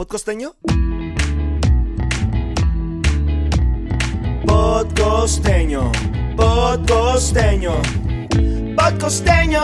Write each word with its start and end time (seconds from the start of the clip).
¿Podcosteño? 0.00 0.54
Podcosteño, 4.46 5.92
podcosteño, 6.38 7.74
podcosteño, 8.78 9.62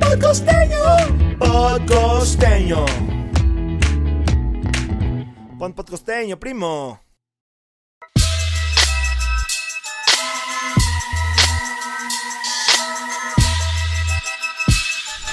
podcosteño, 0.00 1.38
podcosteño. 1.38 2.84
Pon 5.58 5.72
podcosteño, 5.72 6.38
primo. 6.38 7.00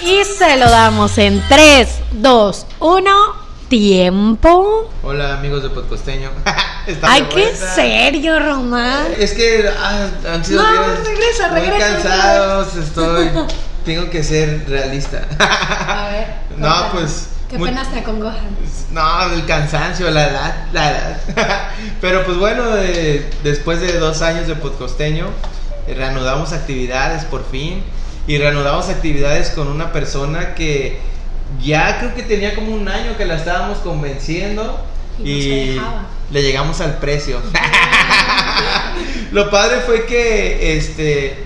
Y 0.01 0.23
se 0.23 0.55
lo 0.55 0.69
damos 0.69 1.17
en 1.17 1.43
3, 1.49 2.01
2, 2.13 2.65
1, 2.79 3.48
tiempo. 3.69 4.89
Hola 5.03 5.35
amigos 5.37 5.63
de 5.63 5.69
Podcosteño. 5.69 6.29
Ay, 7.03 7.23
qué 7.29 7.43
vuelta. 7.45 7.75
serio, 7.75 8.39
Román. 8.39 9.07
Es 9.17 9.33
que 9.33 9.69
ah, 9.79 10.07
han 10.33 10.43
sido 10.43 10.61
No, 10.63 10.71
días 10.71 11.07
regresa, 11.07 11.47
muy 11.51 11.59
regresa, 11.61 11.87
cansados, 11.93 12.75
estoy. 12.75 13.29
Tengo 13.85 14.09
que 14.09 14.23
ser 14.23 14.65
realista. 14.67 15.25
A 15.39 16.09
ver. 16.11 16.27
No, 16.59 16.91
pues, 16.91 17.29
¿Qué 17.49 17.57
muy- 17.57 17.69
penas 17.69 17.89
te 17.89 17.99
acongojan? 17.99 18.49
No, 18.91 19.31
el 19.31 19.45
cansancio, 19.45 20.11
la 20.11 20.27
edad, 20.27 20.55
la 20.73 20.91
edad. 20.91 21.17
Pero 22.01 22.25
pues 22.25 22.37
bueno, 22.37 22.65
de- 22.71 23.29
después 23.43 23.79
de 23.79 23.97
dos 23.97 24.21
años 24.21 24.45
de 24.47 24.55
Podcosteño, 24.55 25.27
eh, 25.87 25.93
reanudamos 25.95 26.51
actividades 26.51 27.23
por 27.23 27.49
fin. 27.49 27.81
Y 28.27 28.37
reanudamos 28.37 28.89
actividades 28.89 29.51
con 29.51 29.69
una 29.69 29.93
persona 29.93 30.53
que 30.53 30.99
ya 31.61 31.99
creo 31.99 32.15
que 32.15 32.23
tenía 32.23 32.55
como 32.55 32.73
un 32.73 32.87
año 32.87 33.17
que 33.17 33.25
la 33.25 33.35
estábamos 33.35 33.79
convenciendo. 33.79 34.85
Y 35.23 35.77
le 36.31 36.41
llegamos 36.41 36.79
al 36.81 36.97
precio. 36.97 37.41
Lo 39.31 39.49
padre 39.49 39.81
fue 39.81 40.05
que 40.05 40.77
este 40.77 41.45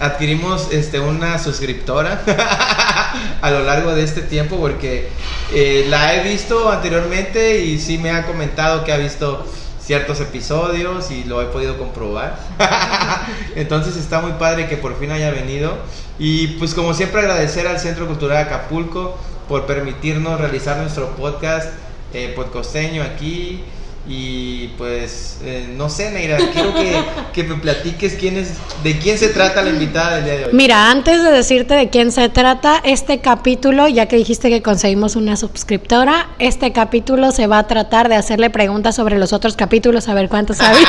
adquirimos 0.00 0.72
este 0.72 0.98
una 0.98 1.38
suscriptora 1.38 2.22
a 3.40 3.50
lo 3.52 3.60
largo 3.62 3.94
de 3.94 4.02
este 4.02 4.20
tiempo 4.20 4.56
porque 4.56 5.08
eh, 5.54 5.86
la 5.88 6.16
he 6.16 6.28
visto 6.28 6.72
anteriormente 6.72 7.60
y 7.60 7.78
sí 7.78 7.98
me 7.98 8.10
ha 8.10 8.26
comentado 8.26 8.82
que 8.82 8.92
ha 8.92 8.96
visto 8.96 9.46
ciertos 9.80 10.20
episodios 10.20 11.10
y 11.10 11.24
lo 11.24 11.42
he 11.42 11.46
podido 11.46 11.76
comprobar. 11.76 12.38
Entonces 13.56 13.96
está 13.96 14.20
muy 14.20 14.32
padre 14.32 14.68
que 14.68 14.76
por 14.76 14.98
fin 14.98 15.10
haya 15.10 15.30
venido 15.30 15.76
y 16.18 16.48
pues 16.58 16.74
como 16.74 16.94
siempre 16.94 17.20
agradecer 17.20 17.66
al 17.66 17.78
Centro 17.78 18.06
Cultural 18.06 18.38
Acapulco 18.38 19.18
por 19.48 19.66
permitirnos 19.66 20.40
realizar 20.40 20.78
nuestro 20.78 21.16
podcast 21.16 21.70
eh, 22.14 22.32
podcosteño 22.34 23.02
aquí 23.02 23.62
y 24.06 24.68
pues 24.78 25.38
eh, 25.44 25.68
no 25.76 25.88
sé 25.88 26.10
Neira, 26.10 26.36
quiero 26.52 26.74
que, 26.74 26.92
que 27.32 27.44
me 27.44 27.54
platiques 27.54 28.14
quién 28.14 28.36
es, 28.36 28.54
de 28.82 28.98
quién 28.98 29.16
se 29.16 29.28
trata 29.28 29.62
la 29.62 29.70
invitada 29.70 30.16
del 30.16 30.24
día 30.24 30.34
de 30.34 30.44
hoy. 30.46 30.50
Mira, 30.52 30.90
antes 30.90 31.22
de 31.22 31.30
decirte 31.30 31.74
de 31.74 31.88
quién 31.88 32.10
se 32.10 32.28
trata, 32.28 32.80
este 32.82 33.20
capítulo, 33.20 33.86
ya 33.86 34.06
que 34.06 34.16
dijiste 34.16 34.50
que 34.50 34.60
conseguimos 34.60 35.14
una 35.14 35.36
suscriptora, 35.36 36.30
este 36.40 36.72
capítulo 36.72 37.30
se 37.30 37.46
va 37.46 37.58
a 37.58 37.66
tratar 37.68 38.08
de 38.08 38.16
hacerle 38.16 38.50
preguntas 38.50 38.96
sobre 38.96 39.18
los 39.18 39.32
otros 39.32 39.54
capítulos, 39.54 40.08
a 40.08 40.14
ver 40.14 40.28
cuántos 40.28 40.56
sabes. 40.56 40.82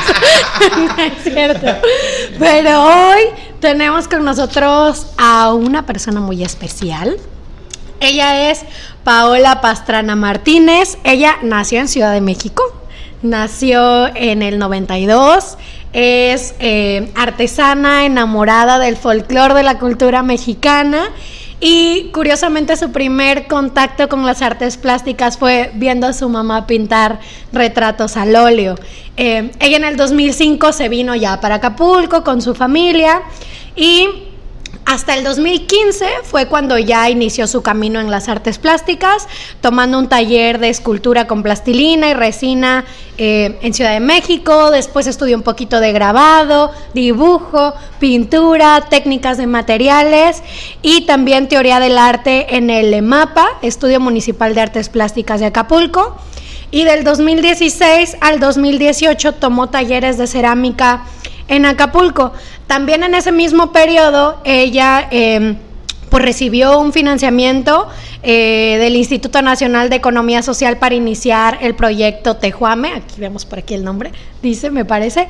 No 0.74 1.04
es 1.04 1.24
cierto. 1.24 1.68
Pero 2.40 2.84
hoy 2.84 3.22
tenemos 3.60 4.08
con 4.08 4.26
nosotros 4.26 5.08
a 5.18 5.54
una 5.54 5.86
persona 5.86 6.20
muy 6.20 6.44
especial. 6.44 7.18
Ella 8.00 8.52
es 8.52 8.64
Paola 9.04 9.62
Pastrana 9.62 10.16
Martínez. 10.16 10.98
Ella 11.04 11.38
nació 11.42 11.80
en 11.80 11.88
Ciudad 11.88 12.14
de 12.14 12.22
México. 12.22 12.64
Nació 13.22 14.08
en 14.16 14.42
el 14.42 14.60
92. 14.60 15.58
Es 15.94 16.56
eh, 16.60 17.12
artesana 17.16 18.06
enamorada 18.06 18.80
del 18.80 18.98
folclore 18.98 19.54
de 19.54 19.64
la 19.64 19.80
cultura 19.80 20.24
mexicana. 20.24 21.10
Y 21.60 22.10
curiosamente 22.12 22.76
su 22.76 22.92
primer 22.92 23.48
contacto 23.48 24.10
con 24.10 24.26
las 24.26 24.42
artes 24.42 24.76
plásticas 24.76 25.38
fue 25.38 25.72
viendo 25.76 26.08
a 26.08 26.14
su 26.14 26.28
mamá 26.28 26.68
pintar 26.68 27.20
retratos 27.54 28.18
al 28.18 28.36
óleo. 28.36 28.76
Eh, 29.16 29.52
ella 29.60 29.78
en 29.78 29.86
el 29.86 29.96
2005 29.96 30.74
se 30.74 30.90
vino 30.90 31.16
ya 31.16 31.40
para 31.40 31.56
Acapulco 31.56 32.24
con 32.26 32.42
su 32.42 32.54
familia 32.54 33.22
y 33.78 34.10
hasta 34.86 35.16
el 35.16 35.24
2015 35.24 36.06
fue 36.24 36.48
cuando 36.48 36.78
ya 36.78 37.10
inició 37.10 37.48
su 37.48 37.62
camino 37.62 38.00
en 38.00 38.12
las 38.12 38.28
artes 38.28 38.60
plásticas, 38.60 39.28
tomando 39.62 39.98
un 39.98 40.10
taller 40.10 40.60
de 40.60 40.70
escultura 40.70 41.26
con 41.26 41.42
plastilina 41.42 42.10
y 42.10 42.14
resina 42.14 42.86
eh, 43.18 43.58
en 43.62 43.74
Ciudad 43.74 43.94
de 43.94 44.00
México. 44.00 44.72
Después 44.72 45.08
estudió 45.08 45.38
un 45.38 45.44
poquito 45.44 45.80
de 45.80 45.94
grabado, 45.94 46.72
dibujo, 46.94 47.74
pintura, 48.00 48.88
técnicas 48.90 49.38
de 49.38 49.48
materiales 49.48 50.44
y 50.82 51.06
también 51.06 51.48
teoría 51.48 51.80
del 51.80 51.98
arte 51.98 52.58
en 52.58 52.70
el 52.70 52.94
EMAPA, 52.94 53.48
Estudio 53.62 54.00
Municipal 54.00 54.54
de 54.54 54.62
Artes 54.62 54.90
Plásticas 54.90 55.40
de 55.40 55.48
Acapulco. 55.48 56.18
Y 56.72 56.86
del 56.86 57.04
2016 57.04 58.18
al 58.20 58.40
2018 58.40 59.34
tomó 59.34 59.70
talleres 59.70 60.18
de 60.18 60.28
cerámica 60.28 61.06
en 61.48 61.66
Acapulco. 61.66 62.34
También 62.68 63.04
en 63.04 63.16
ese 63.16 63.32
mismo 63.32 63.72
periodo 63.72 64.40
ella 64.44 65.08
eh, 65.12 65.56
pues 66.14 66.24
recibió 66.24 66.78
un 66.78 66.94
financiamiento 66.94 67.88
eh, 68.22 68.78
del 68.80 68.96
Instituto 68.96 69.42
Nacional 69.42 69.90
de 69.90 69.96
Economía 69.96 70.44
Social 70.44 70.78
para 70.78 70.94
iniciar 70.94 71.58
el 71.60 71.74
proyecto 71.74 72.36
Tejuame, 72.36 72.94
aquí 72.94 73.20
vemos 73.20 73.46
por 73.46 73.58
aquí 73.58 73.74
el 73.74 73.84
nombre, 73.84 74.12
dice, 74.44 74.70
me 74.70 74.86
parece, 74.86 75.28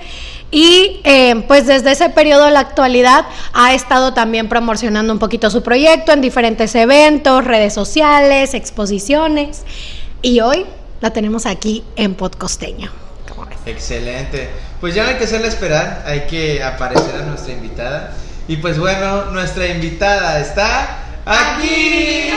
y 0.52 1.00
eh, 1.06 1.42
pues 1.48 1.68
desde 1.68 1.94
ese 1.94 2.10
periodo 2.10 2.44
a 2.44 2.52
la 2.52 2.60
actualidad 2.60 3.26
ha 3.54 3.74
estado 3.74 4.14
también 4.14 4.50
promocionando 4.50 5.14
un 5.14 5.20
poquito 5.20 5.50
su 5.50 5.64
proyecto 5.64 6.12
en 6.12 6.20
diferentes 6.20 6.76
eventos, 6.76 7.46
redes 7.46 7.74
sociales, 7.74 8.54
exposiciones, 8.54 9.64
y 10.22 10.42
hoy 10.42 10.66
la 11.00 11.12
tenemos 11.12 11.46
aquí 11.46 11.84
en 11.96 12.14
Podcosteño. 12.14 13.03
¿Cómo 13.30 13.46
ves? 13.46 13.58
Excelente. 13.66 14.50
Pues 14.80 14.94
ya 14.96 15.04
no 15.04 15.10
hay 15.10 15.16
que 15.16 15.24
hacerle 15.24 15.48
esperar, 15.48 16.04
hay 16.06 16.22
que 16.22 16.64
aparecer 16.64 17.16
a 17.16 17.26
nuestra 17.26 17.54
invitada. 17.54 18.14
Y 18.48 18.58
pues 18.58 18.78
bueno, 18.78 19.26
nuestra 19.32 19.68
invitada 19.68 20.40
está 20.40 20.98
aquí. 21.26 22.30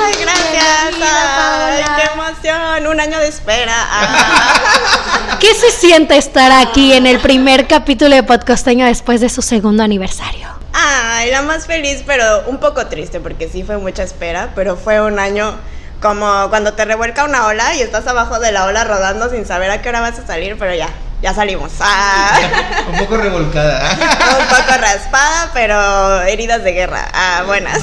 Ay, 0.00 0.14
gracias. 0.20 0.94
Ay, 1.02 1.84
qué 1.96 2.02
emoción. 2.14 2.86
Un 2.86 3.00
año 3.00 3.18
de 3.18 3.28
espera. 3.28 3.74
Ah. 3.76 5.38
¿Qué 5.40 5.54
se 5.54 5.70
siente 5.72 6.16
estar 6.16 6.52
aquí 6.52 6.92
en 6.92 7.06
el 7.06 7.18
primer 7.18 7.66
capítulo 7.66 8.14
de 8.14 8.22
Podcosteño 8.22 8.86
después 8.86 9.20
de 9.20 9.28
su 9.28 9.42
segundo 9.42 9.82
aniversario? 9.82 10.48
Ay, 10.72 11.30
la 11.30 11.42
más 11.42 11.66
feliz, 11.66 12.04
pero 12.06 12.44
un 12.46 12.58
poco 12.58 12.86
triste 12.86 13.18
porque 13.20 13.48
sí 13.48 13.64
fue 13.64 13.78
mucha 13.78 14.04
espera, 14.04 14.52
pero 14.54 14.76
fue 14.76 15.00
un 15.00 15.18
año 15.18 15.56
como 16.02 16.48
cuando 16.50 16.74
te 16.74 16.84
revuelca 16.84 17.24
una 17.24 17.46
ola 17.46 17.74
y 17.76 17.80
estás 17.80 18.06
abajo 18.06 18.38
de 18.40 18.52
la 18.52 18.66
ola 18.66 18.84
rodando 18.84 19.30
sin 19.30 19.46
saber 19.46 19.70
a 19.70 19.80
qué 19.80 19.88
hora 19.88 20.00
vas 20.00 20.18
a 20.18 20.26
salir, 20.26 20.56
pero 20.58 20.74
ya, 20.74 20.88
ya 21.22 21.32
salimos. 21.32 21.70
Ah. 21.80 22.38
Un 22.92 22.98
poco 22.98 23.16
revolcada. 23.16 23.92
un 23.92 24.46
poco 24.48 24.78
raspada, 24.80 25.50
pero 25.54 26.22
heridas 26.22 26.64
de 26.64 26.72
guerra. 26.72 27.08
Ah, 27.14 27.44
buenas. 27.46 27.80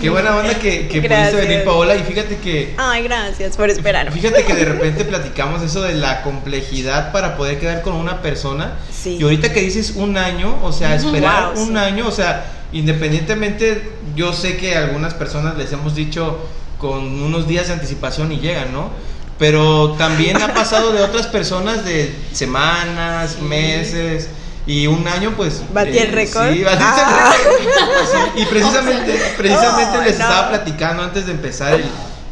Qué 0.00 0.10
buena 0.10 0.36
onda 0.36 0.54
que, 0.58 0.88
que 0.88 1.00
pudiste 1.00 1.36
venir, 1.36 1.64
Paola. 1.64 1.94
Y 1.94 2.02
fíjate 2.02 2.38
que. 2.38 2.74
Ay, 2.76 3.04
gracias 3.04 3.56
por 3.56 3.70
esperar. 3.70 4.10
Fíjate 4.12 4.44
que 4.44 4.54
de 4.54 4.64
repente 4.64 5.04
platicamos 5.04 5.62
eso 5.62 5.80
de 5.82 5.94
la 5.94 6.22
complejidad 6.22 7.12
para 7.12 7.36
poder 7.36 7.60
quedar 7.60 7.82
con 7.82 7.94
una 7.94 8.20
persona. 8.20 8.72
Sí. 8.92 9.16
Y 9.18 9.22
ahorita 9.22 9.52
que 9.52 9.60
dices 9.60 9.92
un 9.94 10.16
año, 10.18 10.58
o 10.62 10.72
sea, 10.72 10.94
esperar 10.96 11.54
Wow, 11.54 11.62
un 11.62 11.68
sí. 11.70 11.76
año, 11.76 12.08
o 12.08 12.12
sea, 12.12 12.44
independientemente, 12.72 13.92
yo 14.16 14.32
sé 14.32 14.56
que 14.56 14.76
a 14.76 14.80
algunas 14.80 15.14
personas 15.14 15.56
les 15.56 15.72
hemos 15.72 15.94
dicho 15.94 16.38
con 16.78 17.22
unos 17.22 17.46
días 17.48 17.66
de 17.68 17.74
anticipación 17.74 18.32
y 18.32 18.38
llegan, 18.38 18.72
¿no? 18.72 18.90
Pero 19.38 19.92
también 19.98 20.40
ha 20.42 20.52
pasado 20.54 20.92
de 20.92 21.02
otras 21.02 21.26
personas 21.28 21.84
de 21.84 22.14
semanas, 22.32 23.38
meses. 23.40 24.28
Y 24.66 24.86
un 24.86 25.06
año, 25.08 25.32
pues. 25.36 25.62
¿Batí 25.72 25.96
el 25.98 26.12
récord? 26.12 26.52
Sí, 26.52 26.62
Ah. 26.68 27.32
el 27.38 27.66
récord. 27.66 28.06
Sí, 28.12 28.18
y 28.42 28.44
precisamente, 28.46 29.12
precisamente 29.38 29.98
Ay, 29.98 30.04
les 30.10 30.18
no. 30.18 30.24
estaba 30.24 30.48
platicando 30.50 31.02
antes 31.04 31.24
de 31.26 31.32
empezar 31.32 31.72
el, 31.74 31.84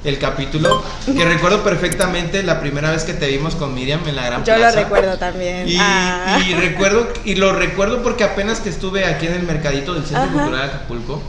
el 0.05 0.19
capítulo. 0.19 0.83
Que 1.07 1.25
recuerdo 1.25 1.63
perfectamente 1.63 2.43
la 2.43 2.61
primera 2.61 2.91
vez 2.91 3.05
que 3.05 3.15
te 3.15 3.29
vimos 3.29 3.55
con 3.55 3.73
Miriam 3.75 4.01
en 4.07 4.17
la 4.17 4.27
Gran 4.27 4.45
Yo 4.45 4.57
lo 4.59 4.71
recuerdo 4.71 5.17
también. 5.17 5.67
Y, 5.67 5.79
Ah. 5.81 6.39
y 6.47 6.53
recuerdo, 6.55 7.09
y 7.25 7.37
lo 7.37 7.53
recuerdo 7.55 8.03
porque 8.03 8.25
apenas 8.25 8.61
que 8.61 8.69
estuve 8.69 9.07
aquí 9.07 9.27
en 9.29 9.33
el 9.35 9.43
mercadito 9.45 9.95
del 9.95 10.03
Centro 10.05 10.25
Ajá. 10.25 10.33
Cultural 10.33 10.61
de 10.69 10.75
Acapulco, 10.75 11.23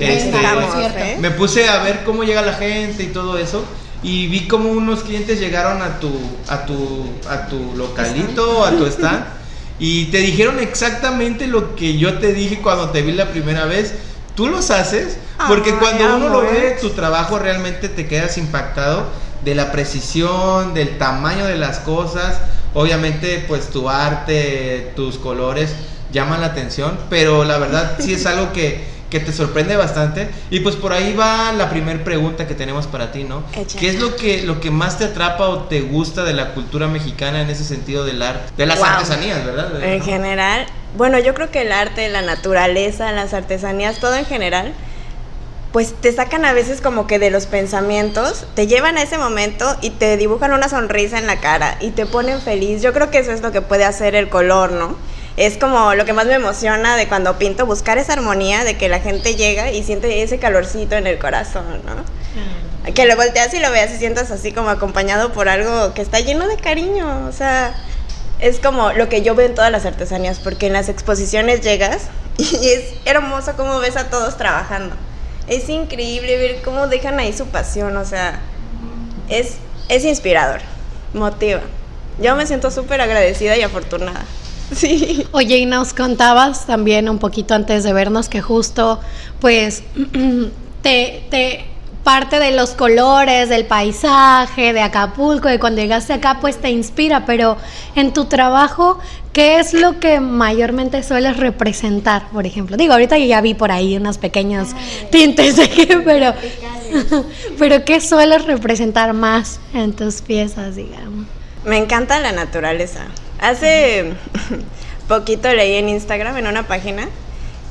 este, 0.00 0.36
estamos, 0.36 0.74
me 1.20 1.30
puse 1.30 1.68
a 1.68 1.82
ver 1.82 2.02
cómo 2.04 2.24
llega 2.24 2.42
la 2.42 2.54
gente 2.54 3.02
y 3.02 3.06
todo 3.06 3.38
eso. 3.38 3.64
Y 4.02 4.26
vi 4.26 4.46
como 4.46 4.70
unos 4.70 5.02
clientes 5.02 5.40
llegaron 5.40 5.80
a 5.80 5.98
tu, 5.98 6.10
a 6.48 6.66
tu, 6.66 7.10
a 7.28 7.46
tu 7.46 7.74
localito, 7.76 8.64
a 8.64 8.72
tu 8.72 8.86
stand. 8.86 9.24
Y 9.78 10.06
te 10.06 10.18
dijeron 10.18 10.58
exactamente 10.60 11.46
lo 11.46 11.74
que 11.74 11.96
yo 11.96 12.18
te 12.18 12.32
dije 12.32 12.60
cuando 12.60 12.90
te 12.90 13.02
vi 13.02 13.12
la 13.12 13.30
primera 13.30 13.64
vez. 13.64 13.94
¿Tú 14.34 14.48
los 14.48 14.70
haces? 14.70 15.16
Porque 15.48 15.70
Ay, 15.70 15.76
cuando 15.80 16.16
uno 16.16 16.28
lo 16.28 16.40
ve, 16.42 16.76
tu 16.80 16.90
trabajo 16.90 17.38
realmente 17.38 17.88
te 17.88 18.06
quedas 18.06 18.36
impactado 18.36 19.06
de 19.44 19.54
la 19.54 19.72
precisión, 19.72 20.74
del 20.74 20.98
tamaño 20.98 21.46
de 21.46 21.56
las 21.56 21.78
cosas. 21.78 22.38
Obviamente, 22.74 23.44
pues 23.46 23.70
tu 23.70 23.88
arte, 23.88 24.92
tus 24.96 25.18
colores 25.18 25.70
llaman 26.12 26.40
la 26.40 26.48
atención, 26.48 26.98
pero 27.10 27.44
la 27.44 27.58
verdad 27.58 27.96
sí 27.98 28.14
es 28.14 28.26
algo 28.26 28.52
que, 28.52 28.84
que 29.14 29.20
te 29.20 29.32
sorprende 29.32 29.76
bastante. 29.76 30.28
Y 30.50 30.58
pues 30.58 30.74
por 30.74 30.92
ahí 30.92 31.14
va 31.14 31.52
la 31.52 31.70
primera 31.70 32.02
pregunta 32.02 32.48
que 32.48 32.54
tenemos 32.56 32.88
para 32.88 33.12
ti, 33.12 33.22
¿no? 33.22 33.44
Échale. 33.52 33.78
¿Qué 33.78 33.88
es 33.88 34.00
lo 34.00 34.16
que, 34.16 34.42
lo 34.42 34.58
que 34.60 34.72
más 34.72 34.98
te 34.98 35.04
atrapa 35.04 35.48
o 35.50 35.60
te 35.68 35.82
gusta 35.82 36.24
de 36.24 36.32
la 36.32 36.52
cultura 36.52 36.88
mexicana 36.88 37.40
en 37.40 37.48
ese 37.48 37.62
sentido 37.62 38.04
del 38.04 38.20
arte? 38.22 38.50
De 38.56 38.66
las 38.66 38.80
Wow. 38.80 38.88
artesanías, 38.88 39.46
¿verdad? 39.46 39.84
En 39.84 40.00
¿No? 40.00 40.04
general, 40.04 40.66
bueno, 40.96 41.20
yo 41.20 41.32
creo 41.32 41.48
que 41.52 41.60
el 41.62 41.70
arte, 41.70 42.08
la 42.08 42.22
naturaleza, 42.22 43.12
las 43.12 43.34
artesanías, 43.34 44.00
todo 44.00 44.16
en 44.16 44.26
general, 44.26 44.72
pues 45.70 45.94
te 46.00 46.12
sacan 46.12 46.44
a 46.44 46.52
veces 46.52 46.80
como 46.80 47.06
que 47.06 47.20
de 47.20 47.30
los 47.30 47.46
pensamientos, 47.46 48.46
te 48.56 48.66
llevan 48.66 48.96
a 48.98 49.02
ese 49.02 49.16
momento 49.16 49.76
y 49.80 49.90
te 49.90 50.16
dibujan 50.16 50.52
una 50.52 50.68
sonrisa 50.68 51.18
en 51.18 51.28
la 51.28 51.38
cara 51.38 51.76
y 51.80 51.90
te 51.90 52.04
ponen 52.04 52.40
feliz. 52.40 52.82
Yo 52.82 52.92
creo 52.92 53.12
que 53.12 53.18
eso 53.18 53.30
es 53.30 53.42
lo 53.42 53.52
que 53.52 53.60
puede 53.62 53.84
hacer 53.84 54.16
el 54.16 54.28
color, 54.28 54.72
¿no? 54.72 54.96
Es 55.36 55.58
como 55.58 55.94
lo 55.94 56.04
que 56.04 56.12
más 56.12 56.26
me 56.26 56.34
emociona 56.34 56.96
de 56.96 57.08
cuando 57.08 57.38
pinto, 57.38 57.66
buscar 57.66 57.98
esa 57.98 58.12
armonía 58.12 58.62
de 58.62 58.76
que 58.76 58.88
la 58.88 59.00
gente 59.00 59.34
llega 59.34 59.72
y 59.72 59.82
siente 59.82 60.22
ese 60.22 60.38
calorcito 60.38 60.94
en 60.94 61.08
el 61.08 61.18
corazón, 61.18 61.82
¿no? 61.84 62.92
Que 62.92 63.06
lo 63.06 63.16
volteas 63.16 63.52
y 63.54 63.58
lo 63.58 63.70
veas 63.70 63.90
y 63.92 63.98
sientas 63.98 64.30
así 64.30 64.52
como 64.52 64.68
acompañado 64.68 65.32
por 65.32 65.48
algo 65.48 65.92
que 65.94 66.02
está 66.02 66.20
lleno 66.20 66.46
de 66.46 66.56
cariño. 66.56 67.26
O 67.26 67.32
sea, 67.32 67.74
es 68.38 68.60
como 68.60 68.92
lo 68.92 69.08
que 69.08 69.22
yo 69.22 69.34
veo 69.34 69.46
en 69.46 69.54
todas 69.54 69.72
las 69.72 69.86
artesanías, 69.86 70.38
porque 70.38 70.66
en 70.66 70.72
las 70.72 70.88
exposiciones 70.88 71.62
llegas 71.62 72.08
y 72.38 72.68
es 72.68 72.94
hermoso 73.04 73.54
cómo 73.56 73.80
ves 73.80 73.96
a 73.96 74.10
todos 74.10 74.36
trabajando. 74.36 74.94
Es 75.48 75.68
increíble 75.68 76.36
ver 76.36 76.62
cómo 76.62 76.86
dejan 76.86 77.18
ahí 77.18 77.32
su 77.32 77.46
pasión, 77.46 77.96
o 77.96 78.04
sea, 78.04 78.40
es, 79.28 79.56
es 79.88 80.04
inspirador, 80.04 80.60
motiva. 81.12 81.60
Yo 82.20 82.36
me 82.36 82.46
siento 82.46 82.70
súper 82.70 83.00
agradecida 83.00 83.56
y 83.56 83.62
afortunada. 83.62 84.24
Sí. 84.74 85.26
Oye, 85.32 85.58
y 85.58 85.66
nos 85.66 85.92
contabas 85.92 86.66
también 86.66 87.08
un 87.08 87.18
poquito 87.18 87.54
antes 87.54 87.84
de 87.84 87.92
vernos 87.92 88.28
que 88.28 88.40
justo, 88.40 89.00
pues, 89.40 89.82
te, 90.82 91.24
te 91.30 91.64
parte 92.04 92.38
de 92.38 92.52
los 92.52 92.70
colores, 92.70 93.48
del 93.48 93.64
paisaje, 93.64 94.72
de 94.72 94.80
Acapulco, 94.82 95.48
de 95.48 95.58
cuando 95.58 95.80
llegaste 95.80 96.12
acá, 96.12 96.38
pues 96.40 96.60
te 96.60 96.70
inspira, 96.70 97.24
pero 97.24 97.56
en 97.96 98.12
tu 98.12 98.26
trabajo, 98.26 98.98
¿qué 99.32 99.58
es 99.58 99.72
lo 99.72 99.98
que 99.98 100.20
mayormente 100.20 101.02
sueles 101.02 101.38
representar, 101.38 102.28
por 102.28 102.46
ejemplo? 102.46 102.76
Digo, 102.76 102.92
ahorita 102.92 103.16
yo 103.16 103.24
ya 103.24 103.40
vi 103.40 103.54
por 103.54 103.72
ahí 103.72 103.96
unos 103.96 104.18
pequeños 104.18 104.68
tintes, 105.10 105.56
de 105.56 105.68
qué, 105.70 105.98
pero, 106.04 106.34
pero 107.58 107.84
¿qué 107.84 108.00
sueles 108.00 108.44
representar 108.44 109.14
más 109.14 109.58
en 109.72 109.94
tus 109.94 110.20
piezas, 110.20 110.76
digamos? 110.76 111.26
Me 111.64 111.78
encanta 111.78 112.20
la 112.20 112.32
naturaleza. 112.32 113.06
Hace 113.38 114.12
poquito 115.08 115.52
leí 115.52 115.74
en 115.74 115.88
Instagram, 115.88 116.36
en 116.36 116.46
una 116.46 116.66
página, 116.66 117.08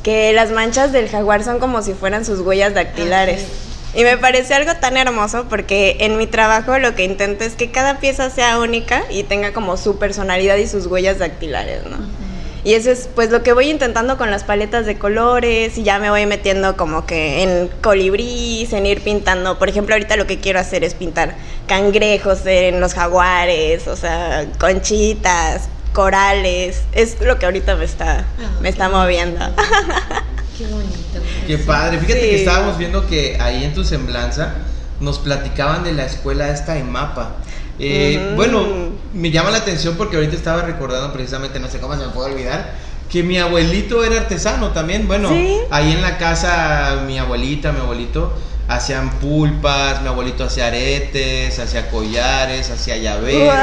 que 0.03 0.33
las 0.33 0.51
manchas 0.51 0.91
del 0.91 1.09
jaguar 1.09 1.43
son 1.43 1.59
como 1.59 1.81
si 1.81 1.93
fueran 1.93 2.25
sus 2.25 2.39
huellas 2.39 2.73
dactilares. 2.73 3.45
Y 3.95 4.03
me 4.03 4.17
pareció 4.17 4.55
algo 4.55 4.73
tan 4.75 4.97
hermoso 4.97 5.45
porque 5.49 5.97
en 5.99 6.17
mi 6.17 6.25
trabajo 6.25 6.79
lo 6.79 6.95
que 6.95 7.03
intento 7.03 7.43
es 7.43 7.53
que 7.53 7.71
cada 7.71 7.99
pieza 7.99 8.29
sea 8.29 8.59
única 8.59 9.03
y 9.11 9.23
tenga 9.23 9.53
como 9.53 9.77
su 9.77 9.99
personalidad 9.99 10.57
y 10.57 10.67
sus 10.67 10.87
huellas 10.87 11.19
dactilares, 11.19 11.83
¿no? 11.85 11.97
Y 12.65 12.75
eso 12.75 12.91
es 12.91 13.09
pues 13.13 13.29
lo 13.29 13.43
que 13.43 13.51
voy 13.51 13.69
intentando 13.69 14.17
con 14.17 14.31
las 14.31 14.43
paletas 14.45 14.85
de 14.85 14.97
colores 14.97 15.77
y 15.77 15.83
ya 15.83 15.99
me 15.99 16.09
voy 16.09 16.25
metiendo 16.25 16.77
como 16.77 17.05
que 17.05 17.43
en 17.43 17.67
colibrís, 17.81 18.71
en 18.71 18.85
ir 18.85 19.01
pintando. 19.01 19.59
Por 19.59 19.67
ejemplo, 19.67 19.95
ahorita 19.95 20.15
lo 20.15 20.27
que 20.27 20.39
quiero 20.39 20.59
hacer 20.59 20.83
es 20.85 20.93
pintar 20.93 21.35
cangrejos 21.67 22.45
en 22.45 22.79
los 22.79 22.93
jaguares, 22.93 23.87
o 23.87 23.97
sea, 23.97 24.45
conchitas, 24.59 25.63
corales. 25.91 26.83
Es 26.93 27.19
lo 27.19 27.37
que 27.37 27.45
ahorita 27.45 27.75
me 27.75 27.83
está, 27.85 28.25
me 28.61 28.69
está 28.69 28.87
moviendo. 28.87 29.39
Qué 30.57 30.65
bonito. 30.67 31.19
Qué 31.47 31.57
padre. 31.57 31.97
Fíjate 31.99 32.21
Sí. 32.21 32.29
que 32.29 32.35
estábamos 32.35 32.77
viendo 32.77 33.07
que 33.07 33.37
ahí 33.41 33.63
en 33.65 33.73
tu 33.73 33.83
semblanza 33.83 34.53
nos 34.99 35.19
platicaban 35.19 35.83
de 35.83 35.91
la 35.93 36.05
escuela 36.05 36.49
esta 36.49 36.77
en 36.77 36.91
Mapa. 36.91 37.31
Eh. 37.79 38.33
Bueno, 38.35 38.63
me 39.13 39.31
llama 39.31 39.51
la 39.51 39.57
atención 39.57 39.95
porque 39.97 40.15
ahorita 40.15 40.35
estaba 40.35 40.61
recordando 40.63 41.11
precisamente, 41.13 41.59
no 41.59 41.67
sé 41.69 41.79
cómo 41.79 41.95
se 41.95 42.05
me 42.05 42.09
puede 42.09 42.33
olvidar, 42.33 42.73
que 43.09 43.23
mi 43.23 43.37
abuelito 43.37 44.03
era 44.03 44.21
artesano 44.21 44.69
también. 44.69 45.07
Bueno, 45.07 45.29
¿Sí? 45.29 45.57
ahí 45.69 45.91
en 45.91 46.01
la 46.01 46.17
casa 46.17 47.03
mi 47.05 47.19
abuelita, 47.19 47.71
mi 47.71 47.79
abuelito 47.79 48.33
hacían 48.67 49.11
pulpas, 49.19 50.01
mi 50.01 50.07
abuelito 50.07 50.43
hacía 50.43 50.67
aretes, 50.67 51.59
hacía 51.59 51.89
collares, 51.89 52.69
hacía 52.69 52.97
llaveros. 52.97 53.53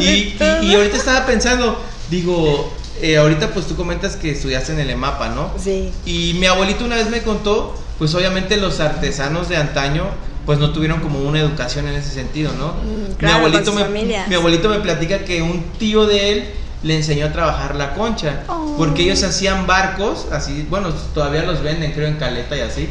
Y 0.00 0.74
ahorita 0.74 0.96
estaba 0.96 1.26
pensando, 1.26 1.80
digo, 2.10 2.72
eh, 3.00 3.16
ahorita 3.16 3.50
pues 3.50 3.66
tú 3.66 3.76
comentas 3.76 4.16
que 4.16 4.32
estudiaste 4.32 4.72
en 4.72 4.80
el 4.80 4.90
EMAPA, 4.90 5.28
¿no? 5.30 5.52
Sí. 5.58 5.92
Y 6.04 6.34
mi 6.34 6.46
abuelito 6.46 6.84
una 6.84 6.96
vez 6.96 7.08
me 7.10 7.22
contó, 7.22 7.74
pues 7.98 8.14
obviamente 8.14 8.56
los 8.56 8.80
artesanos 8.80 9.48
de 9.48 9.56
antaño, 9.56 10.04
pues 10.48 10.58
no 10.58 10.70
tuvieron 10.70 11.00
como 11.00 11.18
una 11.18 11.40
educación 11.40 11.88
en 11.88 11.94
ese 11.96 12.08
sentido, 12.10 12.50
¿no? 12.58 12.68
Mm, 12.68 13.08
mi, 13.10 13.14
claro, 13.16 13.36
abuelito 13.36 13.64
con 13.64 13.66
sus 13.66 13.74
me, 13.74 13.84
familias. 13.84 14.28
mi 14.28 14.34
abuelito 14.34 14.70
me 14.70 14.80
platica 14.80 15.18
que 15.18 15.42
un 15.42 15.62
tío 15.78 16.06
de 16.06 16.32
él 16.32 16.44
le 16.82 16.96
enseñó 16.96 17.26
a 17.26 17.32
trabajar 17.34 17.74
la 17.76 17.92
concha, 17.92 18.44
Oh. 18.48 18.74
porque 18.78 19.02
ellos 19.02 19.22
hacían 19.24 19.66
barcos, 19.66 20.24
así, 20.32 20.66
bueno, 20.70 20.88
todavía 21.12 21.42
los 21.42 21.62
venden, 21.62 21.92
creo, 21.92 22.08
en 22.08 22.14
Caleta 22.16 22.56
y 22.56 22.60
así, 22.60 22.88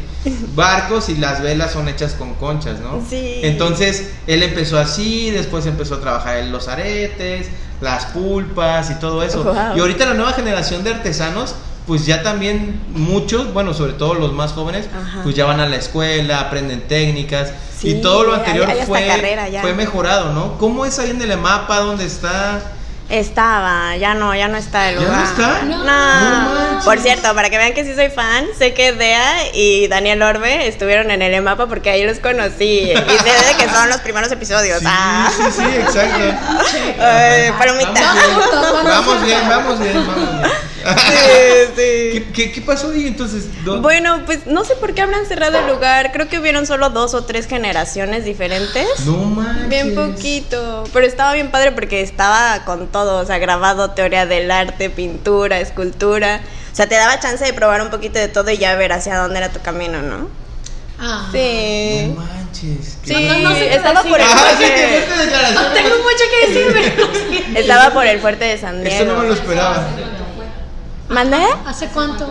barcos 0.54 1.10
y 1.10 1.16
las 1.16 1.42
velas 1.42 1.72
son 1.72 1.88
hechas 1.90 2.14
con 2.14 2.36
conchas, 2.36 2.80
¿no? 2.80 3.04
Sí. 3.10 3.40
Entonces, 3.42 4.12
él 4.28 4.44
empezó 4.44 4.78
así, 4.78 5.32
después 5.32 5.66
empezó 5.66 5.96
a 5.96 6.00
trabajar 6.02 6.38
en 6.38 6.52
los 6.52 6.68
aretes, 6.68 7.48
las 7.82 8.06
pulpas 8.06 8.92
y 8.92 9.00
todo 9.00 9.24
eso. 9.24 9.52
Y 9.76 9.80
ahorita 9.80 10.06
la 10.06 10.14
nueva 10.14 10.34
generación 10.34 10.84
de 10.84 10.92
artesanos, 10.92 11.56
pues 11.88 12.06
ya 12.06 12.22
también 12.22 12.82
muchos, 12.94 13.54
bueno, 13.54 13.74
sobre 13.74 13.94
todo 13.94 14.14
los 14.14 14.34
más 14.34 14.52
jóvenes, 14.52 14.88
Ajá. 14.94 15.22
pues 15.24 15.36
ya 15.36 15.46
van 15.46 15.62
a 15.62 15.68
la 15.68 15.78
escuela, 15.78 16.42
aprenden 16.42 16.82
técnicas 16.82 17.54
Sí, 17.80 17.92
y 17.92 18.02
todo 18.02 18.24
lo 18.24 18.34
anterior 18.34 18.70
hay 18.70 18.86
fue, 18.86 19.08
carrera 19.08 19.48
ya. 19.48 19.62
fue 19.62 19.74
mejorado, 19.74 20.34
¿no? 20.34 20.58
¿Cómo 20.58 20.86
es 20.86 21.00
ahí 21.00 21.12
en 21.12 21.22
el 21.22 21.38
mapa? 21.38 21.78
¿Dónde 21.80 22.06
está? 22.06 22.60
Estaba, 23.10 23.96
ya 23.96 24.16
no, 24.16 24.36
ya 24.36 24.50
no 24.50 24.58
está 24.58 24.90
el 24.90 24.96
¿Ya 25.00 25.02
no 25.02 25.08
lugar. 25.08 25.24
está? 25.24 25.64
No. 25.64 26.84
Por 26.84 27.00
cierto, 27.00 27.34
para 27.34 27.50
que 27.50 27.58
vean 27.58 27.74
que 27.74 27.86
sí 27.86 27.96
soy 27.96 28.10
fan, 28.10 28.48
sé 28.58 28.74
que 28.74 28.92
Dea 28.92 29.54
y 29.54 29.88
Daniel 29.88 30.22
Orbe 30.24 30.68
estuvieron 30.68 31.10
en 31.12 31.22
el 31.22 31.34
EMAPA 31.36 31.68
porque 31.68 31.90
ahí 31.90 32.04
los 32.06 32.20
conocí. 32.20 32.92
Y 32.92 32.96
sé 32.96 33.48
de 33.48 33.56
que 33.58 33.70
son 33.70 33.88
los 33.90 34.02
primeros 34.02 34.30
episodios. 34.32 34.80
Sí, 34.80 34.86
ah. 34.90 35.32
sí, 35.38 35.44
sí, 35.56 35.64
exacto. 35.64 36.20
Ay, 37.02 37.52
palomita. 37.58 38.14
Vamos 38.84 39.24
bien, 39.24 39.48
vamos 39.48 39.80
bien, 39.80 39.94
vamos 39.96 40.04
bien, 40.04 40.08
vamos 40.08 40.42
bien. 40.42 40.67
Sí, 40.96 41.72
sí. 41.76 41.76
¿Qué, 41.76 42.28
qué, 42.34 42.52
qué 42.52 42.62
pasó 42.62 42.92
ahí 42.92 43.08
entonces? 43.08 43.46
¿Dó- 43.66 43.82
Bueno, 43.82 44.22
pues 44.26 44.46
no 44.48 44.64
sé 44.64 44.76
por 44.76 44.94
qué 44.94 45.02
habrán 45.02 45.26
cerrado 45.26 45.58
el 45.60 45.68
lugar. 45.68 46.12
Creo 46.12 46.28
que 46.30 46.40
hubieron 46.40 46.66
solo 46.66 46.90
dos 46.90 47.14
o 47.14 47.24
tres 47.26 47.48
generaciones 47.48 48.24
diferentes. 48.26 48.88
No 49.06 49.18
manches. 49.18 49.70
Bien 49.70 49.96
poquito, 49.96 50.84
pero 50.94 51.06
estaba 51.06 51.34
bien 51.34 51.52
padre 51.52 51.72
porque 51.72 52.02
estaba 52.02 52.64
con 52.66 52.88
todo, 52.88 53.20
o 53.20 53.26
sea, 53.26 53.38
grabado, 53.38 53.92
teoría 53.92 54.26
del 54.26 54.50
arte, 54.52 54.90
pintura, 54.90 55.60
escultura. 55.60 56.42
O 56.72 56.76
sea, 56.76 56.88
te 56.88 56.96
daba 56.96 57.20
chance 57.20 57.44
de 57.44 57.54
probar 57.54 57.82
un 57.82 57.90
poquito 57.90 58.20
de 58.20 58.28
todo 58.28 58.50
y 58.52 58.58
ya 58.58 58.76
ver 58.76 58.94
hacia 58.94 59.18
dónde 59.18 59.38
era 59.40 59.50
tu 59.50 59.60
camino, 59.62 60.02
¿no? 60.02 60.30
Ah. 61.00 61.28
Sí. 61.32 62.06
No 62.16 62.22
manches. 62.22 62.98
Sí, 63.04 63.14
No, 63.14 63.20
no, 63.38 63.50
no 63.50 63.56
sé 63.56 63.76
estaba 63.76 64.02
por 64.04 64.20
el 64.20 64.26
Ah, 64.28 64.50
sí, 64.58 64.64
qué 64.64 64.68
fuerte. 64.68 65.06
fuerte 65.08 65.26
declaración. 65.26 65.64
No 65.64 65.70
tengo 65.74 65.90
mucho 65.98 66.24
que 66.32 66.48
decir, 66.48 66.68
pero 66.96 67.08
sí. 67.14 67.46
Estaba 67.56 67.90
por 67.92 68.06
el 68.08 68.20
fuerte 68.20 68.46
de 68.46 68.58
San 68.58 68.86
Esto 68.86 69.06
no 69.06 69.12
me 69.14 69.28
lo 69.28 69.34
Diego. 69.34 69.36
esperaba. 69.36 69.88
¿Mandé? 71.10 71.44
¿Hace 71.66 71.88
cuánto? 71.88 72.28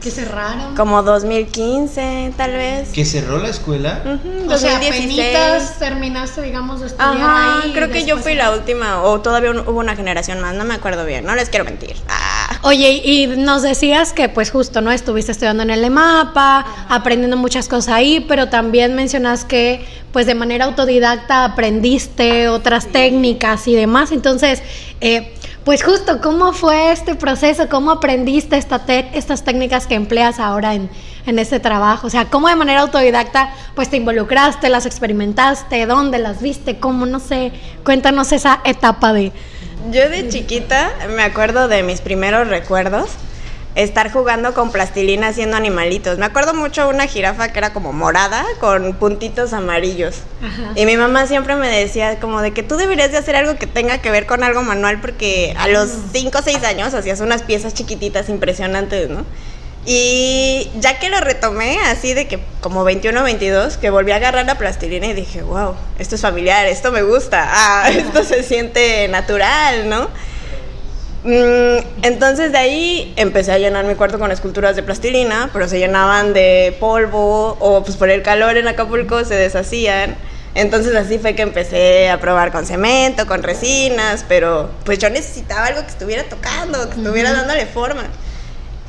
¿Que 0.00 0.10
cerraron? 0.10 0.74
Como 0.76 1.02
2015, 1.02 2.32
tal 2.34 2.52
vez. 2.52 2.88
¿Que 2.88 3.04
cerró 3.04 3.36
la 3.38 3.48
escuela? 3.48 4.00
Ujú, 4.02 4.50
O 4.50 4.56
sea, 4.56 4.78
2016. 4.78 5.06
penitas 5.06 5.78
terminaste, 5.78 6.40
digamos, 6.40 6.80
de 6.80 6.86
estudiar 6.86 7.10
Ajá, 7.16 7.60
ahí. 7.64 7.72
creo 7.74 7.90
que 7.90 8.06
yo 8.06 8.16
fui 8.16 8.34
la 8.34 8.50
última, 8.50 9.02
o 9.02 9.20
todavía 9.20 9.50
hubo 9.50 9.78
una 9.78 9.96
generación 9.96 10.40
más, 10.40 10.54
no 10.54 10.64
me 10.64 10.72
acuerdo 10.72 11.04
bien, 11.04 11.26
no 11.26 11.34
les 11.34 11.50
quiero 11.50 11.66
mentir. 11.66 11.96
Ah. 12.08 12.58
Oye, 12.62 12.92
y 13.04 13.26
nos 13.26 13.60
decías 13.60 14.14
que 14.14 14.30
pues 14.30 14.50
justo, 14.50 14.80
¿no? 14.80 14.90
Estuviste 14.90 15.32
estudiando 15.32 15.62
en 15.64 15.70
el 15.70 15.84
EMAPA, 15.84 16.64
aprendiendo 16.88 17.36
muchas 17.36 17.68
cosas 17.68 17.92
ahí, 17.94 18.24
pero 18.26 18.48
también 18.48 18.94
mencionas 18.94 19.44
que 19.44 19.84
pues 20.12 20.24
de 20.24 20.34
manera 20.34 20.64
autodidacta 20.64 21.44
aprendiste 21.44 22.48
otras 22.48 22.86
técnicas 22.86 23.68
y 23.68 23.74
demás. 23.74 24.12
Entonces, 24.12 24.62
eh, 25.02 25.34
pues 25.70 25.84
justo, 25.84 26.20
¿cómo 26.20 26.52
fue 26.52 26.90
este 26.90 27.14
proceso? 27.14 27.68
¿Cómo 27.68 27.92
aprendiste 27.92 28.56
esta 28.56 28.80
te- 28.80 29.08
estas 29.16 29.44
técnicas 29.44 29.86
que 29.86 29.94
empleas 29.94 30.40
ahora 30.40 30.74
en, 30.74 30.90
en 31.26 31.38
este 31.38 31.60
trabajo? 31.60 32.08
O 32.08 32.10
sea, 32.10 32.24
¿cómo 32.24 32.48
de 32.48 32.56
manera 32.56 32.80
autodidacta 32.80 33.54
pues 33.76 33.88
te 33.88 33.96
involucraste, 33.96 34.68
las 34.68 34.84
experimentaste, 34.84 35.86
dónde 35.86 36.18
las 36.18 36.42
viste, 36.42 36.80
cómo, 36.80 37.06
no 37.06 37.20
sé, 37.20 37.52
cuéntanos 37.84 38.32
esa 38.32 38.58
etapa 38.64 39.12
de... 39.12 39.30
Yo 39.92 40.08
de 40.08 40.28
chiquita 40.28 40.90
me 41.14 41.22
acuerdo 41.22 41.68
de 41.68 41.84
mis 41.84 42.00
primeros 42.00 42.48
recuerdos. 42.48 43.10
Estar 43.74 44.10
jugando 44.12 44.52
con 44.54 44.72
plastilina 44.72 45.28
haciendo 45.28 45.56
animalitos. 45.56 46.18
Me 46.18 46.26
acuerdo 46.26 46.54
mucho 46.54 46.88
una 46.88 47.06
jirafa 47.06 47.52
que 47.52 47.58
era 47.58 47.72
como 47.72 47.92
morada 47.92 48.44
con 48.58 48.94
puntitos 48.94 49.52
amarillos. 49.52 50.16
Ajá. 50.44 50.72
Y 50.74 50.86
mi 50.86 50.96
mamá 50.96 51.26
siempre 51.26 51.56
me 51.56 51.68
decía 51.68 52.18
como 52.18 52.42
de 52.42 52.52
que 52.52 52.62
tú 52.62 52.76
deberías 52.76 53.12
de 53.12 53.18
hacer 53.18 53.36
algo 53.36 53.56
que 53.56 53.66
tenga 53.66 53.98
que 53.98 54.10
ver 54.10 54.26
con 54.26 54.42
algo 54.42 54.62
manual 54.62 55.00
porque 55.00 55.54
a 55.58 55.68
los 55.68 55.90
5 56.12 56.38
o 56.38 56.42
6 56.42 56.64
años 56.64 56.94
hacías 56.94 57.20
unas 57.20 57.42
piezas 57.42 57.74
chiquititas 57.74 58.28
impresionantes, 58.28 59.08
¿no? 59.08 59.24
Y 59.86 60.70
ya 60.78 60.98
que 60.98 61.08
lo 61.08 61.20
retomé, 61.20 61.78
así 61.86 62.12
de 62.12 62.28
que 62.28 62.38
como 62.60 62.84
21 62.84 63.18
o 63.18 63.24
22, 63.24 63.78
que 63.78 63.88
volví 63.88 64.12
a 64.12 64.16
agarrar 64.16 64.44
la 64.44 64.58
plastilina 64.58 65.06
y 65.06 65.14
dije, 65.14 65.42
wow, 65.42 65.74
esto 65.98 66.16
es 66.16 66.20
familiar, 66.20 66.66
esto 66.66 66.92
me 66.92 67.02
gusta, 67.02 67.48
ah, 67.50 67.88
esto 67.90 68.22
se 68.24 68.42
siente 68.42 69.08
natural, 69.08 69.88
¿no? 69.88 70.08
Mm, 71.22 72.02
entonces 72.02 72.50
de 72.50 72.58
ahí 72.58 73.12
empecé 73.16 73.52
a 73.52 73.58
llenar 73.58 73.84
mi 73.84 73.94
cuarto 73.94 74.18
con 74.18 74.32
esculturas 74.32 74.74
de 74.74 74.82
plastilina, 74.82 75.50
pero 75.52 75.68
se 75.68 75.78
llenaban 75.78 76.32
de 76.32 76.74
polvo 76.80 77.58
o 77.60 77.82
pues 77.84 77.96
por 77.96 78.08
el 78.08 78.22
calor 78.22 78.56
en 78.56 78.68
Acapulco 78.68 79.24
se 79.24 79.34
deshacían. 79.34 80.16
Entonces 80.54 80.96
así 80.96 81.18
fue 81.18 81.34
que 81.34 81.42
empecé 81.42 82.10
a 82.10 82.18
probar 82.18 82.50
con 82.50 82.66
cemento, 82.66 83.26
con 83.26 83.42
resinas, 83.42 84.24
pero 84.28 84.70
pues 84.84 84.98
yo 84.98 85.10
necesitaba 85.10 85.66
algo 85.66 85.82
que 85.82 85.88
estuviera 85.88 86.24
tocando, 86.24 86.88
que 86.88 86.96
estuviera 86.96 87.32
dándole 87.32 87.66
forma. 87.66 88.04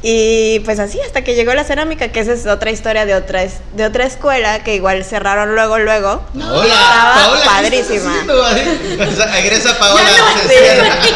Y 0.03 0.60
pues 0.62 0.79
así 0.79 1.00
hasta 1.05 1.24
que 1.24 1.36
llegó 1.36 1.53
la 1.53 1.63
cerámica, 1.63 2.08
que 2.12 2.22
esa 2.22 2.34
es 2.34 2.48
otra 2.48 2.72
historia 2.72 3.05
de 3.05 3.13
otra 3.13 3.41
de 3.74 3.86
otra 3.86 4.03
escuela 4.05 4.63
que 4.63 4.74
igual 4.74 5.05
cerraron 5.05 5.53
luego 5.53 5.77
luego. 5.77 6.24
Hola, 6.34 6.63
Estaba 6.74 7.13
Paola, 7.13 7.41
¿qué 7.41 7.48
padrísima. 7.50 7.96
estás 7.96 8.08
haciendo? 8.08 8.41
O 8.41 9.15
sea, 9.15 9.39
Egresa 9.39 9.77
Paola. 9.77 10.01
Sí. 10.48 10.55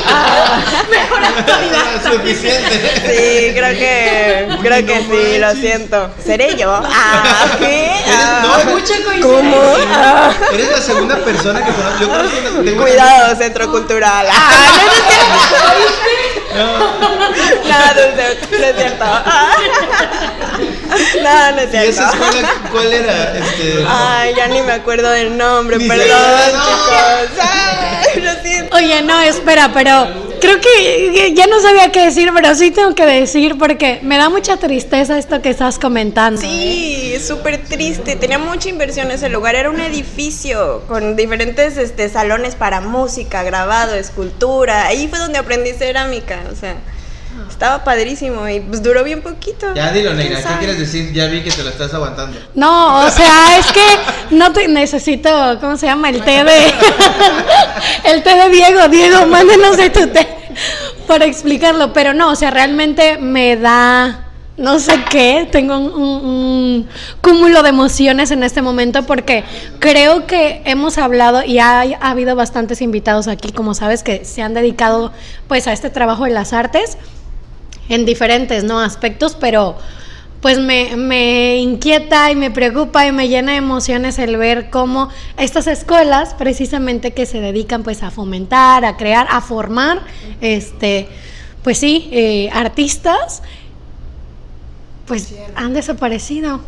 Ah, 0.07 0.59
Suficiente. 2.11 3.01
Sí, 3.07 3.53
creo 3.55 3.73
que 3.75 4.47
Uy, 4.51 4.57
creo 4.61 4.85
que 4.85 4.95
no 5.01 5.15
sí, 5.15 5.37
lo 5.39 5.51
siento. 5.53 6.11
¿Seré 6.23 6.55
yo? 6.55 6.71
Ah, 6.87 7.57
¿qué? 7.59 7.91
Ah, 8.07 8.61
no, 8.65 8.71
Mucha 8.71 8.93
coincidencia. 9.03 9.21
¿Cómo? 9.21 9.75
Ah, 9.91 10.31
Eres 10.53 10.69
la 10.71 10.81
segunda 10.81 11.15
persona 11.17 11.65
que 11.65 11.71
conozco. 11.71 11.99
Yo 12.01 12.07
conozco 12.07 12.37
una- 12.59 12.81
cuidado, 12.83 13.35
centro 13.35 13.71
cultural. 13.71 14.27
Ah, 14.29 14.51
no, 14.77 14.83
no. 14.83 14.89
No, 14.93 16.24
No, 16.55 17.93
no 17.93 18.01
es 18.05 18.15
cierto. 18.15 18.47
No 18.59 18.65
es 18.65 18.75
cierto. 18.75 19.05
No, 21.23 21.51
no 21.51 21.59
es 21.61 21.73
¿Y 21.73 21.77
esa 21.77 22.09
cierto. 22.11 22.25
escuela 22.25 22.49
cuál 22.71 22.93
era? 22.93 23.37
Este, 23.37 23.85
Ay, 23.87 24.33
ya 24.35 24.47
ni 24.47 24.61
me 24.61 24.71
acuerdo 24.73 25.09
del 25.11 25.35
nombre, 25.37 25.77
Ni 25.77 25.87
perdón, 25.87 26.07
chicos. 26.07 27.29
Ay, 27.41 28.21
lo 28.21 28.31
siento. 28.41 28.75
Oye, 28.75 29.01
no, 29.01 29.19
espera, 29.21 29.69
pero 29.73 30.07
creo 30.45 30.61
que 30.61 31.33
ya 31.33 31.47
no 31.47 31.59
sabía 31.59 31.91
qué 31.91 32.05
decir, 32.05 32.29
pero 32.33 32.53
sí 32.55 32.71
tengo 32.71 32.93
que 32.95 33.05
decir 33.05 33.57
porque 33.57 33.99
me 34.03 34.17
da 34.17 34.29
mucha 34.29 34.57
tristeza 34.57 35.17
esto 35.17 35.41
que 35.41 35.49
estás 35.49 35.79
comentando. 35.79 36.41
¿eh? 36.41 36.45
Sí, 36.45 37.13
es 37.15 37.27
súper 37.27 37.63
triste. 37.63 38.15
Tenía 38.15 38.37
mucha 38.37 38.69
inversión 38.69 39.11
ese 39.11 39.29
lugar. 39.29 39.55
Era 39.55 39.69
un 39.69 39.81
edificio 39.81 40.83
con 40.87 41.15
diferentes 41.15 41.77
este, 41.77 42.09
salones 42.09 42.55
para 42.55 42.81
música, 42.81 43.43
grabado, 43.43 43.95
escultura. 43.95 44.85
Ahí 44.85 45.07
fue 45.07 45.19
donde 45.19 45.39
aprendí 45.39 45.71
cerámica. 45.71 46.43
O 46.51 46.55
sea, 46.55 46.75
estaba 47.55 47.83
padrísimo 47.85 48.47
y 48.49 48.59
pues 48.59 48.83
duró 48.83 49.01
bien 49.03 49.21
poquito. 49.21 49.73
Ya 49.73 49.91
dilo, 49.91 50.13
negra, 50.13 50.41
¿Quién 50.41 50.53
¿qué 50.53 50.59
quieres 50.59 50.77
decir? 50.79 51.13
Ya 51.13 51.27
vi 51.27 51.41
que 51.41 51.51
te 51.51 51.63
lo 51.63 51.69
estás 51.69 51.93
aguantando. 51.93 52.37
No, 52.53 53.05
o 53.05 53.09
sea, 53.09 53.57
es 53.57 53.65
que 53.71 54.35
no 54.35 54.51
te 54.51 54.67
necesito, 54.67 55.29
¿cómo 55.61 55.77
se 55.77 55.85
llama? 55.85 56.09
El 56.09 56.21
té 56.21 56.43
de. 56.43 56.73
El 58.03 58.23
té 58.23 58.35
de 58.35 58.49
Diego. 58.49 58.87
Diego, 58.89 59.25
mándenos 59.27 59.77
de 59.77 59.89
tu 59.89 60.07
té 60.07 60.27
para 61.07 61.25
explicarlo. 61.25 61.93
Pero 61.93 62.13
no, 62.13 62.29
o 62.31 62.35
sea, 62.35 62.51
realmente 62.51 63.17
me 63.17 63.55
da. 63.55 64.21
No 64.57 64.79
sé 64.79 65.03
qué, 65.09 65.49
tengo 65.51 65.77
un, 65.77 65.91
un- 65.93 66.25
un 66.25 66.87
cúmulo 67.21 67.61
de 67.61 67.69
emociones 67.69 68.31
en 68.31 68.41
este 68.41 68.61
momento 68.61 69.03
porque 69.05 69.43
creo 69.79 70.27
que 70.27 70.61
hemos 70.63 70.97
hablado 70.97 71.43
y 71.43 71.59
ha, 71.59 71.81
ha 71.81 72.09
habido 72.09 72.37
bastantes 72.37 72.81
invitados 72.81 73.27
aquí, 73.27 73.51
como 73.51 73.73
sabes, 73.73 74.01
que 74.01 74.23
se 74.23 74.41
han 74.41 74.53
dedicado 74.53 75.11
pues 75.49 75.67
a 75.67 75.73
este 75.73 75.89
trabajo 75.89 76.23
de 76.23 76.29
las 76.31 76.53
artes 76.53 76.97
en 77.89 78.05
diferentes 78.05 78.63
¿no? 78.63 78.79
aspectos, 78.79 79.35
pero 79.39 79.77
pues 80.41 80.59
me, 80.59 80.95
me 80.95 81.57
inquieta 81.57 82.29
y 82.29 82.35
me 82.35 82.51
preocupa 82.51 83.07
y 83.07 83.11
me 83.11 83.27
llena 83.27 83.53
de 83.53 83.57
emociones 83.57 84.19
el 84.19 84.37
ver 84.37 84.69
cómo 84.69 85.09
estas 85.37 85.65
escuelas, 85.65 86.35
precisamente 86.35 87.13
que 87.13 87.25
se 87.25 87.41
dedican 87.41 87.81
pues 87.81 88.03
a 88.03 88.11
fomentar, 88.11 88.85
a 88.85 88.95
crear, 88.95 89.25
a 89.31 89.41
formar, 89.41 90.01
este, 90.41 91.07
pues 91.63 91.79
sí, 91.79 92.09
eh, 92.11 92.49
artistas, 92.53 93.41
pues 95.07 95.33
han 95.55 95.73
desaparecido, 95.73 96.61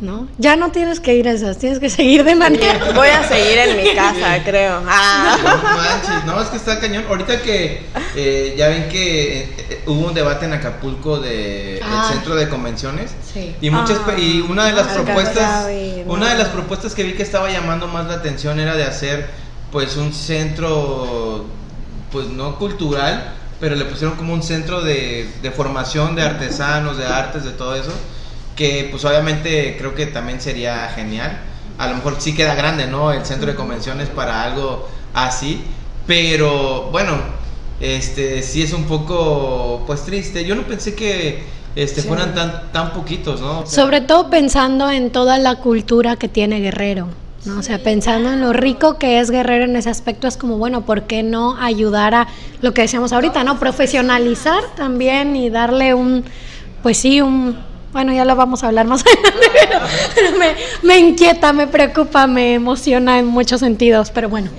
¿no? 0.00 0.28
Ya 0.38 0.56
no 0.56 0.70
tienes 0.70 1.00
que 1.00 1.14
ir 1.14 1.28
a 1.28 1.32
esas, 1.32 1.58
tienes 1.58 1.78
que 1.78 1.90
seguir 1.90 2.24
de 2.24 2.34
manera... 2.34 2.92
Voy 2.94 3.08
a 3.08 3.26
seguir 3.26 3.58
en 3.58 3.76
mi 3.76 3.94
casa, 3.94 4.38
creo. 4.44 4.82
Ah. 4.86 5.36
No 5.42 5.76
manches, 5.76 6.24
no, 6.26 6.40
es 6.40 6.48
que 6.48 6.56
está 6.56 6.78
cañón. 6.80 7.04
Ahorita 7.08 7.42
que 7.42 7.82
eh, 8.16 8.54
ya 8.56 8.68
ven 8.68 8.88
que 8.88 9.42
eh, 9.42 9.54
eh, 9.70 9.82
hubo 9.86 10.06
un 10.06 10.14
debate 10.14 10.44
en 10.46 10.52
Acapulco 10.54 11.18
de 11.18 11.80
Ah. 11.82 12.06
el 12.08 12.14
centro 12.14 12.34
de 12.36 12.48
convenciones 12.48 13.10
Sí. 13.32 13.54
y 13.60 13.70
muchas 13.70 13.98
Ah, 14.06 14.12
y 14.18 14.40
una 14.48 14.66
de 14.66 14.72
las 14.72 14.88
no 14.96 15.02
propuestas 15.04 15.66
una 16.06 16.30
de 16.30 16.38
las 16.38 16.48
propuestas 16.48 16.94
que 16.94 17.02
vi 17.04 17.12
que 17.14 17.22
estaba 17.22 17.50
llamando 17.50 17.86
más 17.88 18.06
la 18.06 18.14
atención 18.14 18.60
era 18.60 18.76
de 18.76 18.84
hacer 18.84 19.28
pues 19.72 19.96
un 19.96 20.12
centro 20.12 21.44
pues 22.12 22.26
no 22.26 22.58
cultural, 22.58 23.32
pero 23.60 23.76
le 23.76 23.84
pusieron 23.84 24.16
como 24.16 24.34
un 24.34 24.42
centro 24.42 24.82
de, 24.82 25.30
de 25.42 25.50
formación 25.52 26.16
de 26.16 26.22
artesanos, 26.22 26.96
de 26.98 27.06
artes, 27.06 27.44
de 27.44 27.50
todo 27.52 27.74
eso, 27.76 27.92
que 28.60 28.88
pues 28.90 29.06
obviamente 29.06 29.74
creo 29.78 29.94
que 29.94 30.04
también 30.04 30.38
sería 30.38 30.86
genial. 30.94 31.40
A 31.78 31.88
lo 31.88 31.94
mejor 31.94 32.16
sí 32.18 32.34
queda 32.34 32.54
grande, 32.54 32.86
¿no? 32.86 33.10
El 33.10 33.24
centro 33.24 33.46
de 33.46 33.54
convenciones 33.54 34.10
para 34.10 34.42
algo 34.42 34.86
así, 35.14 35.64
pero 36.06 36.90
bueno, 36.92 37.16
este 37.80 38.42
sí 38.42 38.62
es 38.62 38.74
un 38.74 38.84
poco 38.84 39.82
pues 39.86 40.02
triste. 40.04 40.44
Yo 40.44 40.56
no 40.56 40.64
pensé 40.64 40.94
que 40.94 41.42
este 41.74 42.02
fueran 42.02 42.34
tan 42.34 42.70
tan 42.70 42.92
poquitos, 42.92 43.40
¿no? 43.40 43.60
O 43.60 43.66
sea, 43.66 43.82
Sobre 43.82 44.02
todo 44.02 44.28
pensando 44.28 44.90
en 44.90 45.08
toda 45.08 45.38
la 45.38 45.56
cultura 45.56 46.16
que 46.16 46.28
tiene 46.28 46.60
Guerrero. 46.60 47.08
¿no? 47.46 47.60
O 47.60 47.62
sea, 47.62 47.82
pensando 47.82 48.30
en 48.30 48.42
lo 48.42 48.52
rico 48.52 48.98
que 48.98 49.20
es 49.20 49.30
Guerrero 49.30 49.64
en 49.64 49.74
ese 49.74 49.88
aspecto, 49.88 50.28
es 50.28 50.36
como, 50.36 50.58
bueno, 50.58 50.84
¿por 50.84 51.04
qué 51.04 51.22
no 51.22 51.56
ayudar 51.56 52.14
a 52.14 52.28
lo 52.60 52.74
que 52.74 52.82
decíamos 52.82 53.14
ahorita, 53.14 53.42
¿no? 53.42 53.58
Profesionalizar 53.58 54.62
también 54.76 55.34
y 55.34 55.48
darle 55.48 55.94
un, 55.94 56.24
pues 56.82 56.98
sí, 56.98 57.22
un, 57.22 57.69
bueno, 57.92 58.12
ya 58.12 58.24
lo 58.24 58.36
vamos 58.36 58.62
a 58.62 58.68
hablar 58.68 58.86
más 58.86 59.04
adelante, 59.06 59.48
pero, 59.52 59.80
pero 60.14 60.38
me, 60.38 60.54
me 60.82 60.98
inquieta, 60.98 61.52
me 61.52 61.66
preocupa, 61.66 62.26
me 62.26 62.54
emociona 62.54 63.18
en 63.18 63.26
muchos 63.26 63.60
sentidos, 63.60 64.10
pero 64.10 64.28
bueno, 64.28 64.50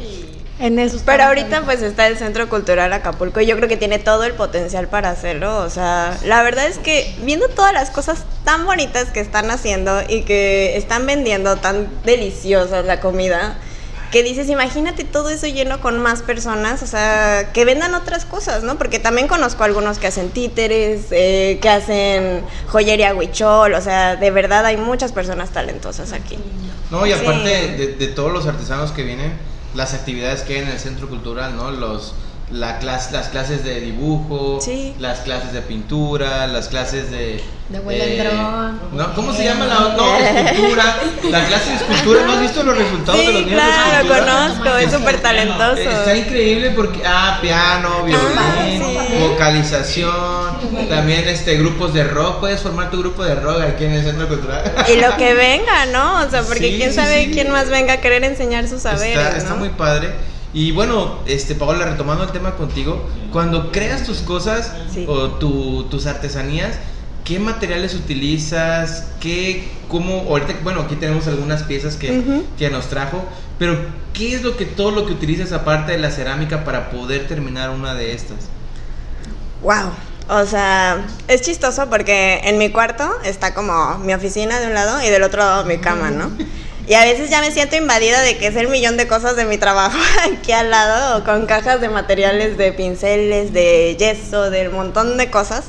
en 0.61 0.79
eso. 0.79 0.99
Pero 1.05 1.23
ahorita 1.23 1.63
pues 1.63 1.81
está 1.81 2.07
el 2.07 2.17
Centro 2.17 2.47
Cultural 2.47 2.93
Acapulco 2.93 3.41
y 3.41 3.47
yo 3.47 3.55
creo 3.57 3.67
que 3.67 3.77
tiene 3.77 3.99
todo 3.99 4.23
el 4.23 4.33
potencial 4.33 4.87
para 4.87 5.09
hacerlo. 5.09 5.57
O 5.57 5.69
sea, 5.69 6.17
la 6.23 6.43
verdad 6.43 6.67
es 6.67 6.77
que 6.77 7.15
viendo 7.23 7.47
todas 7.49 7.73
las 7.73 7.89
cosas 7.89 8.25
tan 8.45 8.65
bonitas 8.65 9.09
que 9.09 9.19
están 9.19 9.49
haciendo 9.49 10.01
y 10.07 10.21
que 10.21 10.77
están 10.77 11.05
vendiendo 11.05 11.57
tan 11.57 11.87
deliciosas 12.05 12.85
la 12.85 12.99
comida, 12.99 13.57
que 14.11 14.23
dices, 14.23 14.49
imagínate 14.49 15.03
todo 15.05 15.29
eso 15.29 15.47
lleno 15.47 15.79
con 15.79 15.99
más 15.99 16.21
personas, 16.21 16.83
o 16.83 16.87
sea, 16.87 17.51
que 17.53 17.63
vendan 17.65 17.93
otras 17.95 18.25
cosas, 18.25 18.61
¿no? 18.63 18.77
Porque 18.77 18.99
también 18.99 19.27
conozco 19.27 19.63
algunos 19.63 19.97
que 19.99 20.07
hacen 20.07 20.29
títeres, 20.31 21.05
eh, 21.11 21.59
que 21.61 21.69
hacen 21.69 22.43
joyería 22.67 23.15
huichol, 23.15 23.73
o 23.73 23.81
sea, 23.81 24.17
de 24.17 24.29
verdad 24.31 24.65
hay 24.65 24.75
muchas 24.77 25.11
personas 25.13 25.51
talentosas 25.51 26.11
aquí. 26.11 26.37
No, 26.89 27.05
y 27.07 27.13
aparte 27.13 27.67
Sí. 27.71 27.77
de, 27.77 27.95
de 27.95 28.07
todos 28.07 28.31
los 28.33 28.45
artesanos 28.47 28.91
que 28.91 29.03
vienen, 29.03 29.31
las 29.75 29.93
actividades 29.93 30.41
que 30.41 30.55
hay 30.55 30.59
en 30.63 30.67
el 30.67 30.79
centro 30.79 31.07
cultural, 31.07 31.55
¿no? 31.55 31.71
Los, 31.71 32.13
la 32.51 32.79
clase, 32.79 33.13
las 33.13 33.29
clases 33.29 33.63
de 33.63 33.79
dibujo, 33.79 34.59
Sí. 34.61 34.93
las 34.99 35.19
clases 35.19 35.53
de 35.53 35.61
pintura, 35.61 36.47
las 36.47 36.67
clases 36.67 37.09
de... 37.09 37.41
De 37.71 37.79
vuelo 37.79 38.03
en 38.03 38.17
dron. 38.17 38.79
¿no? 38.93 39.13
¿Cómo 39.15 39.33
se 39.33 39.45
llama 39.45 39.65
la 39.65 39.75
no, 39.95 40.17
escultura? 40.17 40.97
La 41.29 41.45
clase 41.47 41.69
de 41.69 41.75
escultura, 41.77 42.25
¿no 42.25 42.31
has 42.33 42.41
visto 42.41 42.63
los 42.63 42.77
resultados 42.77 43.19
de 43.19 43.25
los 43.27 43.33
Sí, 43.33 43.45
niños 43.45 43.49
de 43.49 43.55
claro, 43.55 43.91
escultura? 44.07 44.25
conozco, 44.25 44.77
es 44.77 44.91
súper 44.91 45.21
talentoso. 45.21 45.75
Está 45.81 46.15
increíble 46.17 46.71
porque, 46.71 47.01
ah, 47.05 47.39
piano, 47.41 48.03
violín, 48.03 48.83
sí. 48.83 49.17
vocalización, 49.19 50.87
también 50.89 51.27
este 51.27 51.55
grupos 51.57 51.93
de 51.93 52.03
rock, 52.03 52.39
puedes 52.39 52.59
formar 52.61 52.91
tu 52.91 52.99
grupo 52.99 53.23
de 53.23 53.35
rock 53.35 53.61
aquí 53.61 53.85
en 53.85 53.93
el 53.93 54.03
centro 54.03 54.27
cultural. 54.27 54.63
Y 54.91 54.99
lo 54.99 55.15
que 55.17 55.33
venga, 55.33 55.85
¿no? 55.87 56.25
O 56.25 56.29
sea, 56.29 56.41
porque 56.43 56.69
Sí, 56.71 56.75
quién 56.77 56.89
sí, 56.89 56.95
sabe 56.95 57.25
sí. 57.25 57.31
quién 57.31 57.51
más 57.51 57.69
venga 57.69 57.93
a 57.93 57.97
querer 58.01 58.23
enseñar 58.23 58.67
sus 58.67 58.81
saberes, 58.81 59.17
Está, 59.17 59.37
está 59.37 59.49
¿no? 59.51 59.57
muy 59.57 59.69
padre. 59.69 60.09
Y 60.53 60.71
bueno, 60.73 61.19
este 61.27 61.55
Paola, 61.55 61.85
retomando 61.85 62.25
el 62.25 62.31
tema 62.31 62.55
contigo, 62.55 63.07
cuando 63.31 63.71
creas 63.71 64.03
tus 64.03 64.17
cosas 64.19 64.73
Sí. 64.93 65.05
o 65.07 65.29
tu- 65.29 65.83
tus 65.89 66.05
artesanías, 66.07 66.75
¿qué 67.23 67.39
materiales 67.39 67.93
utilizas? 67.93 69.07
¿Qué, 69.19 69.69
cómo, 69.87 70.21
ahorita, 70.29 70.55
bueno, 70.63 70.81
aquí 70.81 70.95
tenemos 70.95 71.27
algunas 71.27 71.63
piezas 71.63 71.95
que, 71.95 72.43
que 72.57 72.69
nos 72.69 72.87
trajo, 72.87 73.23
pero 73.59 73.77
¿qué 74.13 74.35
es 74.35 74.43
lo 74.43 74.57
que 74.57 74.65
todo 74.65 74.91
lo 74.91 75.05
que 75.05 75.13
utilizas 75.13 75.51
aparte 75.51 75.91
de 75.91 75.97
la 75.97 76.11
cerámica 76.11 76.63
para 76.63 76.89
poder 76.89 77.27
terminar 77.27 77.69
una 77.69 77.93
de 77.93 78.13
estas? 78.13 78.37
Wow. 79.61 79.91
O 80.29 80.45
sea, 80.45 81.05
es 81.27 81.41
chistoso 81.41 81.89
porque 81.89 82.41
en 82.45 82.57
mi 82.57 82.69
cuarto 82.69 83.09
está 83.25 83.53
como 83.53 83.97
mi 83.97 84.13
oficina 84.13 84.59
de 84.59 84.67
un 84.67 84.73
lado 84.73 85.01
y 85.03 85.09
del 85.09 85.23
otro 85.23 85.39
lado 85.39 85.65
mi 85.65 85.77
cama, 85.77 86.09
¿no? 86.09 86.31
Y 86.87 86.93
a 86.93 87.03
veces 87.03 87.29
ya 87.29 87.41
me 87.41 87.51
siento 87.51 87.75
invadida 87.75 88.21
de 88.21 88.37
que 88.37 88.47
es 88.47 88.55
el 88.55 88.67
millón 88.67 88.97
de 88.97 89.07
cosas 89.07 89.35
de 89.35 89.45
mi 89.45 89.57
trabajo 89.57 89.97
aquí 90.31 90.51
al 90.51 90.71
lado, 90.71 91.23
con 91.23 91.45
cajas 91.45 91.81
de 91.81 91.89
materiales, 91.89 92.57
de 92.57 92.71
pinceles, 92.71 93.53
de 93.53 93.95
yeso, 93.97 94.49
del 94.49 94.71
montón 94.71 95.17
de 95.17 95.29
cosas. 95.29 95.65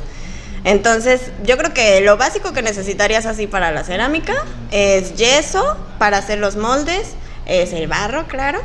Entonces, 0.64 1.32
yo 1.44 1.56
creo 1.58 1.74
que 1.74 2.00
lo 2.00 2.16
básico 2.16 2.52
que 2.52 2.62
necesitarías 2.62 3.26
así 3.26 3.46
para 3.46 3.72
la 3.72 3.84
cerámica 3.84 4.34
es 4.70 5.16
yeso 5.16 5.76
para 5.98 6.18
hacer 6.18 6.38
los 6.38 6.56
moldes, 6.56 7.14
es 7.46 7.72
el 7.72 7.88
barro, 7.88 8.26
claro. 8.26 8.60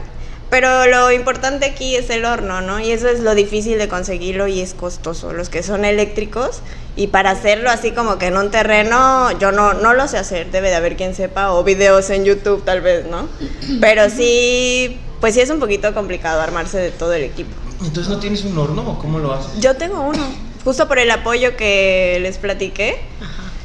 Pero 0.49 0.85
lo 0.85 1.11
importante 1.11 1.65
aquí 1.65 1.95
es 1.95 2.09
el 2.09 2.23
horno, 2.23 2.61
¿no? 2.61 2.79
Y 2.79 2.91
eso 2.91 3.09
es 3.09 3.19
lo 3.19 3.35
difícil 3.35 3.77
de 3.77 3.89
conseguirlo 3.89 4.47
y 4.47 4.61
es 4.61 4.73
costoso. 4.73 5.33
Los 5.33 5.49
que 5.49 5.61
son 5.61 5.83
eléctricos 5.83 6.61
y 6.95 7.07
para 7.07 7.31
hacerlo 7.31 7.69
así 7.69 7.91
como 7.91 8.17
que 8.17 8.27
en 8.27 8.37
un 8.37 8.49
terreno, 8.49 9.37
yo 9.39 9.51
no, 9.51 9.73
no 9.73 9.93
lo 9.93 10.07
sé 10.07 10.17
hacer, 10.17 10.49
debe 10.49 10.69
de 10.69 10.75
haber 10.75 10.95
quien 10.95 11.15
sepa, 11.15 11.51
o 11.51 11.63
videos 11.63 12.09
en 12.11 12.23
YouTube 12.23 12.63
tal 12.63 12.81
vez, 12.81 13.05
¿no? 13.05 13.27
Pero 13.81 14.09
sí, 14.09 14.97
pues 15.19 15.33
sí 15.33 15.41
es 15.41 15.49
un 15.49 15.59
poquito 15.59 15.93
complicado 15.93 16.39
armarse 16.39 16.77
de 16.77 16.91
todo 16.91 17.13
el 17.13 17.23
equipo. 17.23 17.51
Entonces 17.81 18.07
no 18.07 18.19
tienes 18.19 18.43
un 18.45 18.57
horno 18.57 18.89
o 18.89 18.99
cómo 18.99 19.19
lo 19.19 19.33
haces? 19.33 19.59
Yo 19.59 19.75
tengo 19.75 20.01
uno, 20.01 20.23
justo 20.67 20.89
por 20.89 21.00
el 21.00 21.09
apoyo 21.12 21.55
que 21.55 22.19
les 22.21 22.38
platiqué. 22.39 23.00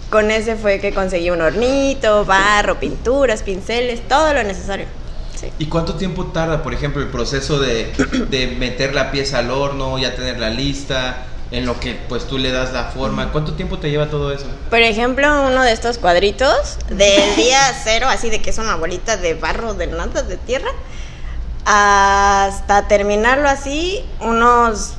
Con 0.09 0.31
ese 0.31 0.55
fue 0.55 0.79
que 0.79 0.95
conseguí 0.95 1.31
un 1.31 1.41
hornito, 1.41 2.25
barro, 2.25 2.79
pinturas, 2.79 3.43
pinceles, 3.43 4.07
todo 4.07 4.33
lo 4.33 4.45
necesario. 4.45 4.87
Sí. 5.35 5.49
¿Y 5.59 5.67
cuánto 5.67 5.97
tiempo 5.97 6.27
tarda, 6.27 6.63
por 6.63 6.73
ejemplo, 6.73 7.03
el 7.03 7.09
proceso 7.09 7.59
de, 7.59 7.93
de 8.31 8.47
meter 8.57 8.95
la 8.95 9.11
pieza 9.11 9.39
al 9.39 9.51
horno, 9.51 9.99
ya 9.99 10.15
tenerla 10.15 10.51
lista, 10.51 11.27
en 11.51 11.67
lo 11.67 11.81
que 11.81 11.99
pues 12.09 12.29
tú 12.29 12.39
le 12.39 12.53
das 12.53 12.73
la 12.73 12.85
forma? 12.85 13.33
¿Cuánto 13.33 13.55
tiempo 13.55 13.79
te 13.79 13.91
lleva 13.91 14.09
todo 14.09 14.31
eso? 14.31 14.47
Por 14.71 14.79
ejemplo, 14.79 15.27
uno 15.49 15.65
de 15.65 15.73
estos 15.73 15.99
cuadritos 15.99 16.79
del 16.89 17.35
día 17.35 17.59
cero, 17.83 18.07
así 18.09 18.31
de 18.31 18.41
que 18.41 18.51
es 18.51 18.59
una 18.59 18.77
bolita 18.77 19.17
de 19.17 19.35
barro, 19.35 19.75
de 19.75 19.89
nada, 19.89 20.23
de 20.23 20.37
tierra, 20.37 20.71
hasta 21.65 22.87
terminarlo 22.87 23.49
así, 23.49 24.05
unos 24.21 24.99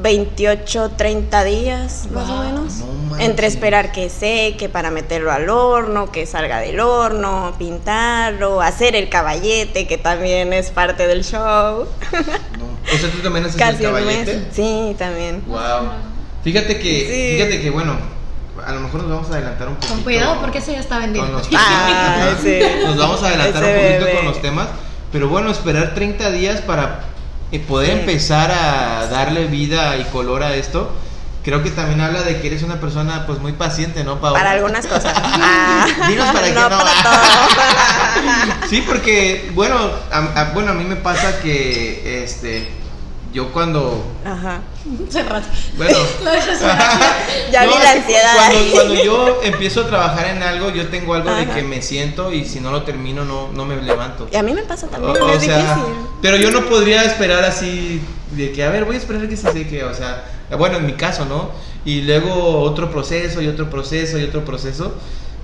28, 0.00 0.92
30 0.96 1.44
días 1.44 2.08
más 2.12 2.28
o 2.30 2.42
menos. 2.42 2.74
No. 3.10 3.18
Entre 3.18 3.46
esperar 3.46 3.92
que 3.92 4.08
seque 4.08 4.68
para 4.70 4.90
meterlo 4.90 5.30
al 5.32 5.48
horno, 5.50 6.10
que 6.10 6.24
salga 6.26 6.60
del 6.60 6.80
horno, 6.80 7.54
pintarlo, 7.58 8.62
hacer 8.62 8.96
el 8.96 9.08
caballete, 9.10 9.86
que 9.86 9.98
también 9.98 10.52
es 10.54 10.70
parte 10.70 11.06
del 11.06 11.22
show. 11.24 11.86
No. 12.58 12.64
O 12.94 12.98
sea, 12.98 13.10
tú 13.10 13.18
también 13.22 13.44
haces 13.44 13.56
Casi 13.56 13.84
el 13.84 13.90
un 13.90 13.94
mes. 14.06 14.16
caballete. 14.26 14.48
Sí, 14.52 14.94
también. 14.98 15.42
Wow. 15.46 15.60
Fíjate 16.42 16.78
que, 16.78 17.00
Sí. 17.06 17.36
fíjate 17.36 17.60
que 17.62 17.70
bueno, 17.70 17.96
a 18.66 18.72
lo 18.72 18.80
mejor 18.80 19.02
nos 19.02 19.10
vamos 19.10 19.30
a 19.30 19.34
adelantar 19.34 19.68
un 19.68 19.74
poquito. 19.74 19.94
Con 19.94 20.02
cuidado 20.04 20.40
porque 20.40 20.58
ese 20.58 20.72
ya 20.72 20.80
está 20.80 20.98
vendido. 20.98 21.24
con 21.26 21.34
los 21.34 21.48
Ah, 21.54 22.30
sí. 22.42 22.58
Nos 22.84 22.96
vamos 22.96 23.22
a 23.22 23.28
adelantar 23.28 23.62
Ese 23.62 23.72
un 23.72 23.78
poquito 23.84 24.04
bebé. 24.06 24.16
con 24.16 24.24
los 24.26 24.42
temas, 24.42 24.68
pero 25.12 25.28
bueno, 25.28 25.50
esperar 25.50 25.94
30 25.94 26.30
días 26.30 26.60
para 26.62 27.00
eh, 27.52 27.58
poder 27.60 27.92
Sí. 27.92 27.98
empezar 28.00 28.50
a 28.50 29.06
darle 29.08 29.46
vida 29.46 29.96
y 29.98 30.04
color 30.04 30.42
a 30.42 30.54
esto. 30.54 30.90
Creo 31.44 31.62
que 31.64 31.70
también 31.70 32.00
habla 32.00 32.22
de 32.22 32.40
que 32.40 32.46
eres 32.46 32.62
una 32.62 32.76
persona 32.80 33.26
pues 33.26 33.40
muy 33.40 33.52
paciente, 33.52 34.04
¿no, 34.04 34.20
Paola? 34.20 34.38
Para 34.38 34.50
algunas 34.52 34.86
cosas. 34.86 35.12
Ah, 35.24 35.86
Dinos 36.08 36.28
para 36.30 36.46
qué 36.46 36.52
no. 36.54 36.68
para 36.68 36.78
todo. 37.02 37.12
Sí, 38.70 38.82
porque 38.86 39.50
bueno, 39.54 39.76
a, 40.12 40.40
a- 40.40 40.44
bueno, 40.54 40.70
a 40.70 40.74
mí 40.74 40.84
me 40.84 40.96
pasa 40.96 41.40
que 41.40 42.22
este 42.24 42.68
yo 43.32 43.50
cuando 43.52 44.04
Ajá. 44.24 44.60
Cerrado. 45.08 45.42
bueno, 45.76 45.96
Ya 47.52 47.64
vi 47.66 47.72
es 47.72 47.82
la 47.82 47.90
ansiedad 47.92 48.34
Cuando, 48.36 48.72
cuando 48.72 48.94
yo 49.04 49.40
empiezo 49.42 49.80
a 49.82 49.86
trabajar 49.86 50.26
en 50.36 50.42
algo, 50.42 50.70
yo 50.70 50.88
tengo 50.88 51.14
algo 51.14 51.34
de 51.34 51.42
Ajá. 51.42 51.54
que 51.54 51.62
me 51.62 51.80
siento 51.82 52.32
y 52.32 52.44
si 52.44 52.60
no 52.60 52.70
lo 52.70 52.82
termino 52.82 53.24
no, 53.24 53.48
no 53.52 53.64
me 53.64 53.76
levanto. 53.80 54.28
Y 54.30 54.36
a 54.36 54.42
mí 54.42 54.52
me 54.52 54.62
pasa 54.62 54.86
O, 54.86 54.90
también, 54.90 55.16
o 55.22 55.28
es 55.30 55.42
sea, 55.42 55.56
difícil. 55.58 55.94
pero 56.20 56.36
yo 56.36 56.50
no 56.50 56.66
podría 56.66 57.04
esperar 57.04 57.44
así 57.44 58.00
de 58.32 58.52
que, 58.52 58.64
a 58.64 58.70
ver, 58.70 58.84
voy 58.84 58.96
a 58.96 58.98
esperar 58.98 59.28
que 59.28 59.36
se 59.36 59.50
seque, 59.52 59.84
o 59.84 59.94
sea, 59.94 60.24
bueno, 60.58 60.78
en 60.78 60.86
mi 60.86 60.94
caso, 60.94 61.24
¿no? 61.24 61.50
Y 61.84 62.02
luego 62.02 62.60
otro 62.60 62.90
proceso 62.90 63.40
y 63.40 63.48
otro 63.48 63.68
proceso 63.70 64.18
y 64.18 64.24
otro 64.24 64.44
proceso. 64.44 64.94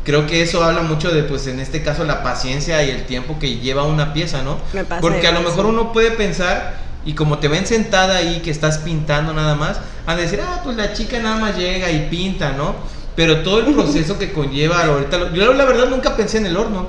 Creo 0.04 0.26
que 0.26 0.40
eso 0.42 0.62
habla 0.64 0.82
mucho 0.82 1.10
de, 1.10 1.22
pues 1.22 1.46
en 1.48 1.60
este 1.60 1.82
caso, 1.82 2.04
la 2.04 2.22
paciencia 2.22 2.82
y 2.82 2.90
el 2.90 3.04
tiempo 3.04 3.38
que 3.38 3.58
lleva 3.58 3.82
una 3.84 4.14
pieza, 4.14 4.42
¿no? 4.42 4.56
Me 4.72 4.84
pasa 4.84 5.00
Porque 5.02 5.26
a 5.26 5.32
lo 5.32 5.40
mejor 5.40 5.66
uno 5.66 5.92
puede 5.92 6.12
pensar, 6.12 6.76
y 7.08 7.14
como 7.14 7.38
te 7.38 7.48
ven 7.48 7.66
sentada 7.66 8.16
ahí, 8.18 8.40
que 8.44 8.50
estás 8.50 8.78
pintando 8.78 9.32
nada 9.32 9.54
más, 9.54 9.78
a 10.06 10.14
decir, 10.14 10.40
ah, 10.46 10.60
pues 10.62 10.76
la 10.76 10.92
chica 10.92 11.18
nada 11.20 11.36
más 11.36 11.56
llega 11.56 11.90
y 11.90 12.08
pinta, 12.10 12.52
¿no? 12.52 12.74
Pero 13.16 13.42
todo 13.42 13.60
el 13.60 13.74
proceso 13.74 14.18
que 14.18 14.32
conlleva, 14.32 14.84
ahorita, 14.84 15.16
lo- 15.16 15.34
yo 15.34 15.54
la 15.54 15.64
verdad 15.64 15.88
nunca 15.88 16.14
pensé 16.16 16.36
en 16.36 16.46
el 16.46 16.56
horno. 16.56 16.88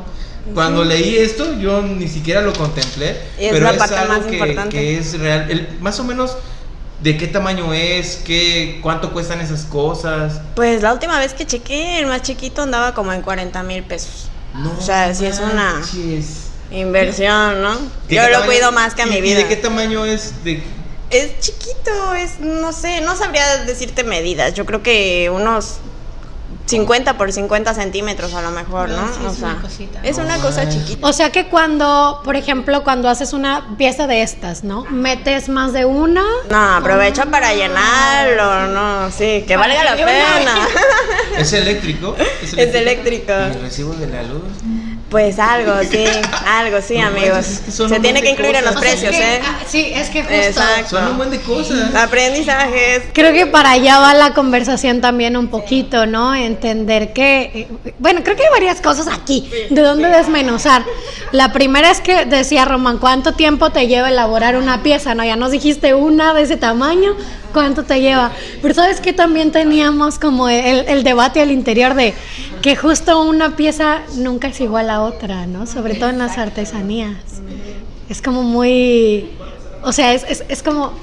Cuando 0.53 0.83
leí 0.83 1.15
esto, 1.17 1.53
yo 1.59 1.81
ni 1.81 2.07
siquiera 2.07 2.41
lo 2.41 2.51
contemplé. 2.53 3.11
Es 3.37 3.51
pero 3.51 3.65
la 3.65 3.71
es 3.71 3.77
parte 3.77 3.95
algo 3.95 4.13
más 4.13 4.25
que, 4.25 4.37
importante. 4.37 4.69
que 4.77 4.97
es 4.97 5.17
real. 5.19 5.45
El- 5.49 5.67
más 5.79 5.99
o 5.99 6.03
menos, 6.03 6.35
¿de 7.01 7.17
qué 7.17 7.27
tamaño 7.27 7.73
es? 7.73 8.21
¿Qué, 8.25 8.79
¿Cuánto 8.81 9.13
cuestan 9.13 9.41
esas 9.41 9.63
cosas? 9.65 10.41
Pues 10.55 10.81
la 10.81 10.91
última 10.91 11.17
vez 11.19 11.33
que 11.33 11.45
chequé, 11.45 11.99
el 11.99 12.07
más 12.07 12.23
chiquito 12.23 12.61
andaba 12.63 12.93
como 12.93 13.13
en 13.13 13.21
40 13.21 13.63
mil 13.63 13.83
pesos. 13.83 14.27
No 14.53 14.71
O 14.77 14.81
sea, 14.81 15.13
sí 15.15 15.25
es 15.25 15.39
una-. 15.39 15.81
Inversión, 16.71 17.61
¿no? 17.61 17.75
¿De 18.07 18.15
Yo 18.15 18.29
lo 18.29 18.45
cuido 18.45 18.71
más 18.71 18.93
que 18.93 19.01
a 19.03 19.07
y- 19.07 19.09
mi 19.09 19.15
¿Y 19.17 19.21
vida. 19.21 19.37
de 19.39 19.47
qué 19.47 19.55
tamaño 19.55 20.05
es? 20.05 20.43
De, 20.43 20.61
Es 21.09 21.39
chiquito, 21.39 22.13
es, 22.15 22.39
no 22.39 22.71
sé, 22.71 23.01
no 23.01 23.15
sabría 23.15 23.57
decirte 23.65 24.03
medidas. 24.03 24.53
Yo 24.53 24.65
creo 24.65 24.83
que 24.83 25.31
unos 25.33 25.77
50 26.67 27.17
por 27.17 27.31
50 27.31 27.73
centímetros 27.73 28.35
a 28.35 28.43
lo 28.43 28.51
mejor, 28.51 28.89
¿no? 28.89 29.07
Sí, 29.11 29.25
o 29.25 29.31
es 29.31 29.37
sea, 29.37 29.47
una 29.49 29.61
cosita. 29.61 29.99
es 30.03 30.17
una 30.19 30.37
cosa 30.37 30.63
manches. 30.65 30.85
chiquita. 30.85 31.07
O 31.07 31.13
sea 31.13 31.31
que 31.31 31.47
cuando, 31.47 32.21
por 32.23 32.35
ejemplo, 32.35 32.83
cuando 32.83 33.09
haces 33.09 33.33
una 33.33 33.75
pieza 33.79 34.05
de 34.05 34.21
estas, 34.21 34.63
¿no? 34.63 34.83
Metes 34.91 35.49
más 35.49 35.73
de 35.73 35.85
una. 35.85 36.21
No, 36.51 36.75
aprovecha 36.75 37.25
para 37.25 37.55
llenarlo, 37.55 38.67
no, 38.67 39.09
sí, 39.11 39.43
que 39.47 39.57
valga 39.57 39.83
la 39.83 39.95
pena. 39.95 40.67
¿Es 41.39 41.51
eléctrico? 41.53 42.15
Es 42.55 42.75
eléctrico. 42.75 43.31
¿Y 43.33 43.55
el 43.55 43.61
recibo 43.61 43.93
de 43.95 44.05
la 44.07 44.21
luz? 44.21 44.43
Pues 45.09 45.39
algo, 45.39 45.73
sí, 45.89 46.05
algo, 46.45 46.81
sí, 46.81 46.97
No 46.97 47.07
amigos. 47.07 47.37
es 47.47 47.59
que 47.65 47.71
Se 47.89 47.99
tiene 47.99 48.21
que 48.21 48.29
incluir 48.31 48.55
en 48.55 48.65
los 48.65 48.75
cosas. 48.75 48.93
O 48.93 48.97
sea, 48.99 49.09
precios, 49.09 49.15
que- 49.15 49.35
¿eh? 49.35 49.41
ah, 49.43 49.57
sí, 49.67 49.91
es 49.93 50.09
que 50.09 50.21
justo. 50.21 50.35
Exacto. 50.35 50.89
Son 50.89 51.07
un 51.07 51.17
buen 51.17 51.29
de 51.31 51.39
cosas. 51.41 51.95
Aprendizajes. 51.95 53.03
Creo 53.13 53.33
que 53.33 53.47
para 53.47 53.71
allá 53.71 53.99
va 53.99 54.13
la 54.13 54.33
conversación 54.33 55.01
también 55.01 55.35
un 55.35 55.47
poquito, 55.47 56.05
¿no? 56.05 56.35
Entender 56.35 57.13
que, 57.13 57.41
eh, 57.53 57.67
bueno, 57.97 58.21
creo 58.23 58.35
que 58.35 58.43
hay 58.43 58.49
varias 58.51 58.81
cosas 58.81 59.07
aquí, 59.07 59.49
de 59.69 59.81
dónde 59.81 60.09
desmenuzar. 60.09 60.83
La 61.31 61.51
primera 61.53 61.89
es 61.91 62.01
que 62.01 62.25
decía 62.25 62.65
Román, 62.65 62.97
¿cuánto 62.99 63.33
tiempo 63.33 63.71
te 63.71 63.87
lleva 63.87 64.09
elaborar 64.09 64.55
una 64.57 64.83
pieza? 64.83 65.15
No, 65.15 65.23
ya 65.23 65.35
nos 65.35 65.51
dijiste 65.51 65.93
una 65.93 66.33
de 66.33 66.43
ese 66.43 66.57
tamaño, 66.57 67.15
¿cuánto 67.53 67.83
te 67.83 68.01
lleva? 68.01 68.31
Pero 68.61 68.73
sabes 68.73 69.01
que 69.01 69.13
también 69.13 69.51
teníamos 69.51 70.19
como 70.19 70.49
el, 70.49 70.87
el 70.87 71.03
debate 71.03 71.41
al 71.41 71.51
interior 71.51 71.93
de 71.93 72.13
que 72.61 72.75
justo 72.75 73.21
una 73.21 73.55
pieza 73.55 74.01
nunca 74.15 74.47
es 74.49 74.59
igual 74.61 74.89
a 74.89 75.01
otra, 75.01 75.45
¿no? 75.45 75.65
Sobre 75.65 75.95
todo 75.95 76.09
en 76.09 76.19
las 76.19 76.37
artesanías. 76.37 77.17
Es 78.09 78.21
como 78.21 78.43
muy, 78.43 79.29
o 79.83 79.91
sea, 79.91 80.13
es, 80.13 80.23
es, 80.27 80.43
es 80.47 80.63
como 80.63 80.93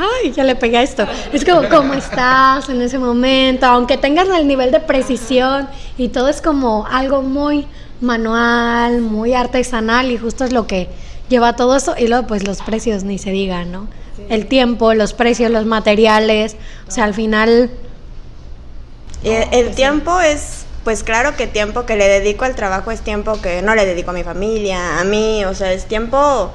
Ay, 0.00 0.30
ya 0.30 0.44
le 0.44 0.54
pegué 0.54 0.78
a 0.78 0.82
esto. 0.82 1.06
Es 1.32 1.44
como 1.44 1.68
cómo 1.68 1.94
estás 1.94 2.68
en 2.68 2.80
ese 2.82 2.98
momento, 2.98 3.66
aunque 3.66 3.96
tengas 3.96 4.28
el 4.28 4.46
nivel 4.46 4.70
de 4.70 4.78
precisión 4.78 5.68
y 5.96 6.08
todo 6.08 6.28
es 6.28 6.40
como 6.40 6.86
algo 6.86 7.22
muy 7.22 7.66
manual, 8.00 9.00
muy 9.00 9.34
artesanal 9.34 10.10
y 10.12 10.18
justo 10.18 10.44
es 10.44 10.52
lo 10.52 10.68
que 10.68 10.88
lleva 11.28 11.56
todo 11.56 11.76
eso 11.76 11.94
y 11.98 12.08
luego 12.08 12.26
pues 12.26 12.46
los 12.46 12.62
precios 12.62 13.04
ni 13.04 13.18
se 13.18 13.30
digan, 13.30 13.72
¿no? 13.72 13.88
El 14.28 14.46
tiempo, 14.46 14.94
los 14.94 15.12
precios, 15.14 15.50
los 15.50 15.66
materiales, 15.66 16.56
o 16.86 16.90
sea, 16.90 17.04
al 17.04 17.14
final 17.14 17.70
Y 19.22 19.30
el, 19.30 19.48
el 19.52 19.74
tiempo 19.74 20.20
es, 20.20 20.64
pues 20.84 21.02
claro 21.02 21.36
que 21.36 21.46
tiempo 21.46 21.86
que 21.86 21.96
le 21.96 22.08
dedico 22.08 22.44
al 22.44 22.54
trabajo 22.54 22.90
es 22.90 23.00
tiempo 23.02 23.40
que 23.40 23.62
no 23.62 23.74
le 23.74 23.84
dedico 23.86 24.10
a 24.10 24.14
mi 24.14 24.24
familia, 24.24 25.00
a 25.00 25.04
mí, 25.04 25.44
o 25.44 25.54
sea, 25.54 25.72
es 25.72 25.86
tiempo, 25.86 26.52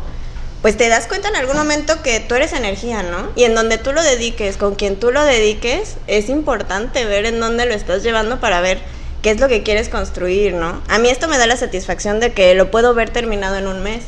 pues 0.62 0.78
te 0.78 0.88
das 0.90 1.08
cuenta 1.08 1.28
en 1.30 1.36
algún 1.36 1.58
momento 1.58 2.02
que 2.04 2.20
tú 2.22 2.36
eres 2.36 2.54
energía, 2.54 3.04
¿no? 3.04 3.30
Y 3.36 3.44
en 3.44 3.56
donde 3.56 3.78
tú 3.78 3.92
lo 3.92 4.02
dediques, 4.02 4.58
con 4.58 4.76
quien 4.76 4.98
tú 5.00 5.12
lo 5.12 5.24
dediques, 5.24 5.98
es 6.08 6.30
importante 6.30 7.06
ver 7.06 7.26
en 7.26 7.40
dónde 7.40 7.66
lo 7.66 7.74
estás 7.74 8.04
llevando 8.04 8.40
para 8.40 8.62
ver 8.62 8.82
qué 9.22 9.32
es 9.32 9.40
lo 9.40 9.48
que 9.50 9.64
quieres 9.64 9.90
construir, 9.90 10.54
¿no? 10.54 10.82
A 10.88 11.00
mí 11.00 11.10
esto 11.10 11.28
me 11.28 11.38
da 11.38 11.48
la 11.48 11.58
satisfacción 11.58 12.20
de 12.20 12.34
que 12.34 12.56
lo 12.56 12.72
puedo 12.72 12.94
ver 12.94 13.10
terminado 13.10 13.58
en 13.58 13.68
un 13.68 13.84
mes. 13.84 14.04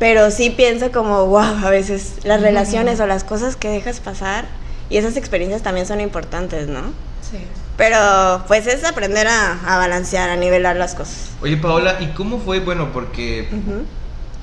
Pero 0.00 0.30
sí 0.30 0.50
pienso 0.50 0.90
como, 0.90 1.26
wow, 1.26 1.64
a 1.64 1.70
veces 1.70 2.14
las 2.24 2.40
relaciones 2.40 2.98
o 3.00 3.06
las 3.06 3.22
cosas 3.22 3.54
que 3.54 3.68
dejas 3.68 4.00
pasar 4.00 4.46
y 4.88 4.96
esas 4.96 5.16
experiencias 5.16 5.62
también 5.62 5.86
son 5.86 6.00
importantes, 6.00 6.66
¿no? 6.66 6.80
Pero 7.76 8.42
pues 8.48 8.66
es 8.66 8.82
aprender 8.84 9.28
a, 9.28 9.60
a 9.64 9.78
balancear, 9.78 10.30
a 10.30 10.36
nivelar 10.36 10.76
las 10.76 10.94
cosas. 10.94 11.30
Oye, 11.42 11.56
Paola, 11.56 11.98
¿y 12.00 12.06
cómo 12.08 12.40
fue? 12.40 12.60
Bueno, 12.60 12.92
porque 12.92 13.46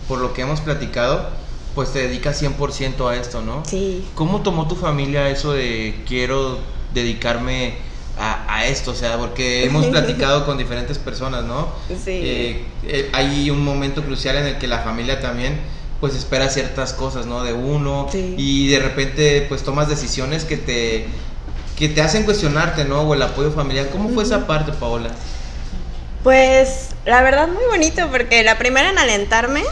por 0.07 0.19
lo 0.19 0.33
que 0.33 0.43
hemos 0.43 0.61
platicado, 0.61 1.29
pues 1.75 1.91
te 1.91 1.99
dedicas 1.99 2.41
100% 2.41 3.09
a 3.09 3.15
esto, 3.15 3.41
¿no? 3.41 3.63
Sí. 3.65 4.07
¿Cómo 4.15 4.41
tomó 4.41 4.67
tu 4.67 4.75
familia 4.75 5.27
eso 5.29 5.53
de 5.53 6.03
quiero 6.07 6.59
dedicarme 6.93 7.75
a, 8.19 8.55
a 8.55 8.65
esto? 8.65 8.91
O 8.91 8.95
sea, 8.95 9.17
porque 9.17 9.65
hemos 9.65 9.85
platicado 9.87 10.45
con 10.45 10.57
diferentes 10.57 10.97
personas, 10.97 11.43
¿no? 11.43 11.69
Sí. 11.89 12.11
Eh, 12.11 12.65
eh, 12.83 13.09
hay 13.13 13.49
un 13.49 13.63
momento 13.63 14.03
crucial 14.03 14.35
en 14.37 14.45
el 14.47 14.57
que 14.57 14.67
la 14.67 14.79
familia 14.79 15.19
también 15.19 15.59
pues 15.99 16.13
espera 16.15 16.47
ciertas 16.49 16.93
cosas, 16.93 17.25
¿no? 17.25 17.43
De 17.43 17.53
uno 17.53 18.07
Sí. 18.11 18.35
y 18.37 18.67
de 18.67 18.79
repente 18.79 19.45
pues 19.49 19.63
tomas 19.63 19.89
decisiones 19.89 20.43
que 20.45 20.57
te 20.57 21.07
que 21.77 21.89
te 21.89 22.01
hacen 22.01 22.23
cuestionarte, 22.23 22.85
¿no? 22.85 23.01
O 23.01 23.13
el 23.13 23.21
apoyo 23.21 23.51
familiar. 23.51 23.89
¿Cómo 23.91 24.09
fue 24.09 24.23
esa 24.23 24.47
parte, 24.47 24.71
Paola? 24.73 25.09
Pues 26.23 26.89
la 27.05 27.21
verdad 27.21 27.47
muy 27.47 27.63
bonito 27.69 28.07
porque 28.11 28.43
la 28.43 28.57
primera 28.57 28.89
en 28.89 28.97
alentarme 28.97 29.63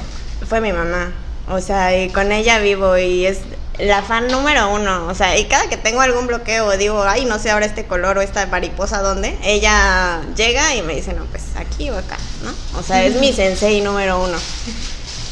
fue 0.47 0.61
mi 0.61 0.71
mamá. 0.71 1.11
O 1.49 1.59
sea, 1.61 1.97
y 1.97 2.09
con 2.09 2.31
ella 2.31 2.59
vivo 2.59 2.97
y 2.97 3.25
es 3.25 3.39
la 3.79 4.01
fan 4.01 4.27
número 4.27 4.69
uno. 4.69 5.07
O 5.07 5.15
sea, 5.15 5.37
y 5.37 5.45
cada 5.45 5.69
que 5.69 5.77
tengo 5.77 6.01
algún 6.01 6.27
bloqueo 6.27 6.65
o 6.67 6.77
digo, 6.77 7.03
ay, 7.03 7.25
no 7.25 7.39
sé 7.39 7.51
ahora 7.51 7.65
este 7.65 7.85
color 7.85 8.17
o 8.17 8.21
esta 8.21 8.45
mariposa 8.47 9.01
dónde, 9.01 9.37
ella 9.43 10.21
llega 10.35 10.75
y 10.75 10.81
me 10.81 10.95
dice, 10.95 11.13
no, 11.13 11.25
pues 11.25 11.43
aquí 11.55 11.89
o 11.89 11.97
acá, 11.97 12.17
¿no? 12.43 12.79
O 12.79 12.83
sea, 12.83 13.03
es 13.03 13.15
mi 13.19 13.33
sensei 13.33 13.81
número 13.81 14.21
uno. 14.23 14.37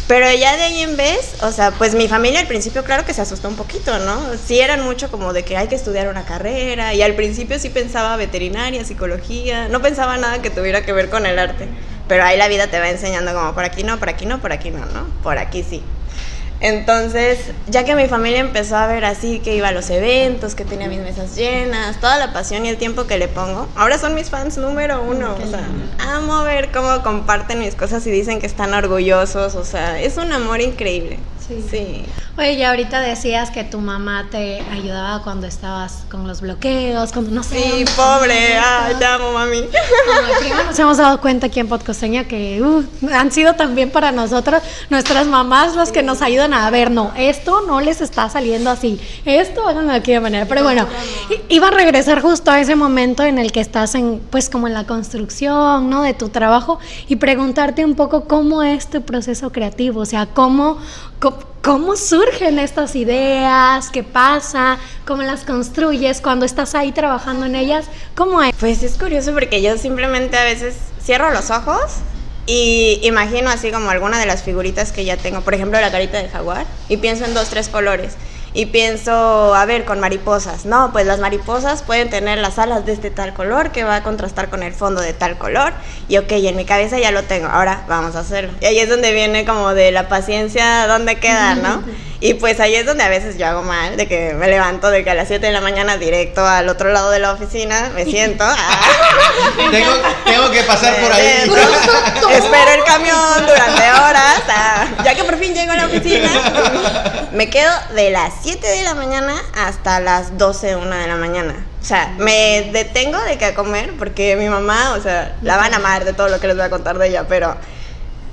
Pero 0.07 0.29
ya 0.33 0.57
de 0.57 0.63
ahí 0.63 0.81
en 0.81 0.97
vez, 0.97 1.35
o 1.41 1.51
sea, 1.51 1.71
pues 1.71 1.95
mi 1.95 2.09
familia 2.09 2.41
al 2.41 2.47
principio 2.47 2.83
claro 2.83 3.05
que 3.05 3.13
se 3.13 3.21
asustó 3.21 3.47
un 3.47 3.55
poquito, 3.55 3.99
¿no? 3.99 4.21
Sí 4.45 4.59
eran 4.59 4.83
mucho 4.83 5.09
como 5.09 5.31
de 5.31 5.43
que 5.43 5.55
hay 5.55 5.69
que 5.69 5.75
estudiar 5.75 6.09
una 6.09 6.25
carrera 6.25 6.93
y 6.93 7.01
al 7.01 7.15
principio 7.15 7.57
sí 7.57 7.69
pensaba 7.69 8.17
veterinaria, 8.17 8.83
psicología, 8.83 9.69
no 9.69 9.81
pensaba 9.81 10.17
nada 10.17 10.41
que 10.41 10.49
tuviera 10.49 10.85
que 10.85 10.91
ver 10.91 11.09
con 11.09 11.25
el 11.25 11.39
arte. 11.39 11.69
Pero 12.09 12.25
ahí 12.25 12.37
la 12.37 12.49
vida 12.49 12.67
te 12.67 12.79
va 12.79 12.89
enseñando 12.89 13.33
como 13.33 13.53
por 13.53 13.63
aquí 13.63 13.83
no, 13.83 13.97
por 13.97 14.09
aquí 14.09 14.25
no, 14.25 14.41
por 14.41 14.51
aquí 14.51 14.71
no, 14.71 14.85
¿no? 14.87 15.07
Por 15.23 15.37
aquí 15.37 15.63
sí. 15.67 15.81
Entonces, 16.63 17.51
ya 17.67 17.83
que 17.83 17.93
mi 17.93 18.07
familia 18.07 18.39
empezó 18.39 18.77
a 18.77 18.87
ver 18.87 19.03
así 19.03 19.39
que 19.39 19.53
iba 19.53 19.67
a 19.67 19.71
los 19.73 19.89
eventos, 19.89 20.55
que 20.55 20.63
tenía 20.63 20.87
mis 20.87 20.99
mesas 20.99 21.35
llenas, 21.35 21.99
toda 21.99 22.17
la 22.17 22.31
pasión 22.31 22.65
y 22.65 22.69
el 22.69 22.77
tiempo 22.77 23.05
que 23.05 23.17
le 23.17 23.27
pongo, 23.27 23.67
ahora 23.75 23.97
son 23.97 24.15
mis 24.15 24.29
fans 24.29 24.57
número 24.57 25.03
uno. 25.03 25.35
O 25.35 25.45
sea, 25.45 25.67
amo 25.99 26.41
ver 26.43 26.71
cómo 26.71 27.03
comparten 27.03 27.59
mis 27.59 27.75
cosas 27.75 28.07
y 28.07 28.11
dicen 28.11 28.39
que 28.39 28.45
están 28.45 28.73
orgullosos. 28.73 29.55
O 29.55 29.65
sea, 29.65 29.99
es 29.99 30.15
un 30.15 30.31
amor 30.31 30.61
increíble. 30.61 31.19
Sí. 31.45 31.65
Sí. 31.69 32.05
Oye, 32.35 32.53
y 32.53 32.63
ahorita 32.63 32.99
decías 32.99 33.51
que 33.51 33.63
tu 33.63 33.77
mamá 33.77 34.25
te 34.31 34.63
ayudaba 34.71 35.21
cuando 35.21 35.45
estabas 35.45 36.03
con 36.09 36.27
los 36.27 36.41
bloqueos, 36.41 37.11
cuando 37.13 37.29
no 37.29 37.43
sé. 37.43 37.61
Sí, 37.61 37.85
pobre. 37.95 38.57
Ay, 38.57 38.95
te 38.97 39.05
amo, 39.05 39.33
mami. 39.33 39.61
Nos 40.65 40.79
hemos 40.79 40.97
dado 40.97 41.21
cuenta 41.21 41.45
aquí 41.45 41.59
en 41.59 41.67
Podcosteña 41.67 42.23
que 42.23 42.59
uh, 42.59 42.83
han 43.13 43.31
sido 43.31 43.53
también 43.53 43.91
para 43.91 44.11
nosotros, 44.11 44.63
nuestras 44.89 45.27
mamás, 45.27 45.75
las 45.75 45.91
que 45.91 46.01
nos 46.01 46.23
ayudan 46.23 46.55
a 46.55 46.67
ver, 46.71 46.89
no, 46.89 47.11
esto 47.15 47.61
no 47.67 47.81
les 47.81 48.01
está 48.01 48.27
saliendo 48.29 48.71
así, 48.71 48.99
esto 49.25 49.67
háganlo 49.67 49.91
de 49.91 49.99
aquella 49.99 50.21
manera. 50.21 50.47
Pero 50.47 50.63
bueno, 50.63 50.87
iba 51.49 51.67
a 51.67 51.71
regresar 51.71 52.19
justo 52.19 52.49
a 52.49 52.59
ese 52.59 52.75
momento 52.75 53.21
en 53.21 53.37
el 53.37 53.51
que 53.51 53.59
estás 53.59 53.93
en, 53.93 54.19
pues 54.31 54.49
como 54.49 54.65
en 54.65 54.73
la 54.73 54.87
construcción, 54.87 55.87
¿no? 55.87 56.01
De 56.01 56.15
tu 56.15 56.29
trabajo 56.29 56.79
y 57.07 57.17
preguntarte 57.17 57.85
un 57.85 57.93
poco 57.93 58.23
cómo 58.25 58.63
es 58.63 58.89
tu 58.89 59.03
proceso 59.03 59.51
creativo, 59.51 60.01
o 60.01 60.05
sea, 60.05 60.25
cómo, 60.25 60.79
cómo, 61.19 61.52
cómo 61.63 61.95
surgen 61.95 62.59
estas 62.59 62.93
ideas, 62.93 63.89
qué 63.89 64.03
pasa, 64.03 64.77
cómo 65.07 65.23
las 65.23 65.45
construyes 65.45 66.19
cuando 66.19 66.45
estás 66.45 66.75
ahí 66.75 66.91
trabajando 66.91 67.45
en 67.45 67.55
ellas, 67.55 67.85
cómo 68.15 68.43
es. 68.43 68.53
Pues 68.59 68.83
es 68.83 68.97
curioso 68.97 69.33
porque 69.33 69.61
yo 69.61 69.77
simplemente 69.77 70.37
a 70.37 70.43
veces 70.43 70.75
cierro 71.01 71.31
los 71.31 71.51
ojos 71.51 71.79
y 72.45 72.99
imagino 73.03 73.49
así 73.49 73.71
como 73.71 73.89
alguna 73.89 74.19
de 74.19 74.25
las 74.25 74.43
figuritas 74.43 74.91
que 74.91 75.05
ya 75.05 75.15
tengo, 75.15 75.39
por 75.39 75.53
ejemplo 75.53 75.79
la 75.79 75.89
carita 75.89 76.17
del 76.17 76.29
jaguar, 76.29 76.65
y 76.89 76.97
pienso 76.97 77.23
en 77.23 77.33
dos, 77.33 77.47
tres 77.49 77.69
colores. 77.69 78.15
Y 78.55 78.67
pienso, 78.67 79.55
a 79.55 79.65
ver, 79.65 79.83
con 79.83 79.99
mariposas. 79.99 80.65
No, 80.65 80.91
pues 80.91 81.07
las 81.07 81.19
mariposas 81.19 81.81
pueden 81.81 82.09
tener 82.09 82.37
las 82.37 82.59
alas 82.59 82.85
de 82.85 82.93
este 82.93 83.09
tal 83.09 83.33
color 83.33 83.71
que 83.71 83.83
va 83.83 83.95
a 83.97 84.03
contrastar 84.03 84.49
con 84.49 84.61
el 84.61 84.73
fondo 84.73 85.01
de 85.01 85.13
tal 85.13 85.37
color. 85.37 85.73
Y 86.07 86.17
ok, 86.17 86.31
en 86.33 86.55
mi 86.55 86.65
cabeza 86.65 86.99
ya 86.99 87.11
lo 87.11 87.23
tengo. 87.23 87.47
Ahora 87.47 87.83
vamos 87.87 88.15
a 88.15 88.19
hacerlo. 88.19 88.51
Y 88.61 88.65
ahí 88.65 88.79
es 88.79 88.89
donde 88.89 89.11
viene 89.11 89.45
como 89.45 89.73
de 89.73 89.91
la 89.91 90.07
paciencia, 90.07 90.85
¿dónde 90.87 91.15
queda, 91.19 91.55
no? 91.55 91.83
Y 92.19 92.35
pues 92.35 92.59
ahí 92.61 92.73
es 92.75 92.85
donde 92.85 93.03
a 93.03 93.09
veces 93.09 93.37
yo 93.37 93.47
hago 93.47 93.63
mal, 93.63 93.97
de 93.97 94.07
que 94.07 94.33
me 94.33 94.47
levanto 94.47 94.89
de 94.91 95.03
que 95.03 95.09
a 95.09 95.13
las 95.13 95.27
7 95.27 95.45
de 95.45 95.51
la 95.51 95.59
mañana 95.59 95.97
directo 95.97 96.45
al 96.47 96.69
otro 96.69 96.89
lado 96.93 97.11
de 97.11 97.19
la 97.19 97.33
oficina, 97.33 97.91
me 97.95 98.05
siento. 98.09 98.45
ah, 98.47 98.79
tengo, 99.71 99.91
tengo 100.23 100.51
que 100.51 100.63
pasar 100.63 100.95
por 101.01 101.11
ahí. 101.11 101.25
Espero 102.31 102.71
el 102.77 102.83
camión 102.85 103.45
durante 103.45 103.91
horas. 103.91 104.41
ah, 104.47 104.85
ya 105.03 105.15
que 105.15 105.23
por 105.25 105.37
fin 105.37 105.53
llego 105.53 105.71
a 105.73 105.75
la 105.75 105.85
oficina, 105.87 106.29
me 107.33 107.49
quedo 107.49 107.71
de 107.95 108.11
las 108.11 108.42
7 108.43 108.67
de 108.67 108.83
la 108.83 108.93
mañana 108.93 109.41
hasta 109.55 110.01
las 110.01 110.37
12, 110.37 110.75
1 110.75 110.95
de 110.95 111.07
la 111.07 111.15
mañana. 111.15 111.65
O 111.81 111.85
sea, 111.85 112.13
me 112.17 112.71
detengo 112.73 113.17
de 113.19 113.37
que 113.37 113.45
a 113.45 113.55
comer 113.55 113.93
porque 113.97 114.35
mi 114.35 114.49
mamá, 114.49 114.95
o 114.97 115.01
sea, 115.01 115.37
la 115.41 115.55
van 115.55 115.73
a 115.73 115.77
amar 115.77 116.03
de 116.03 116.11
todo 116.11 116.27
lo 116.27 116.41
que 116.41 116.47
les 116.47 116.57
voy 116.57 116.65
a 116.65 116.69
contar 116.69 116.97
de 116.97 117.07
ella, 117.07 117.25
pero 117.29 117.55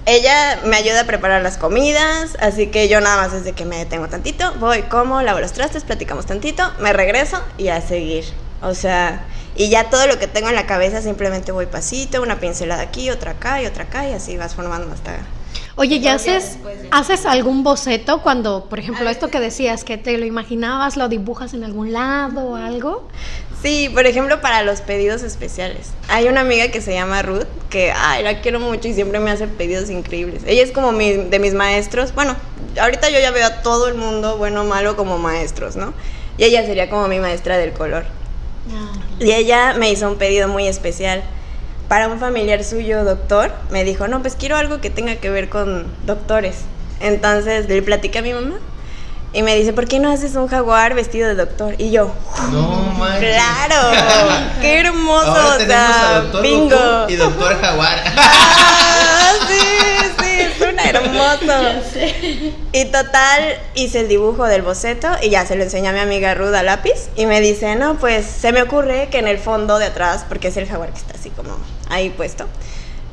ella 0.06 0.62
me 0.64 0.74
ayuda 0.74 1.02
a 1.02 1.04
preparar 1.04 1.42
las 1.42 1.58
comidas, 1.58 2.36
así 2.40 2.66
que 2.66 2.88
yo 2.88 3.00
nada 3.00 3.18
más 3.18 3.30
desde 3.30 3.52
que 3.52 3.64
me 3.64 3.76
detengo 3.76 4.08
tantito, 4.08 4.52
voy, 4.54 4.82
como, 4.82 5.22
lavo 5.22 5.38
los 5.38 5.52
trastes, 5.52 5.84
platicamos 5.84 6.26
tantito, 6.26 6.68
me 6.80 6.92
regreso 6.92 7.40
y 7.56 7.68
a 7.68 7.80
seguir. 7.80 8.24
O 8.62 8.74
sea, 8.74 9.24
y 9.54 9.68
ya 9.68 9.90
todo 9.90 10.08
lo 10.08 10.18
que 10.18 10.26
tengo 10.26 10.48
en 10.48 10.56
la 10.56 10.66
cabeza 10.66 11.02
simplemente 11.02 11.52
voy 11.52 11.66
pasito, 11.66 12.20
una 12.20 12.40
pincelada 12.40 12.82
aquí, 12.82 13.10
otra 13.10 13.32
acá 13.32 13.62
y 13.62 13.66
otra 13.66 13.84
acá 13.84 14.08
y 14.08 14.12
así 14.12 14.36
vas 14.36 14.56
formando 14.56 14.92
hasta... 14.92 15.18
Oye, 15.76 16.00
¿ya 16.00 16.14
haces, 16.14 16.59
haces 16.90 17.26
algún 17.26 17.62
boceto 17.62 18.20
cuando, 18.22 18.66
por 18.66 18.78
ejemplo, 18.78 19.09
esto 19.09 19.28
que 19.28 19.40
decías, 19.40 19.85
que 19.85 19.96
te 19.96 20.16
lo 20.18 20.26
imaginabas, 20.26 20.96
lo 20.96 21.09
dibujas 21.09 21.54
en 21.54 21.64
algún 21.64 21.92
lado 21.92 22.42
o 22.50 22.56
algo? 22.56 23.09
Sí, 23.62 23.90
por 23.92 24.06
ejemplo, 24.06 24.40
para 24.40 24.62
los 24.62 24.80
pedidos 24.80 25.22
especiales. 25.22 25.88
Hay 26.09 26.26
una 26.28 26.40
amiga 26.40 26.68
que 26.68 26.80
se 26.80 26.92
llama 26.94 27.22
Ruth, 27.22 27.44
que, 27.68 27.92
ay, 27.94 28.22
la 28.22 28.40
quiero 28.40 28.59
mucho 28.59 28.88
y 28.88 28.94
siempre 28.94 29.20
me 29.20 29.30
hace 29.30 29.46
pedidos 29.46 29.90
increíbles. 29.90 30.42
Ella 30.46 30.62
es 30.62 30.72
como 30.72 30.92
mi- 30.92 31.12
de 31.16 31.38
mis 31.38 31.54
maestros. 31.54 32.14
Bueno, 32.14 32.37
ahorita 32.80 33.11
yo 33.11 33.20
ya 33.20 33.30
veo 33.30 33.46
a 33.46 33.62
todo 33.62 33.88
el 33.88 33.94
mundo, 33.94 34.38
bueno 34.38 34.62
o 34.62 34.64
malo, 34.64 34.96
como 34.96 35.18
maestros, 35.18 35.76
¿no? 35.76 35.92
Y 36.38 36.44
ella 36.44 36.64
sería 36.64 36.88
como 36.90 37.06
mi 37.06 37.20
maestra 37.20 37.59
del 37.59 37.72
color. 37.72 38.04
Y 39.18 39.33
ella 39.33 39.74
me 39.74 39.90
hizo 39.90 40.09
un 40.09 40.16
pedido 40.16 40.48
muy 40.48 40.66
especial. 40.66 41.22
Para 41.90 42.07
un 42.07 42.20
familiar 42.20 42.62
suyo, 42.62 43.03
doctor, 43.03 43.50
me 43.70 43.83
dijo, 43.83 44.07
no, 44.07 44.22
pues 44.22 44.37
quiero 44.37 44.57
algo 44.57 44.81
que 44.81 44.90
tenga 44.90 45.16
que 45.16 45.29
ver 45.29 45.48
con 45.48 45.88
doctores. 46.07 46.59
Entonces 47.00 47.68
le 47.68 47.83
platiqué 47.83 48.20
a 48.20 48.22
mi 48.22 48.33
mamá 48.33 48.61
y 49.33 49.42
me 49.42 49.57
dice, 49.57 49.72
¿por 49.72 49.88
qué 49.88 49.98
no 49.98 50.09
haces 50.12 50.37
un 50.37 50.46
jaguar 50.46 50.94
vestido 50.94 51.26
de 51.26 51.35
doctor? 51.35 51.74
Y 51.79 51.90
yo, 51.90 52.14
No. 52.53 52.94
Claro, 53.18 53.90
qué 54.61 54.79
hermoso, 54.87 55.26
Ahora 55.33 55.57
o 55.57 55.66
sea, 55.66 56.20
doctor 56.20 56.42
bingo. 56.42 56.68
Goku 56.76 57.11
y 57.12 57.16
doctor 57.16 57.61
Jaguar. 57.61 57.98
Ah, 59.22 59.33
sí, 59.48 60.07
sí, 60.20 60.46
suena 60.59 60.83
hermoso. 60.90 61.53
Y 62.72 62.85
total, 62.85 63.59
hice 63.74 64.00
el 64.00 64.09
dibujo 64.09 64.44
del 64.46 64.62
boceto 64.62 65.09
y 65.22 65.31
ya 65.31 65.44
se 65.44 65.57
lo 65.57 65.64
enseñé 65.64 65.88
a 65.88 65.92
mi 65.92 65.98
amiga 65.98 66.35
Ruda 66.35 66.62
lápiz 66.62 67.09
y 67.16 67.26
me 67.26 67.40
dice, 67.40 67.74
no, 67.74 67.96
pues 67.98 68.26
se 68.26 68.53
me 68.53 68.62
ocurre 68.62 69.09
que 69.11 69.18
en 69.18 69.26
el 69.26 69.38
fondo 69.38 69.79
de 69.81 69.87
atrás, 69.87 70.24
porque 70.29 70.48
es 70.48 70.57
el 70.57 70.68
jaguar 70.68 70.90
que 70.92 70.98
está 70.98 71.14
así 71.18 71.31
como 71.31 71.50
ahí 71.90 72.11
puesto, 72.11 72.48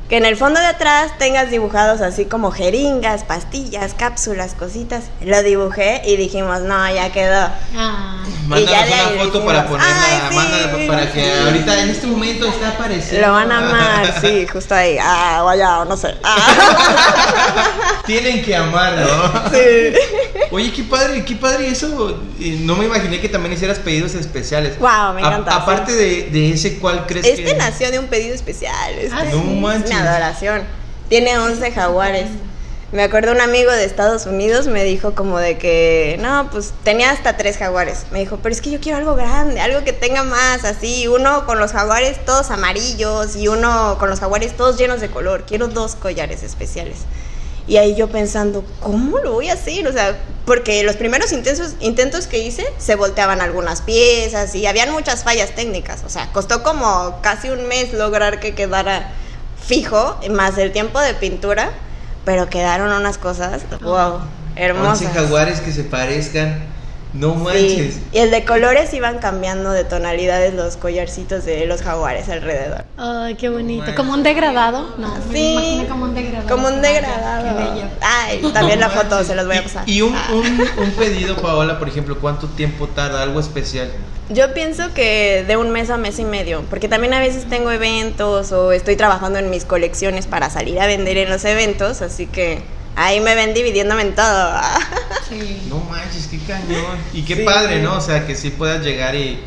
que 0.08 0.16
en 0.16 0.24
el 0.24 0.36
fondo 0.38 0.58
de 0.58 0.66
atrás 0.66 1.12
tengas 1.18 1.50
dibujados 1.50 2.00
así 2.00 2.24
como 2.24 2.50
jeringas, 2.50 3.24
pastillas, 3.24 3.92
cápsulas, 3.94 4.54
cositas. 4.54 5.04
Lo 5.20 5.42
dibujé 5.42 6.00
y 6.06 6.16
dijimos, 6.16 6.60
no, 6.60 6.94
ya 6.94 7.12
quedó. 7.12 7.48
Ah, 7.76 8.24
Mándanos 8.46 8.70
ya 8.70 8.86
de 8.86 8.94
ahí 8.94 9.00
una 9.14 9.24
foto 9.24 9.24
dijimos, 9.24 9.44
para 9.46 9.66
ponerla, 9.68 9.94
"Ay, 10.30 10.80
sí". 10.80 10.86
para 10.88 11.12
que 11.12 11.32
ahorita 11.40 11.82
en 11.82 11.88
este 11.90 12.06
momento 12.06 12.46
está 12.46 12.68
apareciendo. 12.70 13.26
Lo 13.26 13.32
van 13.34 13.52
a 13.52 13.58
amar, 13.58 14.20
sí, 14.22 14.46
justo 14.46 14.74
ahí. 14.74 14.96
Ah, 14.98 15.42
o 15.80 15.84
no 15.84 15.94
sé. 15.96 16.14
Ah. 16.24 18.02
Tienen 18.06 18.42
que 18.42 18.56
amarlo. 18.56 19.06
Sí. 19.52 19.94
Oye, 20.50 20.72
qué 20.72 20.82
padre, 20.84 21.22
qué 21.26 21.34
padre 21.36 21.68
eso. 21.68 22.18
Eh, 22.40 22.56
No 22.60 22.74
me 22.76 22.86
imaginé 22.86 23.20
que 23.20 23.28
también 23.28 23.52
hicieras 23.52 23.78
pedidos 23.78 24.14
especiales. 24.14 24.78
Guau, 24.78 25.12
me 25.12 25.22
A- 25.22 25.26
encanta, 25.26 25.54
aparte 25.56 25.92
de, 25.92 26.30
de 26.30 26.52
ese, 26.54 26.78
¿cuál 26.78 27.04
crees 27.06 27.26
Este 27.26 27.44
que 27.44 27.54
nació 27.54 27.90
de 27.90 27.98
un 27.98 28.06
pedido 28.06 28.34
especial. 28.34 28.94
Este 28.98 29.14
Ah, 29.14 29.24
No 29.30 29.42
manches. 29.42 29.97
Adoración. 29.98 30.62
Tiene 31.08 31.38
11 31.38 31.72
jaguares. 31.72 32.28
Me 32.90 33.02
acuerdo 33.02 33.32
un 33.32 33.40
amigo 33.42 33.70
de 33.70 33.84
Estados 33.84 34.24
Unidos 34.24 34.66
me 34.66 34.82
dijo 34.82 35.14
como 35.14 35.38
de 35.38 35.58
que, 35.58 36.16
no, 36.20 36.48
pues 36.50 36.72
tenía 36.84 37.10
hasta 37.10 37.36
tres 37.36 37.58
jaguares. 37.58 38.06
Me 38.12 38.20
dijo, 38.20 38.38
pero 38.42 38.54
es 38.54 38.62
que 38.62 38.70
yo 38.70 38.80
quiero 38.80 38.96
algo 38.96 39.14
grande, 39.14 39.60
algo 39.60 39.84
que 39.84 39.92
tenga 39.92 40.22
más, 40.22 40.64
así, 40.64 41.06
uno 41.06 41.44
con 41.44 41.58
los 41.58 41.72
jaguares 41.72 42.24
todos 42.24 42.50
amarillos 42.50 43.36
y 43.36 43.48
uno 43.48 43.98
con 43.98 44.08
los 44.08 44.20
jaguares 44.20 44.56
todos 44.56 44.78
llenos 44.78 45.02
de 45.02 45.10
color. 45.10 45.44
Quiero 45.46 45.68
dos 45.68 45.96
collares 45.96 46.42
especiales. 46.42 47.00
Y 47.66 47.76
ahí 47.76 47.94
yo 47.94 48.08
pensando, 48.08 48.64
¿cómo 48.80 49.18
lo 49.18 49.32
voy 49.32 49.50
a 49.50 49.52
hacer? 49.52 49.86
O 49.86 49.92
sea, 49.92 50.18
porque 50.46 50.82
los 50.82 50.96
primeros 50.96 51.30
intentos, 51.32 51.74
intentos 51.80 52.26
que 52.26 52.38
hice 52.38 52.66
se 52.78 52.94
volteaban 52.94 53.42
algunas 53.42 53.82
piezas 53.82 54.54
y 54.54 54.66
habían 54.66 54.92
muchas 54.92 55.24
fallas 55.24 55.54
técnicas. 55.54 56.04
O 56.06 56.08
sea, 56.08 56.32
costó 56.32 56.62
como 56.62 57.20
casi 57.20 57.50
un 57.50 57.68
mes 57.68 57.92
lograr 57.92 58.40
que 58.40 58.54
quedara 58.54 59.12
fijo, 59.68 60.18
más 60.30 60.56
el 60.56 60.72
tiempo 60.72 60.98
de 60.98 61.12
pintura, 61.12 61.70
pero 62.24 62.48
quedaron 62.48 62.90
unas 62.90 63.18
cosas, 63.18 63.62
wow. 63.82 64.20
hermosas. 64.56 65.02
11 65.02 65.20
jaguares 65.20 65.60
que 65.60 65.72
se 65.72 65.84
parezcan. 65.84 66.58
No 67.14 67.34
manches. 67.34 67.94
Sí. 67.94 68.02
Y 68.12 68.18
el 68.18 68.30
de 68.30 68.44
colores 68.44 68.92
iban 68.92 69.18
cambiando 69.18 69.70
de 69.72 69.84
tonalidades 69.84 70.52
los 70.54 70.76
collarcitos 70.76 71.44
de 71.46 71.64
los 71.66 71.80
jaguares 71.82 72.28
alrededor. 72.28 72.84
Ay, 72.98 73.34
qué 73.36 73.48
bonito. 73.48 73.86
¿Como 73.96 74.12
un 74.12 74.22
degradado? 74.22 74.94
No, 74.98 75.14
Sí. 75.32 75.84
como 75.88 76.04
un 76.04 76.14
degradado. 76.14 76.48
Como 76.48 76.68
un 76.68 76.82
Qué 76.82 76.88
degradado. 76.88 77.56
bello. 77.56 77.86
Ay, 78.02 78.42
también 78.52 78.78
No 78.80 78.88
la 78.88 78.92
foto, 78.92 79.24
se 79.24 79.34
los 79.34 79.46
voy 79.46 79.56
a 79.56 79.60
Y- 79.60 79.62
pasar. 79.62 79.88
Y, 79.88 80.02
un, 80.02 80.14
Ah. 80.14 80.28
un, 80.32 80.60
un 80.84 80.90
pedido, 80.98 81.36
Paola, 81.36 81.78
por 81.78 81.88
ejemplo, 81.88 82.18
¿cuánto 82.20 82.46
tiempo 82.48 82.86
tarda? 82.88 83.22
Algo 83.22 83.40
especial. 83.40 83.90
Yo 84.28 84.52
pienso 84.52 84.92
que 84.92 85.44
de 85.48 85.56
un 85.56 85.70
mes 85.70 85.88
a 85.88 85.96
mes 85.96 86.18
y 86.18 86.24
medio, 86.24 86.62
porque 86.68 86.88
también 86.88 87.14
a 87.14 87.20
veces 87.20 87.48
tengo 87.48 87.70
eventos 87.70 88.52
o 88.52 88.72
estoy 88.72 88.94
trabajando 88.96 89.38
en 89.38 89.48
mis 89.48 89.64
colecciones 89.64 90.26
para 90.26 90.50
salir 90.50 90.78
a 90.80 90.86
vender 90.86 91.16
en 91.16 91.30
los 91.30 91.46
eventos, 91.46 92.02
así 92.02 92.26
que 92.26 92.62
ahí 92.98 93.20
me 93.20 93.34
ven 93.34 93.54
dividiéndome 93.54 94.02
en 94.02 94.14
todo. 94.14 94.52
Sí. 95.28 95.66
No 95.68 95.80
manches, 95.80 96.26
qué 96.28 96.38
cañón. 96.38 96.96
Y 97.12 97.20
qué 97.22 97.36
Sí. 97.36 97.42
padre, 97.42 97.82
¿no? 97.82 97.98
O 97.98 98.00
sea, 98.00 98.26
que 98.26 98.34
sí 98.34 98.48
puedas 98.48 98.82
llegar 98.82 99.14
y 99.14 99.38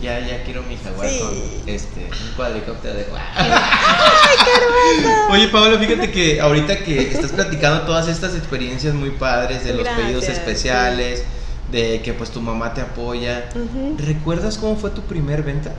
ya, 0.00 0.18
ya 0.20 0.42
quiero 0.44 0.62
mi 0.62 0.78
jaguar 0.78 1.10
Sí. 1.10 1.18
con 1.20 1.34
este, 1.66 2.08
un 2.10 2.32
cuadricóptero 2.36 2.94
de 2.94 3.04
Oye, 5.30 5.48
Paola, 5.48 5.78
fíjate 5.78 6.10
que 6.10 6.40
ahorita 6.40 6.78
que 6.84 7.10
estás 7.12 7.32
platicando 7.32 7.82
todas 7.82 8.08
estas 8.08 8.34
experiencias 8.34 8.94
muy 8.94 9.10
padres 9.10 9.62
de 9.64 9.74
los 9.74 9.84
Gracias, 9.84 10.06
pedidos 10.06 10.28
especiales, 10.28 11.24
de 11.70 12.00
que 12.02 12.14
pues 12.14 12.30
tu 12.30 12.40
mamá 12.40 12.72
te 12.72 12.80
apoya. 12.80 13.50
¿Recuerdas 13.98 14.56
cómo 14.56 14.76
fue 14.76 14.88
tu 14.90 15.02
primer 15.02 15.42
venta? 15.42 15.72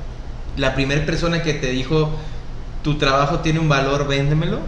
La 0.56 0.76
primera 0.76 1.04
persona 1.06 1.42
que 1.42 1.54
te 1.54 1.68
dijo, 1.72 2.12
tu 2.84 2.98
trabajo 3.00 3.40
tiene 3.40 3.58
un 3.60 3.70
valor, 3.70 4.08
véndemelo. 4.08 4.60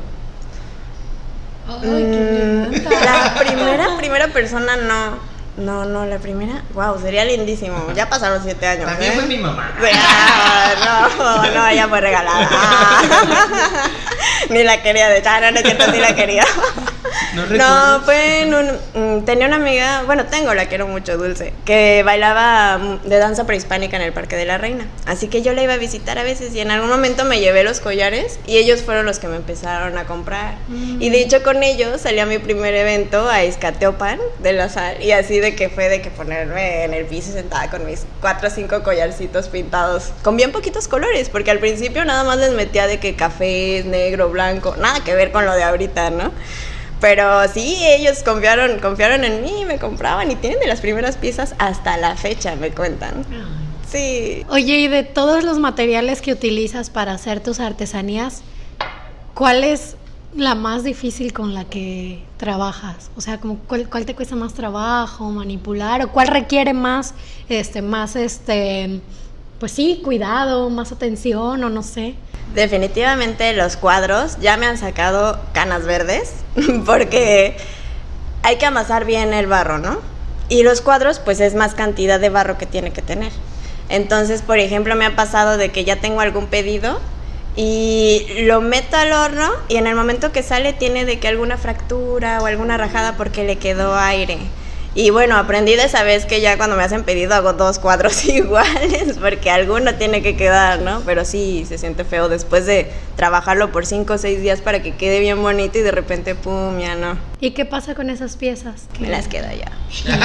Ay, 1.82 2.04
qué 2.12 2.30
Mm. 2.70 2.72
La 3.04 3.36
primera, 3.40 3.98
primera 3.98 4.28
persona 4.30 4.76
no. 4.76 5.30
No, 5.58 5.84
no, 5.84 6.06
la 6.06 6.20
primera, 6.20 6.64
wow, 6.74 6.98
sería 7.02 7.26
lindísimo. 7.26 7.92
Ya 7.94 8.08
pasaron 8.08 8.42
siete 8.42 8.66
años. 8.66 8.86
También 8.86 9.12
¿eh? 9.12 9.16
fue 9.16 9.26
mi 9.26 9.38
mamá. 9.38 9.74
Ah, 10.82 11.10
no, 11.18 11.54
no, 11.54 11.68
ella 11.68 11.88
fue 11.90 12.00
regalada. 12.00 12.50
Ah. 12.50 13.02
Ni 14.50 14.64
la 14.64 14.82
quería, 14.82 15.10
de 15.10 15.18
hecho, 15.18 15.30
ah, 15.30 15.42
no, 15.42 15.52
no 15.52 15.94
sí 15.94 16.00
la 16.00 16.16
quería. 16.16 16.46
¿No 17.34 17.46
No, 17.46 18.02
fue 18.04 18.42
en 18.42 18.54
un... 18.54 19.20
mm, 19.20 19.26
Tenía 19.26 19.48
una 19.48 19.58
amiga, 19.58 20.04
bueno, 20.06 20.26
tengo, 20.26 20.54
la 20.54 20.68
quiero 20.68 20.88
mucho, 20.88 21.18
Dulce, 21.18 21.54
que 21.66 22.02
bailaba 22.04 22.78
mm, 22.78 23.02
de 23.08 23.18
danza 23.18 23.46
prehispánica 23.46 23.98
en 23.98 24.04
el 24.04 24.14
Parque 24.14 24.36
de 24.36 24.46
la 24.46 24.58
Reina. 24.58 24.88
Así 25.06 25.28
que 25.28 25.42
yo 25.42 25.54
la 25.54 25.62
iba 25.64 25.74
a 25.74 25.78
visitar 25.78 26.18
a 26.18 26.24
veces 26.24 26.54
y 26.56 26.60
en 26.60 26.72
algún 26.72 26.90
momento 26.90 27.26
me 27.26 27.40
llevé 27.40 27.64
los 27.64 27.80
collares 27.80 28.40
y 28.48 28.58
ellos 28.58 28.82
fueron 28.82 29.06
los 29.06 29.20
que 29.20 29.28
me 29.28 29.36
empezaron 29.36 29.98
a 29.98 30.06
comprar. 30.06 30.56
Mm. 30.68 31.02
Y 31.02 31.10
de 31.10 31.22
hecho 31.22 31.44
con 31.44 31.64
ellos 31.64 32.02
salí 32.02 32.20
a 32.20 32.26
mi 32.26 32.40
primer 32.40 32.74
evento 32.74 33.30
a 33.30 33.44
Izcateopan 33.44 34.20
de 34.40 34.54
la 34.54 34.70
sal 34.70 35.02
y 35.02 35.12
así 35.12 35.40
de 35.40 35.56
que 35.56 35.70
fue 35.70 35.90
de 35.90 36.02
que 36.02 36.10
ponerme 36.10 36.84
en 36.84 36.94
el 36.94 37.06
piso 37.06 37.32
sentada 37.32 37.70
con 37.70 37.86
mis 37.86 38.06
cuatro 38.22 38.48
o 38.48 38.52
cinco 38.52 38.84
collarcitos 38.84 39.48
pintados 39.50 40.12
con 40.24 40.38
bien 40.38 40.52
poquitos 40.52 40.88
colores, 40.88 41.30
porque 41.30 41.52
al 41.52 41.60
principio 41.60 42.06
nada 42.06 42.24
más 42.24 42.38
les 42.38 42.52
metía 42.52 42.88
de 42.88 43.00
que 43.00 43.16
café, 43.16 43.84
negro, 43.86 44.30
blanco, 44.30 44.76
nada 44.78 45.04
que 45.04 45.14
ver 45.14 45.32
con 45.32 45.46
lo 45.46 45.54
de 45.56 45.64
ahorita, 45.64 46.10
¿no? 46.10 46.32
Pero 47.00 47.48
sí, 47.48 47.78
ellos 47.82 48.24
confiaron, 48.24 48.80
confiaron 48.80 49.24
en 49.24 49.42
mí, 49.42 49.64
me 49.66 49.78
compraban 49.78 50.30
y 50.32 50.36
tienen 50.36 50.60
de 50.60 50.68
las 50.68 50.82
primeras 50.82 51.16
piezas 51.16 51.56
hasta 51.58 51.98
la 51.98 52.16
fecha, 52.16 52.56
me 52.56 52.72
cuentan. 52.72 53.26
Sí. 53.90 54.46
Oye, 54.50 54.80
y 54.80 54.88
de 54.88 55.04
todos 55.04 55.44
los 55.44 55.60
materiales 55.60 56.22
que 56.22 56.34
utilizas 56.34 56.90
para 56.90 57.14
hacer 57.14 57.40
tus 57.40 57.60
artesanías, 57.60 58.42
¿cuál 59.34 59.64
es 59.64 59.96
la 60.36 60.54
más 60.56 60.84
difícil 60.84 61.34
con 61.34 61.54
la 61.54 61.66
que 61.66 62.24
trabajas? 62.38 63.10
O 63.16 63.22
sea, 63.22 63.40
como 63.40 63.58
cuál, 63.60 63.90
cuál 63.90 64.06
te 64.06 64.14
cuesta 64.14 64.36
más 64.36 64.54
trabajo 64.54 65.30
manipular 65.32 66.04
o 66.04 66.12
cuál 66.12 66.28
requiere 66.28 66.74
más, 66.74 67.14
este, 67.48 67.82
más, 67.82 68.16
este, 68.16 69.00
pues 69.60 69.72
sí, 69.74 70.02
cuidado, 70.04 70.70
más 70.70 70.92
atención 70.92 71.64
o 71.64 71.70
no 71.70 71.84
sé. 71.84 72.16
Definitivamente 72.54 73.54
los 73.54 73.78
cuadros 73.78 74.38
ya 74.40 74.58
me 74.58 74.66
han 74.66 74.78
sacado 74.78 75.40
canas 75.54 75.86
verdes 75.86 76.34
porque 76.86 77.58
hay 78.42 78.58
que 78.58 78.66
amasar 78.66 79.06
bien 79.06 79.34
el 79.34 79.48
barro, 79.48 79.78
¿no? 79.78 80.00
Y 80.48 80.64
los 80.64 80.82
cuadros 80.82 81.20
pues 81.20 81.40
es 81.42 81.54
más 81.54 81.76
cantidad 81.76 82.20
de 82.20 82.30
barro 82.30 82.58
que 82.58 82.66
tiene 82.66 82.92
que 82.92 83.02
tener. 83.02 83.32
Entonces, 83.90 84.42
por 84.42 84.60
ejemplo, 84.60 84.96
me 84.96 85.06
ha 85.06 85.16
pasado 85.16 85.58
de 85.58 85.72
que 85.72 85.84
ya 85.84 85.98
tengo 85.98 86.22
algún 86.22 86.48
pedido 86.48 87.00
y 87.56 88.26
lo 88.44 88.62
meto 88.62 88.96
al 88.96 89.12
horno 89.12 89.50
y 89.68 89.76
en 89.78 89.88
el 89.88 89.96
momento 89.96 90.32
que 90.32 90.44
sale 90.44 90.74
tiene 90.74 91.06
de 91.06 91.20
que 91.20 91.28
alguna 91.28 91.58
fractura 91.58 92.40
o 92.42 92.46
alguna 92.46 92.78
rajada 92.78 93.18
porque 93.18 93.44
le 93.44 93.58
quedó 93.58 93.96
aire. 93.96 94.38
Y 95.00 95.12
bueno, 95.12 95.38
aprendí 95.38 95.76
de 95.78 95.84
esa 95.86 96.04
vez 96.04 96.26
que 96.26 96.42
ya 96.42 96.58
cuando 96.58 96.76
me 96.76 96.84
hacen 96.84 97.06
pedido 97.06 97.34
hago 97.34 97.54
dos 97.54 97.80
cuadros 97.80 98.26
iguales 98.26 99.16
porque 99.18 99.50
alguno 99.50 99.96
tiene 99.96 100.22
que 100.22 100.36
quedar, 100.36 100.82
¿no? 100.82 101.00
Pero 101.06 101.24
sí, 101.24 101.66
se 101.66 101.78
siente 101.78 102.04
feo 102.04 102.28
después 102.28 102.66
de 102.66 102.92
trabajarlo 103.16 103.72
por 103.72 103.86
cinco 103.86 104.16
o 104.16 104.18
seis 104.18 104.42
días 104.42 104.60
para 104.60 104.84
que 104.84 104.98
quede 104.98 105.22
bien 105.22 105.42
bonito 105.42 105.78
y 105.78 105.84
de 105.84 105.92
repente, 105.92 106.36
pum, 106.36 106.78
ya 106.80 106.96
no. 106.96 107.18
¿Y 107.40 107.52
qué 107.52 107.64
pasa 107.64 107.96
con 107.96 108.10
esas 108.10 108.36
piezas? 108.36 108.88
Me 109.00 109.08
las 109.08 109.30
queda 109.30 109.54
ya. 109.54 109.72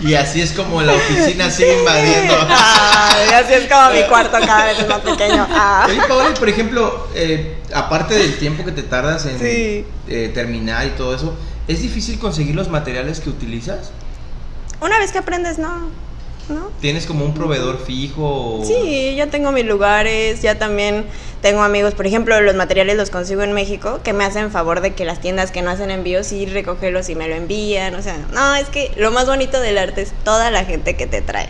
Y 0.00 0.14
así 0.14 0.40
es 0.40 0.52
como 0.52 0.82
la 0.82 0.94
oficina 0.94 1.50
sigue 1.50 1.78
invadiendo. 1.78 2.34
Ay, 2.48 3.28
así 3.34 3.52
es 3.54 3.70
como 3.70 3.90
mi 3.90 4.02
cuarto 4.08 4.38
cada 4.44 4.64
vez 4.66 4.78
es 4.80 4.88
más 4.88 5.00
pequeño. 5.00 5.46
Ah. 5.50 5.86
Oye, 5.86 6.00
Paola, 6.08 6.34
por 6.34 6.48
ejemplo, 6.48 7.08
eh, 7.14 7.58
aparte 7.72 8.14
del 8.14 8.36
tiempo 8.38 8.64
que 8.64 8.72
te 8.72 8.82
tardas 8.82 9.26
en 9.26 9.38
Sí. 9.38 9.84
eh, 10.08 10.30
terminar 10.34 10.86
y 10.86 10.90
todo 10.90 11.14
eso, 11.14 11.36
¿es 11.68 11.82
difícil 11.82 12.18
conseguir 12.18 12.54
los 12.54 12.68
materiales 12.68 13.20
que 13.20 13.30
utilizas? 13.30 13.90
Una 14.80 14.98
vez 14.98 15.12
que 15.12 15.18
aprendes, 15.18 15.58
no. 15.58 15.90
¿No? 16.48 16.70
¿Tienes 16.80 17.06
como 17.06 17.24
un 17.24 17.34
proveedor 17.34 17.78
fijo? 17.84 18.58
o- 18.60 18.64
Sí, 18.64 19.14
ya 19.16 19.28
tengo 19.28 19.52
mis 19.52 19.64
lugares, 19.64 20.42
ya 20.42 20.58
también 20.58 21.04
tengo 21.40 21.62
amigos, 21.62 21.94
por 21.94 22.04
ejemplo, 22.06 22.40
los 22.40 22.56
materiales 22.56 22.96
los 22.96 23.10
consigo 23.10 23.42
en 23.42 23.52
México, 23.52 24.00
que 24.02 24.12
me 24.12 24.24
hacen 24.24 24.50
favor 24.50 24.80
de 24.80 24.92
que 24.92 25.04
las 25.04 25.20
tiendas 25.20 25.52
que 25.52 25.62
no 25.62 25.70
hacen 25.70 25.92
envíos 25.92 26.26
sí 26.26 26.46
recogerlos 26.46 27.08
y 27.10 27.14
me 27.14 27.28
lo 27.28 27.36
envían, 27.36 27.94
o 27.94 28.02
sea, 28.02 28.18
no, 28.32 28.56
es 28.56 28.68
que 28.68 28.90
lo 28.96 29.12
más 29.12 29.26
bonito 29.26 29.60
del 29.60 29.78
arte 29.78 30.02
es 30.02 30.12
toda 30.24 30.50
la 30.50 30.64
gente 30.64 30.96
que 30.96 31.06
te 31.06 31.22
trae. 31.22 31.48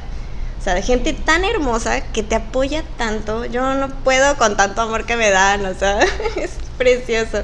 O 0.61 0.65
sea, 0.65 0.75
de 0.75 0.83
gente 0.83 1.13
tan 1.15 1.43
hermosa 1.45 2.03
que 2.13 2.23
te 2.23 2.35
apoya 2.37 2.85
tanto, 2.99 3.47
yo 3.47 3.75
no 3.75 3.89
puedo 4.05 4.37
con 4.37 4.57
tanto 4.59 4.83
amor 4.83 5.07
que 5.07 5.17
me 5.17 5.31
dan, 5.31 5.65
o 5.67 5.75
sea, 5.75 6.01
es 6.37 6.51
precioso. 6.77 7.43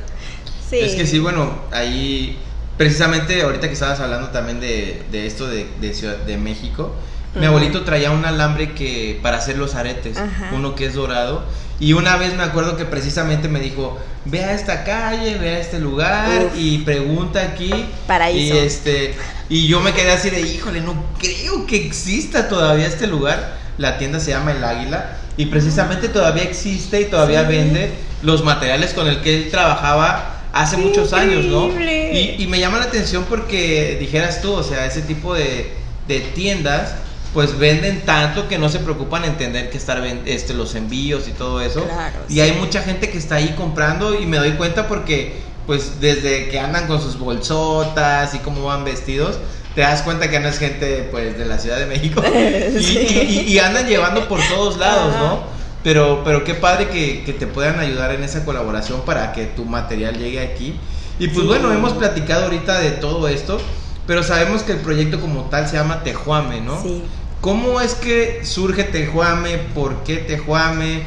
Sí. 0.69 0.81
Es 0.81 0.95
que 0.95 1.07
sí, 1.07 1.19
bueno, 1.19 1.51
ahí 1.73 2.39
precisamente 2.79 3.43
ahorita 3.43 3.67
que 3.67 3.75
estabas 3.75 4.01
hablando 4.01 4.29
también 4.29 4.61
de, 4.61 5.03
de 5.13 5.27
esto 5.27 5.47
de, 5.47 5.67
de 5.81 5.93
Ciudad 5.93 6.17
de 6.17 6.39
México, 6.39 6.95
mi 7.35 7.45
abuelito 7.45 7.83
traía 7.85 8.11
un 8.11 8.25
alambre 8.25 8.73
que 8.73 9.21
para 9.23 9.37
hacer 9.37 9.59
los 9.59 9.75
aretes, 9.75 10.17
uno 10.53 10.75
que 10.75 10.87
es 10.87 10.95
dorado, 10.95 11.45
y 11.79 11.93
una 11.93 12.17
vez 12.17 12.35
me 12.35 12.43
acuerdo 12.43 12.77
que 12.77 12.85
precisamente 12.85 13.49
me 13.49 13.61
dijo, 13.61 13.99
ve 14.25 14.43
a 14.45 14.53
esta 14.55 14.83
calle, 14.83 15.37
ve 15.39 15.51
a 15.51 15.59
este 15.61 15.79
lugar 15.79 16.47
Uf. 16.47 16.53
y 16.59 16.79
pregunta 16.79 17.43
aquí. 17.43 17.71
Paraíso. 18.07 18.55
Y 18.55 18.59
este 18.59 19.15
y 19.51 19.67
yo 19.69 19.81
me 19.81 19.93
quedé 19.93 20.11
así 20.11 20.31
de, 20.31 20.41
híjole, 20.41 20.81
no 20.81 20.95
creo 21.19 21.67
que 21.67 21.77
exista 21.77 22.49
todavía 22.49 22.87
este 22.87 23.07
lugar. 23.07 23.57
La 23.79 23.97
tienda 23.99 24.19
se 24.19 24.31
llama 24.33 24.51
El 24.53 24.65
Águila 24.65 25.19
y 25.37 25.47
precisamente 25.47 26.09
todavía 26.09 26.43
existe 26.43 27.01
y 27.01 27.05
todavía 27.05 27.43
Sí. 27.43 27.49
vende 27.49 27.93
los 28.23 28.43
materiales 28.43 28.93
con 28.93 29.07
el 29.07 29.21
que 29.21 29.37
él 29.37 29.51
trabajaba 29.51 30.38
hace 30.63 30.77
¡Qué 30.77 30.83
muchos 30.83 31.13
años, 31.13 31.45
¿no? 31.47 31.69
Y, 31.81 32.37
y 32.39 32.47
me 32.49 32.59
llama 32.61 32.79
la 32.79 32.85
atención 32.85 33.25
porque 33.29 33.97
dijeras 34.01 34.41
tú, 34.43 34.53
o 34.53 34.63
sea, 34.63 34.87
ese 34.87 35.03
tipo 35.03 35.35
de, 35.35 35.73
de 36.07 36.21
tiendas 36.21 36.95
pues 37.35 37.59
venden 37.59 38.01
tanto 38.07 38.49
que 38.49 38.57
no 38.59 38.69
se 38.71 38.79
preocupan 38.79 39.25
en 39.25 39.37
tener 39.37 39.69
que 39.71 39.77
estar 39.77 40.03
este, 40.25 40.55
los 40.55 40.75
envíos 40.75 41.29
y 41.29 41.33
todo 41.33 41.61
eso. 41.61 41.85
Claro, 41.85 42.21
y 42.29 42.35
sí. 42.35 42.41
hay 42.41 42.53
mucha 42.53 42.83
gente 42.83 43.11
que 43.11 43.19
está 43.19 43.37
ahí 43.37 43.55
comprando 43.57 44.19
y 44.19 44.25
me 44.27 44.39
doy 44.39 44.53
cuenta 44.53 44.89
porque 44.89 45.35
pues 45.67 46.01
desde 46.01 46.49
que 46.49 46.59
andan 46.59 46.87
con 46.87 47.03
sus 47.03 47.19
bolsotas 47.19 48.35
y 48.35 48.39
cómo 48.39 48.65
van 48.65 48.85
vestidos, 48.85 49.39
te 49.75 49.83
das 49.83 50.01
cuenta 50.03 50.31
que 50.31 50.41
no 50.41 50.49
es 50.49 50.59
gente 50.59 51.07
pues 51.11 51.37
de 51.39 51.45
la 51.45 51.59
Ciudad 51.59 51.79
de 51.79 51.85
México 51.87 52.23
y, 52.79 52.83
Sí. 52.83 52.99
y- 52.99 53.41
y- 53.41 53.53
y 53.53 53.59
andan 53.59 53.87
llevando 53.87 54.27
por 54.27 54.41
todos 54.49 54.79
lados, 54.79 55.15
Ajá. 55.15 55.25
¿no? 55.25 55.58
Pero, 55.85 56.23
pero 56.25 56.45
qué 56.45 56.55
padre 56.55 56.89
que, 56.89 57.23
que 57.25 57.33
te 57.33 57.47
puedan 57.47 57.79
ayudar 57.79 58.13
en 58.13 58.25
esa 58.25 58.45
colaboración 58.45 59.03
para 59.03 59.33
que 59.33 59.47
tu 59.47 59.65
material 59.65 60.19
llegue 60.19 60.41
aquí. 60.41 60.79
Y 61.19 61.29
pues 61.29 61.41
Sí. 61.41 61.47
bueno, 61.47 61.73
hemos 61.73 61.93
platicado 61.95 62.45
ahorita 62.45 62.81
de 62.81 62.91
todo 62.93 63.29
esto, 63.29 63.61
pero 64.07 64.23
sabemos 64.23 64.63
que 64.63 64.73
el 64.73 64.79
proyecto 64.79 65.21
como 65.21 65.43
tal 65.45 65.69
se 65.69 65.77
llama 65.77 66.03
Tejuame, 66.03 66.61
¿no? 66.61 66.83
Sí. 66.83 67.03
¿Cómo 67.41 67.81
es 67.81 67.95
que 67.95 68.45
surge 68.45 68.85
Tejuame? 68.85 69.59
¿Por 69.75 70.03
qué 70.03 70.17
Tejuame? 70.17 71.03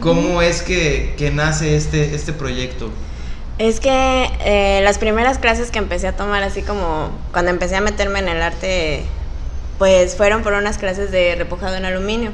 ¿Cómo 0.00 0.40
es 0.40 0.62
que, 0.62 1.14
que 1.18 1.30
nace 1.30 1.76
este, 1.76 2.14
este 2.14 2.32
proyecto? 2.32 2.90
Es 3.58 3.78
que 3.78 4.30
eh, 4.44 4.80
las 4.82 4.96
primeras 4.98 5.38
clases 5.38 5.70
que 5.70 5.78
empecé 5.78 6.06
a 6.08 6.16
tomar, 6.16 6.42
así 6.42 6.62
como 6.62 7.10
cuando 7.32 7.50
empecé 7.50 7.76
a 7.76 7.80
meterme 7.82 8.20
en 8.20 8.28
el 8.28 8.40
arte, 8.40 9.02
pues 9.78 10.16
fueron 10.16 10.42
por 10.42 10.54
unas 10.54 10.78
clases 10.78 11.10
de 11.10 11.34
repujado 11.34 11.76
en 11.76 11.84
aluminio. 11.84 12.30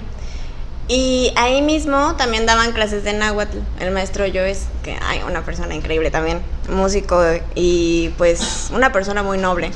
Y 0.88 1.33
ahí 1.37 1.61
mismo 1.61 2.16
también 2.16 2.46
daban 2.46 2.72
clases 2.72 3.05
de 3.05 3.12
náhuatl. 3.12 3.59
El 3.79 3.90
maestro 3.90 4.24
Joes, 4.24 4.66
que 4.83 4.96
hay 5.03 5.20
una 5.22 5.44
persona 5.44 5.74
increíble 5.74 6.11
también, 6.11 6.40
músico 6.70 7.22
y 7.55 8.09
pues 8.16 8.70
una 8.72 8.90
persona 8.90 9.22
muy 9.22 9.37
noble. 9.37 9.70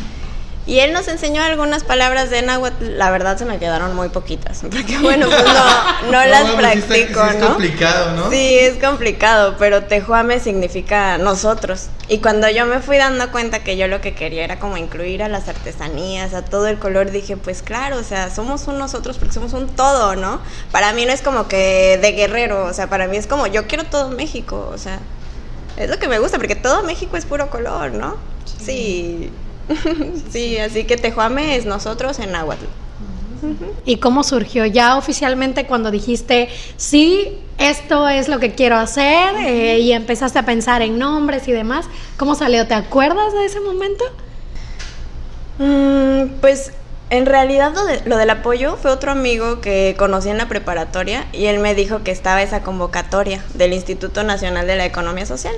Y 0.64 0.78
él 0.78 0.92
nos 0.92 1.08
enseñó 1.08 1.42
algunas 1.42 1.82
palabras 1.82 2.30
de 2.30 2.40
náhuatl, 2.42 2.96
la 2.96 3.10
verdad 3.10 3.36
se 3.36 3.44
me 3.44 3.58
quedaron 3.58 3.96
muy 3.96 4.10
poquitas, 4.10 4.60
porque 4.70 4.96
bueno, 4.98 5.26
pues 5.28 5.44
no, 5.44 6.12
no 6.12 6.24
las 6.24 6.44
No, 6.44 6.46
sí 6.46 6.52
está- 6.52 6.58
practico, 6.58 7.20
sí 7.24 7.30
es 7.34 7.40
¿no? 7.40 7.48
complicado, 7.48 8.16
¿no? 8.16 8.30
Sí, 8.30 8.58
es 8.60 8.78
complicado, 8.78 9.56
pero 9.58 9.82
tejuame 9.84 10.38
significa 10.38 11.18
nosotros. 11.18 11.88
Y 12.06 12.18
cuando 12.18 12.48
yo 12.48 12.64
me 12.66 12.78
fui 12.78 12.96
dando 12.96 13.32
cuenta 13.32 13.64
que 13.64 13.76
yo 13.76 13.88
lo 13.88 14.00
que 14.00 14.14
quería 14.14 14.44
era 14.44 14.60
como 14.60 14.76
incluir 14.76 15.24
a 15.24 15.28
las 15.28 15.48
artesanías, 15.48 16.32
a 16.32 16.44
todo 16.44 16.68
el 16.68 16.78
color, 16.78 17.10
dije, 17.10 17.36
pues 17.36 17.62
claro, 17.62 17.96
o 17.96 18.04
sea, 18.04 18.30
somos 18.32 18.68
un 18.68 18.78
nosotros 18.78 19.18
porque 19.18 19.34
somos 19.34 19.54
un 19.54 19.66
todo, 19.68 20.14
¿no? 20.14 20.40
Para 20.70 20.92
mí 20.92 21.04
no 21.06 21.12
es 21.12 21.22
como 21.22 21.48
que 21.48 21.98
de 22.00 22.12
guerrero, 22.12 22.66
o 22.66 22.72
sea, 22.72 22.88
para 22.88 23.08
mí 23.08 23.16
es 23.16 23.26
como 23.26 23.48
yo 23.48 23.66
quiero 23.66 23.82
todo 23.84 24.10
México, 24.10 24.70
o 24.72 24.78
sea, 24.78 25.00
es 25.76 25.90
lo 25.90 25.98
que 25.98 26.06
me 26.06 26.20
gusta, 26.20 26.36
porque 26.38 26.54
todo 26.54 26.84
México 26.84 27.16
es 27.16 27.24
puro 27.24 27.50
color, 27.50 27.90
¿no? 27.92 28.16
Sí. 28.44 28.64
Sí, 28.64 29.30
así 30.64 30.84
que 30.84 30.96
tejuame 30.96 31.56
es 31.56 31.66
nosotros 31.66 32.18
en 32.18 32.32
náhuatl. 32.32 32.64
¿Y 33.84 33.96
cómo 33.96 34.22
surgió 34.22 34.66
ya 34.66 34.96
oficialmente 34.96 35.66
cuando 35.66 35.90
dijiste, 35.90 36.48
sí, 36.76 37.38
esto 37.58 38.08
es 38.08 38.28
lo 38.28 38.38
que 38.38 38.54
quiero 38.54 38.76
hacer 38.76 39.34
eh, 39.44 39.80
y 39.80 39.92
empezaste 39.92 40.38
a 40.38 40.44
pensar 40.44 40.80
en 40.82 40.96
nombres 40.98 41.48
y 41.48 41.52
demás? 41.52 41.86
¿Cómo 42.16 42.36
salió? 42.36 42.68
¿Te 42.68 42.74
acuerdas 42.74 43.32
de 43.32 43.44
ese 43.44 43.58
momento? 43.60 44.04
Mm, 45.58 46.40
pues 46.40 46.72
en 47.10 47.26
realidad 47.26 47.72
lo, 47.74 47.84
de- 47.84 48.02
lo 48.04 48.16
del 48.16 48.30
apoyo 48.30 48.76
fue 48.76 48.90
otro 48.90 49.10
amigo 49.10 49.60
que 49.60 49.94
conocí 49.98 50.28
en 50.28 50.38
la 50.38 50.48
preparatoria 50.48 51.26
y 51.32 51.46
él 51.46 51.58
me 51.58 51.74
dijo 51.74 52.02
que 52.04 52.10
estaba 52.10 52.42
esa 52.42 52.62
convocatoria 52.62 53.42
del 53.54 53.72
Instituto 53.72 54.22
Nacional 54.22 54.66
de 54.66 54.76
la 54.76 54.86
Economía 54.86 55.26
Social. 55.26 55.54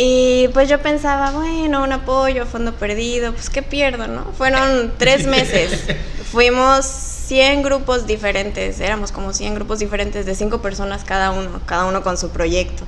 Y 0.00 0.46
pues 0.54 0.68
yo 0.68 0.80
pensaba, 0.80 1.32
bueno, 1.32 1.82
un 1.82 1.90
apoyo, 1.90 2.46
fondo 2.46 2.72
perdido, 2.72 3.32
pues 3.32 3.50
qué 3.50 3.62
pierdo, 3.62 4.06
¿no? 4.06 4.32
Fueron 4.38 4.92
tres 4.96 5.26
meses. 5.26 5.86
Fuimos 6.30 6.86
100 6.86 7.64
grupos 7.64 8.06
diferentes, 8.06 8.78
éramos 8.78 9.10
como 9.10 9.32
100 9.32 9.56
grupos 9.56 9.80
diferentes 9.80 10.24
de 10.24 10.36
cinco 10.36 10.62
personas 10.62 11.02
cada 11.02 11.32
uno, 11.32 11.60
cada 11.66 11.86
uno 11.86 12.04
con 12.04 12.16
su 12.16 12.30
proyecto, 12.30 12.84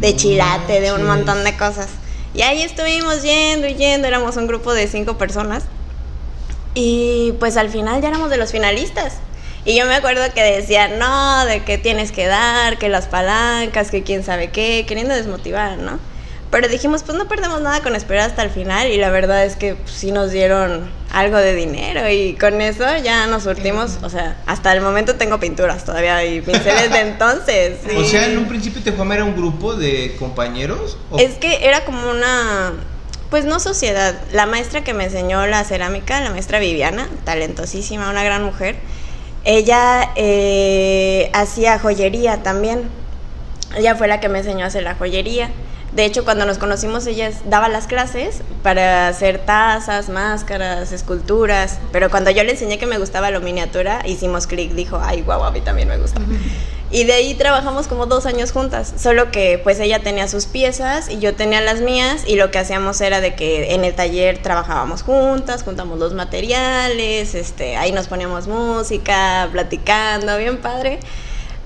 de 0.00 0.16
chilate, 0.16 0.80
de 0.80 0.92
un 0.92 1.06
montón 1.06 1.44
de 1.44 1.56
cosas. 1.56 1.90
Y 2.34 2.42
ahí 2.42 2.62
estuvimos 2.62 3.22
yendo 3.22 3.68
y 3.68 3.76
yendo, 3.76 4.08
éramos 4.08 4.36
un 4.36 4.48
grupo 4.48 4.74
de 4.74 4.88
cinco 4.88 5.16
personas. 5.16 5.62
Y 6.74 7.34
pues 7.38 7.56
al 7.56 7.70
final 7.70 8.02
ya 8.02 8.08
éramos 8.08 8.30
de 8.30 8.36
los 8.36 8.50
finalistas. 8.50 9.18
Y 9.64 9.76
yo 9.76 9.86
me 9.86 9.94
acuerdo 9.94 10.22
que 10.34 10.42
decían, 10.42 10.98
no, 10.98 11.44
de 11.44 11.62
que 11.62 11.78
tienes 11.78 12.10
que 12.10 12.26
dar, 12.26 12.78
que 12.78 12.88
las 12.88 13.06
palancas, 13.06 13.92
que 13.92 14.02
quién 14.02 14.24
sabe 14.24 14.50
qué, 14.50 14.84
queriendo 14.88 15.14
desmotivar, 15.14 15.78
¿no? 15.78 16.00
Pero 16.50 16.66
dijimos, 16.68 17.02
pues 17.02 17.18
no 17.18 17.28
perdemos 17.28 17.60
nada 17.60 17.82
con 17.82 17.94
esperar 17.94 18.30
hasta 18.30 18.42
el 18.42 18.48
final 18.50 18.88
y 18.90 18.96
la 18.96 19.10
verdad 19.10 19.44
es 19.44 19.54
que 19.56 19.74
pues, 19.74 19.90
sí 19.92 20.12
nos 20.12 20.30
dieron 20.30 20.90
algo 21.12 21.36
de 21.36 21.54
dinero 21.54 22.08
y 22.08 22.36
con 22.40 22.62
eso 22.62 22.84
ya 23.04 23.26
nos 23.26 23.42
surtimos, 23.42 23.98
o 24.02 24.08
sea, 24.08 24.36
hasta 24.46 24.72
el 24.72 24.80
momento 24.80 25.16
tengo 25.16 25.38
pinturas 25.40 25.84
todavía 25.84 26.24
y 26.24 26.40
pinceles 26.40 26.90
de 26.90 27.00
entonces. 27.02 27.78
O 27.94 28.02
sea, 28.04 28.26
en 28.26 28.38
un 28.38 28.46
principio 28.48 28.82
Tejuama 28.82 29.16
era 29.16 29.24
un 29.24 29.36
grupo 29.36 29.74
de 29.74 30.16
compañeros. 30.18 30.96
¿O- 31.10 31.18
Es 31.18 31.34
que 31.34 31.66
era 31.66 31.84
como 31.84 32.08
una, 32.10 32.72
pues 33.28 33.44
no 33.44 33.60
sociedad. 33.60 34.14
La 34.32 34.46
maestra 34.46 34.82
que 34.82 34.94
me 34.94 35.04
enseñó 35.04 35.46
la 35.46 35.64
cerámica, 35.64 36.18
la 36.22 36.30
maestra 36.30 36.58
Viviana, 36.60 37.08
talentosísima, 37.24 38.08
una 38.08 38.22
gran 38.24 38.42
mujer, 38.42 38.76
ella 39.44 40.12
eh, 40.16 41.30
hacía 41.34 41.78
joyería 41.78 42.42
también. 42.42 42.88
Ella 43.76 43.96
fue 43.96 44.08
la 44.08 44.18
que 44.20 44.30
me 44.30 44.38
enseñó 44.38 44.64
a 44.64 44.68
hacer 44.68 44.82
la 44.82 44.94
joyería. 44.94 45.50
De 45.92 46.04
hecho, 46.04 46.24
cuando 46.24 46.44
nos 46.44 46.58
conocimos, 46.58 47.06
ella 47.06 47.30
daba 47.46 47.68
las 47.68 47.86
clases 47.86 48.42
para 48.62 49.08
hacer 49.08 49.38
tazas, 49.38 50.08
máscaras, 50.08 50.92
esculturas. 50.92 51.78
Pero 51.92 52.10
cuando 52.10 52.30
yo 52.30 52.44
le 52.44 52.52
enseñé 52.52 52.78
que 52.78 52.86
me 52.86 52.98
gustaba 52.98 53.30
la 53.30 53.40
miniatura, 53.40 54.02
hicimos 54.06 54.46
clic. 54.46 54.72
Dijo, 54.72 55.00
ay, 55.02 55.22
guau, 55.22 55.44
a 55.44 55.50
mí 55.50 55.60
también 55.60 55.88
me 55.88 55.96
gusta. 55.96 56.20
Y 56.90 57.04
de 57.04 57.12
ahí 57.12 57.34
trabajamos 57.34 57.86
como 57.86 58.06
dos 58.06 58.24
años 58.24 58.50
juntas, 58.50 58.94
solo 58.96 59.30
que 59.30 59.60
pues 59.62 59.78
ella 59.78 59.98
tenía 59.98 60.26
sus 60.26 60.46
piezas 60.46 61.10
y 61.10 61.18
yo 61.18 61.34
tenía 61.34 61.60
las 61.60 61.82
mías 61.82 62.22
y 62.26 62.36
lo 62.36 62.50
que 62.50 62.58
hacíamos 62.58 62.98
era 63.02 63.20
de 63.20 63.34
que 63.34 63.74
en 63.74 63.84
el 63.84 63.94
taller 63.94 64.38
trabajábamos 64.38 65.02
juntas, 65.02 65.64
juntamos 65.64 65.98
los 65.98 66.14
materiales, 66.14 67.34
este, 67.34 67.76
ahí 67.76 67.92
nos 67.92 68.08
poníamos 68.08 68.46
música, 68.46 69.50
platicando, 69.52 70.38
bien 70.38 70.62
padre. 70.62 71.00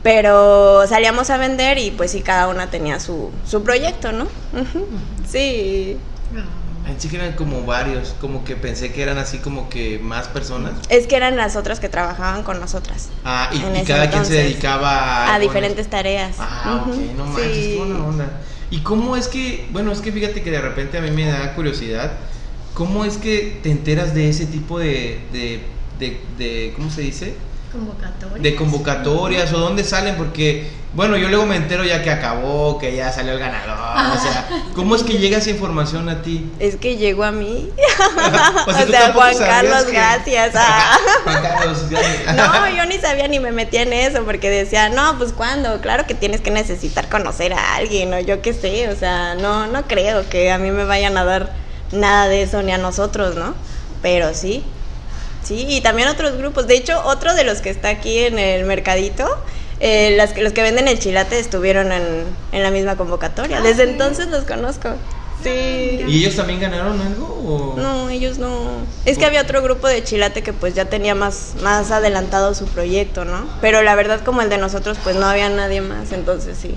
Pero 0.02 0.84
salíamos 0.88 1.30
a 1.30 1.36
vender 1.36 1.78
y 1.78 1.92
pues 1.92 2.10
sí, 2.10 2.22
cada 2.22 2.48
una 2.48 2.70
tenía 2.70 2.98
su, 2.98 3.30
su 3.46 3.62
proyecto, 3.62 4.10
¿no? 4.12 4.26
Sí. 5.28 5.96
Pensé 6.84 7.08
que 7.08 7.16
eran 7.16 7.32
como 7.34 7.62
varios, 7.62 8.14
como 8.20 8.44
que 8.44 8.56
pensé 8.56 8.92
que 8.92 9.02
eran 9.02 9.18
así 9.18 9.38
como 9.38 9.68
que 9.70 10.00
más 10.00 10.26
personas. 10.26 10.72
Es 10.88 11.06
que 11.06 11.14
eran 11.16 11.36
las 11.36 11.54
otras 11.54 11.78
que 11.78 11.88
trabajaban 11.88 12.42
con 12.42 12.58
nosotras. 12.58 13.10
Ah, 13.24 13.50
y, 13.52 13.84
cada 13.84 14.10
quien 14.10 14.26
se 14.26 14.34
dedicaba 14.34 15.32
A 15.32 15.38
¿no? 15.38 15.44
diferentes 15.44 15.88
tareas. 15.88 16.36
Ah, 16.40 16.82
ok, 16.82 16.88
Ujú. 16.88 17.00
no 17.16 17.26
manches, 17.26 17.54
Sí. 17.54 17.76
buena 17.78 18.04
onda. 18.04 18.40
¿Y 18.70 18.80
cómo 18.80 19.16
es 19.16 19.28
que, 19.28 19.68
bueno, 19.70 19.92
es 19.92 20.00
que 20.00 20.10
fíjate 20.10 20.42
que 20.42 20.50
de 20.50 20.60
repente 20.60 20.98
a 20.98 21.00
mí 21.02 21.10
me 21.10 21.26
da 21.26 21.54
curiosidad, 21.54 22.10
¿cómo 22.74 23.04
es 23.04 23.18
que 23.18 23.60
te 23.62 23.70
enteras 23.70 24.14
de 24.14 24.28
ese 24.30 24.46
tipo 24.46 24.78
de, 24.80 25.20
de, 25.32 25.60
de, 26.00 26.20
de 26.36 26.72
¿cómo 26.74 26.90
se 26.90 27.02
dice? 27.02 27.34
Convocatoria. 27.72 28.42
De 28.42 28.54
convocatorias 28.54 29.52
o 29.52 29.58
dónde 29.58 29.82
salen, 29.82 30.16
porque, 30.16 30.70
bueno, 30.92 31.16
yo 31.16 31.28
luego 31.28 31.46
me 31.46 31.56
entero 31.56 31.84
ya 31.84 32.02
que 32.02 32.10
acabó, 32.10 32.78
que 32.78 32.94
ya 32.94 33.10
salió 33.10 33.32
el 33.32 33.38
ganador, 33.38 33.72
o 34.16 34.20
sea, 34.20 34.46
¿cómo 34.74 34.94
es 34.94 35.02
que 35.02 35.14
llega 35.14 35.38
esa 35.38 35.48
información 35.50 36.08
a 36.10 36.20
ti? 36.20 36.50
Es 36.58 36.76
que 36.76 36.96
llegó 36.98 37.24
a 37.24 37.32
mí. 37.32 37.70
O 38.66 38.70
o 38.70 38.74
sea, 38.74 38.74
sea, 38.74 38.86
¿tú 38.86 38.92
tampoco 38.92 39.24
Juan 39.24 39.38
Carlos, 39.38 39.84
que- 39.84 39.92
gracias. 39.92 40.52
ah. 40.54 40.98
Juan 41.24 41.42
Carlos, 41.42 41.88
gracias. 41.88 42.36
No, 42.36 42.68
yo 42.76 42.84
ni 42.84 42.98
sabía 42.98 43.26
ni 43.26 43.40
me 43.40 43.52
metía 43.52 43.82
en 43.82 43.92
eso 43.94 44.22
porque 44.24 44.50
decía, 44.50 44.90
no, 44.90 45.16
pues 45.16 45.32
cuándo, 45.32 45.80
claro 45.80 46.06
que 46.06 46.14
tienes 46.14 46.42
que 46.42 46.50
necesitar 46.50 47.08
conocer 47.08 47.54
a 47.54 47.76
alguien 47.76 48.12
o 48.12 48.20
yo 48.20 48.42
qué 48.42 48.52
sé, 48.52 48.88
o 48.90 48.96
sea, 48.96 49.34
no, 49.34 49.66
no 49.66 49.84
creo 49.84 50.28
que 50.28 50.52
a 50.52 50.58
mí 50.58 50.70
me 50.70 50.84
vayan 50.84 51.16
a 51.16 51.24
dar 51.24 51.52
nada 51.90 52.28
de 52.28 52.42
eso 52.42 52.62
ni 52.62 52.72
a 52.72 52.78
nosotros, 52.78 53.34
¿no? 53.34 53.54
Pero 54.02 54.34
sí, 54.34 54.62
sí, 55.42 55.66
y 55.68 55.80
también 55.80 56.08
otros 56.08 56.36
grupos. 56.36 56.66
De 56.66 56.76
hecho, 56.76 57.00
otro 57.04 57.34
de 57.34 57.44
los 57.44 57.60
que 57.60 57.70
está 57.70 57.88
aquí 57.90 58.18
en 58.20 58.38
el 58.38 58.64
mercadito, 58.64 59.26
eh, 59.80 60.14
las 60.16 60.32
que- 60.32 60.42
los 60.42 60.52
que 60.52 60.62
venden 60.62 60.88
el 60.88 60.98
chilate 60.98 61.38
estuvieron 61.38 61.90
en, 61.92 62.24
en 62.52 62.62
la 62.62 62.70
misma 62.70 62.96
convocatoria. 62.96 63.60
Desde 63.60 63.84
entonces 63.84 64.28
los 64.28 64.44
conozco. 64.44 64.90
Sí. 65.42 66.04
¿Y 66.06 66.18
ellos 66.18 66.36
también 66.36 66.60
ganaron 66.60 67.00
algo? 67.00 67.26
O? 67.26 67.74
No, 67.80 68.08
ellos 68.10 68.38
no. 68.38 68.70
Es 69.04 69.18
que 69.18 69.24
había 69.26 69.42
otro 69.42 69.60
grupo 69.60 69.88
de 69.88 70.04
Chilate 70.04 70.40
que 70.44 70.52
pues 70.52 70.74
ya 70.74 70.84
tenía 70.84 71.16
más, 71.16 71.54
más 71.62 71.90
adelantado 71.90 72.54
su 72.54 72.66
proyecto, 72.66 73.24
¿no? 73.24 73.44
Pero 73.60 73.82
la 73.82 73.96
verdad 73.96 74.20
como 74.24 74.40
el 74.42 74.48
de 74.50 74.58
nosotros 74.58 74.98
pues 75.02 75.16
no 75.16 75.26
había 75.26 75.48
nadie 75.48 75.80
más, 75.80 76.12
entonces 76.12 76.56
sí. 76.62 76.76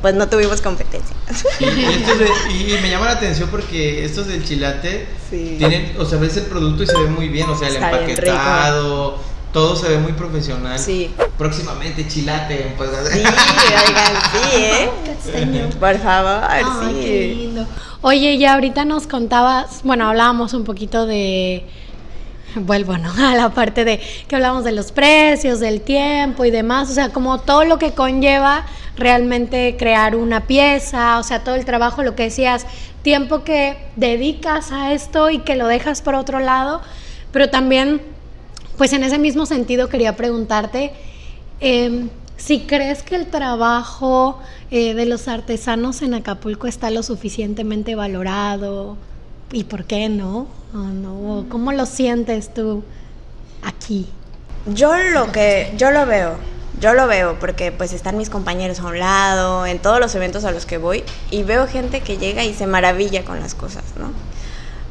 Pues 0.00 0.14
no 0.14 0.28
tuvimos 0.28 0.60
competencia. 0.60 1.14
Y, 1.58 1.64
estos 1.84 2.18
de- 2.18 2.52
y 2.52 2.78
me 2.80 2.88
llama 2.90 3.06
la 3.06 3.12
atención 3.12 3.48
porque 3.50 4.04
estos 4.04 4.26
del 4.28 4.44
chilate 4.44 5.08
Sí. 5.30 5.56
tienen, 5.58 5.94
o 5.98 6.04
sea, 6.04 6.18
ves 6.18 6.36
el 6.36 6.44
producto 6.44 6.84
y 6.84 6.86
se 6.86 6.96
ve 6.98 7.08
muy 7.08 7.28
bien, 7.28 7.48
o 7.50 7.58
sea, 7.58 7.68
el 7.68 7.74
Está 7.74 7.90
empaquetado, 8.00 9.18
todo 9.52 9.74
se 9.76 9.88
ve 9.88 9.98
muy 9.98 10.12
profesional. 10.12 10.78
Sí. 10.78 11.10
Próximamente 11.36 12.06
chilate, 12.06 12.74
pues. 12.76 12.90
Sí, 13.12 13.18
oigan, 13.18 14.14
sí, 14.32 14.54
¿eh? 14.54 15.68
Por 15.80 15.98
favor, 15.98 16.44
Ay, 16.48 16.64
sí. 16.80 17.00
qué 17.02 17.34
lindo. 17.36 17.66
Oye, 18.00 18.38
ya 18.38 18.54
ahorita 18.54 18.84
nos 18.84 19.06
contabas, 19.08 19.80
bueno, 19.82 20.08
hablábamos 20.08 20.54
un 20.54 20.64
poquito 20.64 21.04
de, 21.06 21.66
vuelvo, 22.66 22.96
¿no? 22.98 23.12
A 23.26 23.34
la 23.34 23.50
parte 23.50 23.84
de 23.84 24.00
que 24.26 24.36
hablamos 24.36 24.64
de 24.64 24.72
los 24.72 24.92
precios, 24.92 25.60
del 25.60 25.80
tiempo 25.80 26.44
y 26.44 26.50
demás, 26.50 26.90
o 26.90 26.94
sea, 26.94 27.10
como 27.10 27.40
todo 27.40 27.64
lo 27.64 27.78
que 27.78 27.92
conlleva 27.92 28.66
realmente 28.96 29.76
crear 29.78 30.16
una 30.16 30.46
pieza, 30.46 31.18
o 31.18 31.22
sea, 31.22 31.44
todo 31.44 31.54
el 31.54 31.64
trabajo, 31.64 32.02
lo 32.02 32.14
que 32.14 32.24
decías, 32.24 32.66
tiempo 33.02 33.44
que 33.44 33.76
dedicas 33.96 34.72
a 34.72 34.92
esto 34.92 35.30
y 35.30 35.38
que 35.40 35.56
lo 35.56 35.66
dejas 35.66 36.02
por 36.02 36.14
otro 36.14 36.40
lado, 36.40 36.80
pero 37.32 37.48
también, 37.48 38.02
pues 38.76 38.92
en 38.92 39.04
ese 39.04 39.18
mismo 39.18 39.46
sentido 39.46 39.88
quería 39.88 40.16
preguntarte, 40.16 40.92
eh, 41.60 42.08
si 42.36 42.60
crees 42.60 43.02
que 43.02 43.16
el 43.16 43.26
trabajo 43.26 44.38
eh, 44.70 44.94
de 44.94 45.06
los 45.06 45.28
artesanos 45.28 46.02
en 46.02 46.14
Acapulco 46.14 46.66
está 46.66 46.90
lo 46.90 47.02
suficientemente 47.02 47.94
valorado 47.94 48.96
y 49.52 49.64
por 49.64 49.84
qué 49.84 50.08
no, 50.08 50.46
¿O 50.74 50.78
no? 50.78 51.46
¿Cómo 51.48 51.72
lo 51.72 51.86
sientes 51.86 52.52
tú 52.52 52.84
aquí? 53.62 54.06
Yo 54.66 54.94
lo 55.14 55.32
que, 55.32 55.72
yo 55.78 55.90
lo 55.90 56.04
veo, 56.04 56.36
yo 56.78 56.92
lo 56.92 57.06
veo 57.06 57.38
porque 57.38 57.72
pues 57.72 57.94
están 57.94 58.18
mis 58.18 58.28
compañeros 58.28 58.80
a 58.80 58.84
un 58.84 58.98
lado, 58.98 59.64
en 59.64 59.78
todos 59.78 59.98
los 59.98 60.14
eventos 60.14 60.44
a 60.44 60.50
los 60.50 60.66
que 60.66 60.76
voy 60.76 61.04
y 61.30 61.42
veo 61.42 61.66
gente 61.66 62.02
que 62.02 62.18
llega 62.18 62.44
y 62.44 62.52
se 62.52 62.66
maravilla 62.66 63.24
con 63.24 63.40
las 63.40 63.54
cosas, 63.54 63.84
¿no? 63.98 64.12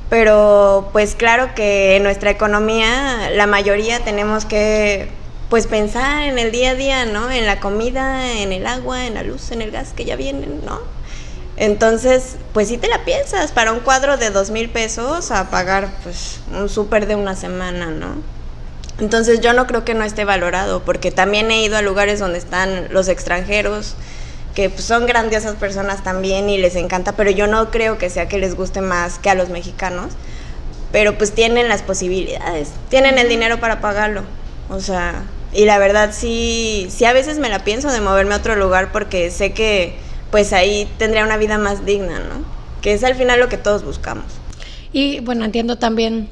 Pero 0.09 0.89
pues 0.93 1.13
claro 1.13 1.53
que 1.53 1.97
en 1.97 2.03
nuestra 2.03 2.31
economía 2.31 3.29
la 3.29 3.45
mayoría 3.45 3.99
tenemos 3.99 4.45
que 4.45 5.09
pues 5.49 5.67
pensar 5.67 6.23
en 6.23 6.39
el 6.39 6.51
día 6.51 6.71
a 6.71 6.75
día, 6.75 7.05
¿no? 7.05 7.29
En 7.29 7.45
la 7.45 7.59
comida, 7.59 8.33
en 8.33 8.51
el 8.51 8.65
agua, 8.65 9.05
en 9.05 9.13
la 9.13 9.21
luz, 9.21 9.51
en 9.51 9.61
el 9.61 9.69
gas 9.69 9.93
que 9.93 10.05
ya 10.05 10.15
vienen, 10.15 10.61
¿no? 10.65 10.79
Entonces, 11.57 12.35
pues 12.53 12.67
sí 12.67 12.77
te 12.77 12.87
la 12.87 13.03
piensas 13.03 13.51
para 13.51 13.71
un 13.71 13.79
cuadro 13.79 14.17
de 14.17 14.29
dos 14.29 14.51
mil 14.51 14.69
pesos 14.69 15.31
a 15.31 15.49
pagar 15.49 15.89
pues 16.03 16.39
un 16.53 16.69
súper 16.69 17.07
de 17.07 17.15
una 17.15 17.35
semana, 17.35 17.87
¿no? 17.87 18.15
Entonces 18.99 19.41
yo 19.41 19.53
no 19.53 19.67
creo 19.67 19.83
que 19.83 19.95
no 19.95 20.03
esté 20.03 20.23
valorado, 20.23 20.83
porque 20.83 21.11
también 21.11 21.51
he 21.51 21.63
ido 21.63 21.77
a 21.77 21.81
lugares 21.81 22.19
donde 22.19 22.37
están 22.37 22.91
los 22.91 23.07
extranjeros, 23.07 23.95
que 24.55 24.69
pues, 24.69 24.85
son 24.85 25.05
grandiosas 25.05 25.55
personas 25.55 26.03
también 26.03 26.49
y 26.49 26.57
les 26.57 26.75
encanta, 26.75 27.11
pero 27.11 27.29
yo 27.29 27.45
no 27.45 27.69
creo 27.69 27.97
que 27.97 28.09
sea 28.09 28.27
que 28.27 28.39
les 28.39 28.55
guste 28.55 28.81
más 28.81 29.19
que 29.19 29.29
a 29.29 29.35
los 29.35 29.49
mexicanos, 29.49 30.13
pero 30.91 31.17
pues 31.17 31.31
tienen 31.31 31.69
las 31.69 31.83
posibilidades, 31.83 32.69
tienen 32.89 33.19
el 33.19 33.29
dinero 33.29 33.59
para 33.59 33.81
pagarlo, 33.81 34.23
o 34.69 34.79
sea, 34.79 35.23
y 35.53 35.65
la 35.65 35.77
verdad 35.77 36.09
sí, 36.11 36.87
sí 36.89 37.05
a 37.05 37.13
veces 37.13 37.37
me 37.37 37.49
la 37.49 37.63
pienso 37.63 37.91
de 37.91 38.01
moverme 38.01 38.33
a 38.33 38.37
otro 38.37 38.55
lugar 38.55 38.91
porque 38.91 39.29
sé 39.29 39.53
que 39.53 39.95
pues 40.31 40.53
ahí 40.53 40.87
tendría 40.97 41.23
una 41.23 41.37
vida 41.37 41.57
más 41.57 41.85
digna, 41.85 42.19
¿no? 42.19 42.45
Que 42.81 42.93
es 42.93 43.03
al 43.03 43.15
final 43.15 43.39
lo 43.39 43.49
que 43.49 43.57
todos 43.57 43.83
buscamos. 43.83 44.25
Y 44.91 45.19
bueno, 45.19 45.45
entiendo 45.45 45.77
también 45.77 46.29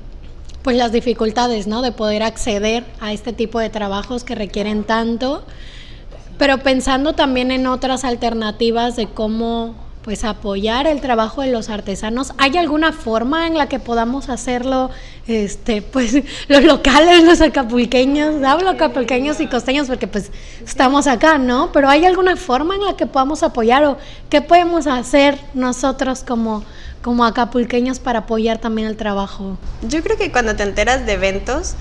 pues 0.63 0.77
las 0.77 0.91
dificultades, 0.91 1.67
¿no? 1.67 1.81
De 1.81 1.91
poder 1.91 2.23
acceder 2.23 2.85
a 2.99 3.13
este 3.13 3.33
tipo 3.33 3.59
de 3.59 3.69
trabajos 3.69 4.23
que 4.23 4.33
requieren 4.33 4.83
tanto, 4.83 5.43
pero 6.39 6.57
pensando 6.57 7.13
también 7.13 7.51
en 7.51 7.67
otras 7.67 8.03
alternativas 8.03 8.95
de 8.95 9.07
cómo 9.07 9.75
pues 10.05 10.23
apoyar 10.23 10.85
el 10.85 11.01
trabajo 11.01 11.41
de 11.41 11.47
los 11.51 11.69
artesanos. 11.69 12.33
¿Hay 12.37 12.55
alguna 12.57 12.93
forma 12.93 13.47
en 13.47 13.57
la 13.57 13.67
que 13.67 13.79
podamos 13.79 14.29
hacerlo, 14.29 14.91
este, 15.25 15.81
pues 15.81 16.13
los 16.47 16.63
locales, 16.63 17.23
los 17.23 17.41
acapulqueños, 17.41 18.43
hablo 18.43 18.69
acapulqueños 18.69 19.41
y 19.41 19.47
costeños 19.47 19.87
porque 19.87 20.05
pues 20.05 20.31
estamos 20.63 21.07
acá, 21.07 21.39
¿no? 21.39 21.71
Pero 21.71 21.89
¿hay 21.89 22.05
alguna 22.05 22.35
forma 22.35 22.75
en 22.75 22.85
la 22.85 22.95
que 22.95 23.07
podamos 23.07 23.41
apoyar 23.41 23.83
o 23.83 23.97
qué 24.29 24.41
podemos 24.41 24.85
hacer 24.85 25.39
nosotros 25.55 26.23
como 26.23 26.63
como 27.01 27.23
acapulqueños 27.23 27.99
para 27.99 28.19
apoyar 28.19 28.59
también 28.59 28.87
el 28.87 28.97
trabajo? 28.97 29.57
Yo 29.81 30.01
creo 30.03 30.17
que 30.17 30.31
cuando 30.31 30.55
te 30.55 30.63
enteras 30.63 31.05
de 31.05 31.13
eventos 31.13 31.73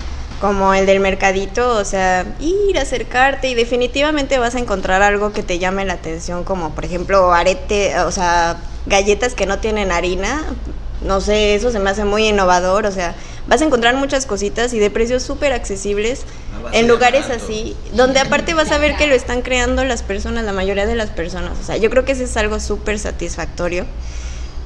como 0.45 0.75
el 0.75 0.85
del 0.85 0.99
mercadito, 0.99 1.75
o 1.75 1.83
sea, 1.85 2.23
ir, 2.39 2.77
acercarte 2.77 3.49
y 3.49 3.55
definitivamente 3.55 4.37
vas 4.37 4.53
a 4.53 4.59
encontrar 4.59 5.01
algo 5.01 5.33
que 5.33 5.41
te 5.41 5.57
llame 5.57 5.85
la 5.85 5.93
atención, 5.93 6.43
como 6.43 6.75
por 6.75 6.85
ejemplo 6.85 7.33
arete, 7.33 7.97
o 8.01 8.11
sea, 8.11 8.57
galletas 8.85 9.33
que 9.33 9.47
no 9.47 9.57
tienen 9.57 9.91
harina, 9.91 10.43
no 11.01 11.19
sé, 11.19 11.55
eso 11.55 11.71
se 11.71 11.79
me 11.79 11.89
hace 11.89 12.05
muy 12.05 12.27
innovador, 12.27 12.85
o 12.85 12.91
sea, 12.91 13.15
vas 13.47 13.59
a 13.63 13.65
encontrar 13.65 13.95
muchas 13.95 14.27
cositas 14.27 14.71
y 14.73 14.77
de 14.77 14.91
precios 14.91 15.23
súper 15.23 15.51
accesibles 15.51 16.25
en 16.73 16.87
lugares 16.87 17.31
así, 17.31 17.75
donde 17.93 18.19
aparte 18.19 18.53
vas 18.53 18.71
a 18.71 18.77
ver 18.77 18.97
que 18.97 19.07
lo 19.07 19.15
están 19.15 19.41
creando 19.41 19.83
las 19.83 20.03
personas, 20.03 20.45
la 20.45 20.53
mayoría 20.53 20.85
de 20.85 20.93
las 20.93 21.09
personas, 21.09 21.53
o 21.59 21.63
sea, 21.63 21.77
yo 21.77 21.89
creo 21.89 22.05
que 22.05 22.11
eso 22.11 22.23
es 22.23 22.37
algo 22.37 22.59
súper 22.59 22.99
satisfactorio. 22.99 23.87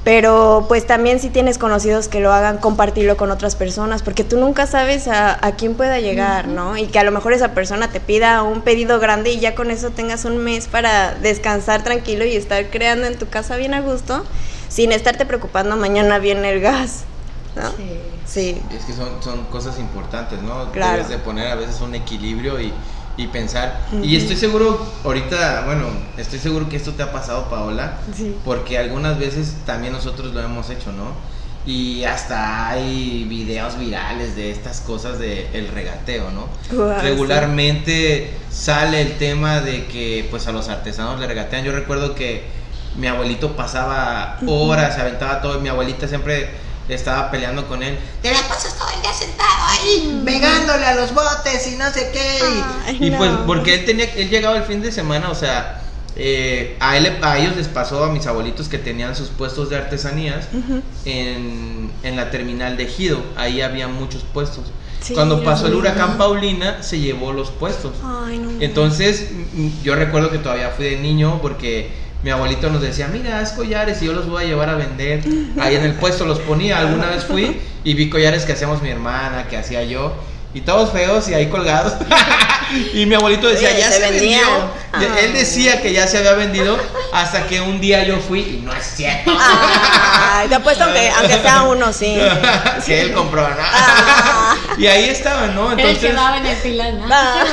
Pero 0.02 0.64
pues 0.66 0.86
también 0.86 1.20
si 1.20 1.28
tienes 1.28 1.58
conocidos 1.58 2.08
que 2.08 2.20
lo 2.20 2.32
hagan, 2.32 2.56
compartirlo 2.56 3.18
con 3.18 3.30
otras 3.30 3.54
personas, 3.54 4.02
porque 4.02 4.24
tú 4.24 4.38
nunca 4.38 4.66
sabes 4.66 5.08
a, 5.08 5.44
a 5.46 5.52
quién 5.52 5.74
pueda 5.74 6.00
llegar, 6.00 6.48
¿no? 6.48 6.78
Y 6.78 6.86
que 6.86 6.98
a 6.98 7.04
lo 7.04 7.10
mejor 7.10 7.34
esa 7.34 7.52
persona 7.52 7.90
te 7.90 8.00
pida 8.00 8.42
un 8.42 8.62
pedido 8.62 8.98
grande 8.98 9.30
y 9.30 9.40
ya 9.40 9.54
con 9.54 9.70
eso 9.70 9.90
tengas 9.90 10.24
un 10.24 10.38
mes 10.38 10.68
para 10.68 11.14
descansar 11.14 11.84
tranquilo 11.84 12.24
y 12.24 12.34
estar 12.34 12.70
creando 12.70 13.06
en 13.06 13.18
tu 13.18 13.28
casa 13.28 13.56
bien 13.56 13.74
a 13.74 13.82
gusto, 13.82 14.24
sin 14.70 14.90
estarte 14.92 15.26
preocupando 15.26 15.76
mañana 15.76 16.18
viene 16.18 16.50
el 16.50 16.60
gas, 16.60 17.02
¿no? 17.54 17.68
Sí. 17.76 18.00
Sí. 18.30 18.62
Es 18.72 18.84
que 18.84 18.92
son, 18.92 19.08
son 19.22 19.44
cosas 19.46 19.78
importantes, 19.80 20.40
¿no? 20.40 20.70
Claro. 20.70 20.92
Debes 20.92 21.08
de 21.08 21.18
poner 21.18 21.48
a 21.48 21.56
veces 21.56 21.80
un 21.80 21.96
equilibrio 21.96 22.60
y, 22.60 22.72
y 23.16 23.26
pensar. 23.26 23.80
Y 24.02 24.16
estoy 24.16 24.36
seguro, 24.36 24.84
ahorita, 25.04 25.64
bueno, 25.66 25.86
estoy 26.16 26.38
seguro 26.38 26.68
que 26.68 26.76
esto 26.76 26.92
te 26.92 27.02
ha 27.02 27.12
pasado, 27.12 27.48
Paola, 27.50 27.98
Sí. 28.16 28.34
porque 28.44 28.78
algunas 28.78 29.18
veces 29.18 29.56
también 29.66 29.92
nosotros 29.92 30.32
lo 30.32 30.40
hemos 30.40 30.70
hecho, 30.70 30.92
¿no? 30.92 31.12
Y 31.66 32.04
hasta 32.04 32.70
hay 32.70 33.24
videos 33.28 33.78
virales 33.78 34.34
de 34.34 34.50
estas 34.50 34.80
cosas 34.80 35.18
de 35.18 35.48
el 35.52 35.68
regateo, 35.68 36.30
¿no? 36.30 36.48
Regularmente 37.02 38.34
sale 38.50 39.02
el 39.02 39.18
tema 39.18 39.60
de 39.60 39.84
que 39.86 40.26
pues 40.30 40.46
a 40.46 40.52
los 40.52 40.68
artesanos 40.68 41.20
le 41.20 41.26
regatean. 41.26 41.64
Yo 41.64 41.72
recuerdo 41.72 42.14
que 42.14 42.44
mi 42.96 43.06
abuelito 43.06 43.56
pasaba 43.56 44.38
horas, 44.46 44.94
se 44.94 45.02
aventaba 45.02 45.42
todo, 45.42 45.58
y 45.58 45.60
mi 45.60 45.68
abuelita 45.68 46.08
siempre 46.08 46.48
estaba 46.94 47.30
peleando 47.30 47.66
con 47.68 47.82
él. 47.82 47.98
Te 48.22 48.32
la 48.32 48.40
pasas 48.48 48.76
todo 48.76 48.88
el 48.94 49.00
día 49.02 49.12
sentado 49.12 49.48
ahí, 49.68 50.22
pegándole 50.24 50.84
a 50.86 50.94
los 50.94 51.12
botes 51.14 51.66
y 51.66 51.76
no 51.76 51.90
sé 51.92 52.10
qué. 52.12 52.38
y- 52.38 52.64
Ay, 52.86 52.98
y, 53.00 53.10
pues 53.12 53.30
porque 53.46 53.74
él 53.74 53.84
tenía, 53.84 54.06
él 54.14 54.28
llegaba 54.30 54.56
el 54.56 54.64
fin 54.64 54.80
de 54.82 54.90
semana, 54.92 55.30
o 55.30 55.34
sea, 55.34 55.82
eh, 56.16 56.76
a, 56.80 56.96
él, 56.96 57.18
a 57.22 57.38
ellos 57.38 57.56
les 57.56 57.68
pasó, 57.68 58.04
a 58.04 58.10
mis 58.10 58.26
abuelitos 58.26 58.68
que 58.68 58.78
tenían 58.78 59.14
sus 59.16 59.28
puestos 59.28 59.70
de 59.70 59.76
artesanías 59.76 60.46
en, 61.04 61.90
en 62.02 62.16
la 62.16 62.30
terminal 62.30 62.76
de 62.76 62.84
Ejido, 62.84 63.22
ahí 63.36 63.60
había 63.62 63.88
muchos 63.88 64.22
puestos. 64.32 64.64
Sí, 65.00 65.14
Cuando 65.14 65.42
pasó 65.42 65.66
el 65.66 65.74
huracán 65.74 66.18
Paulina, 66.18 66.82
se 66.82 66.98
llevó 66.98 67.32
los 67.32 67.50
puestos. 67.50 67.92
Ay, 68.04 68.38
no. 68.38 68.50
Entonces, 68.60 69.28
mm, 69.54 69.68
yo 69.82 69.94
recuerdo 69.94 70.30
que 70.30 70.36
todavía 70.38 70.70
fui 70.76 70.84
de 70.90 70.96
niño 70.98 71.38
porque 71.40 71.90
mi 72.22 72.30
abuelito 72.30 72.68
nos 72.70 72.82
decía, 72.82 73.08
mira, 73.08 73.40
haz 73.40 73.52
collares 73.52 74.02
y 74.02 74.06
yo 74.06 74.12
los 74.12 74.28
voy 74.28 74.44
a 74.44 74.46
llevar 74.46 74.68
a 74.68 74.74
vender. 74.74 75.22
Ahí 75.60 75.74
en 75.76 75.84
el 75.84 75.94
puesto 75.94 76.26
los 76.26 76.38
ponía. 76.40 76.78
Alguna 76.78 77.06
vez 77.06 77.24
fui 77.24 77.60
y 77.82 77.94
vi 77.94 78.10
collares 78.10 78.44
que 78.44 78.52
hacíamos 78.52 78.82
mi 78.82 78.90
hermana, 78.90 79.46
que 79.48 79.56
hacía 79.56 79.82
yo. 79.84 80.12
Y 80.52 80.62
todos 80.62 80.90
feos 80.90 81.28
y 81.28 81.34
ahí 81.34 81.46
colgados. 81.46 81.92
y 82.94 83.06
mi 83.06 83.14
abuelito 83.14 83.46
decía, 83.48 83.70
ya 83.78 83.86
se 83.90 84.00
se, 84.04 84.10
vendió. 84.10 84.40
De- 84.98 85.06
Él 85.06 85.30
Ah. 85.32 85.38
decía 85.38 85.80
que 85.80 85.92
ya 85.92 86.08
se 86.08 86.18
había 86.18 86.32
vendido 86.32 86.76
hasta 87.12 87.46
que 87.46 87.60
un 87.60 87.80
día 87.80 88.02
yo 88.04 88.18
fui 88.18 88.40
y 88.40 88.62
no 88.64 88.72
es 88.72 88.84
cierto. 88.84 89.30
Ay, 89.38 90.48
te 90.48 90.56
apuesto 90.56 90.84
que 90.92 91.08
aunque 91.16 91.38
sea 91.38 91.62
uno, 91.62 91.92
sí. 91.92 92.18
que 92.84 93.00
él 93.00 93.12
compró, 93.12 93.48
¿no? 93.48 93.54
Ah. 93.62 94.56
y 94.76 94.88
ahí 94.88 95.04
estaban, 95.08 95.54
¿no? 95.54 95.70
Él 95.78 95.96
quedaba 95.98 96.38
en 96.38 96.46
el 96.46 96.56
pilar, 96.56 96.94
¿no? 96.94 97.06
Ah, 97.10 97.44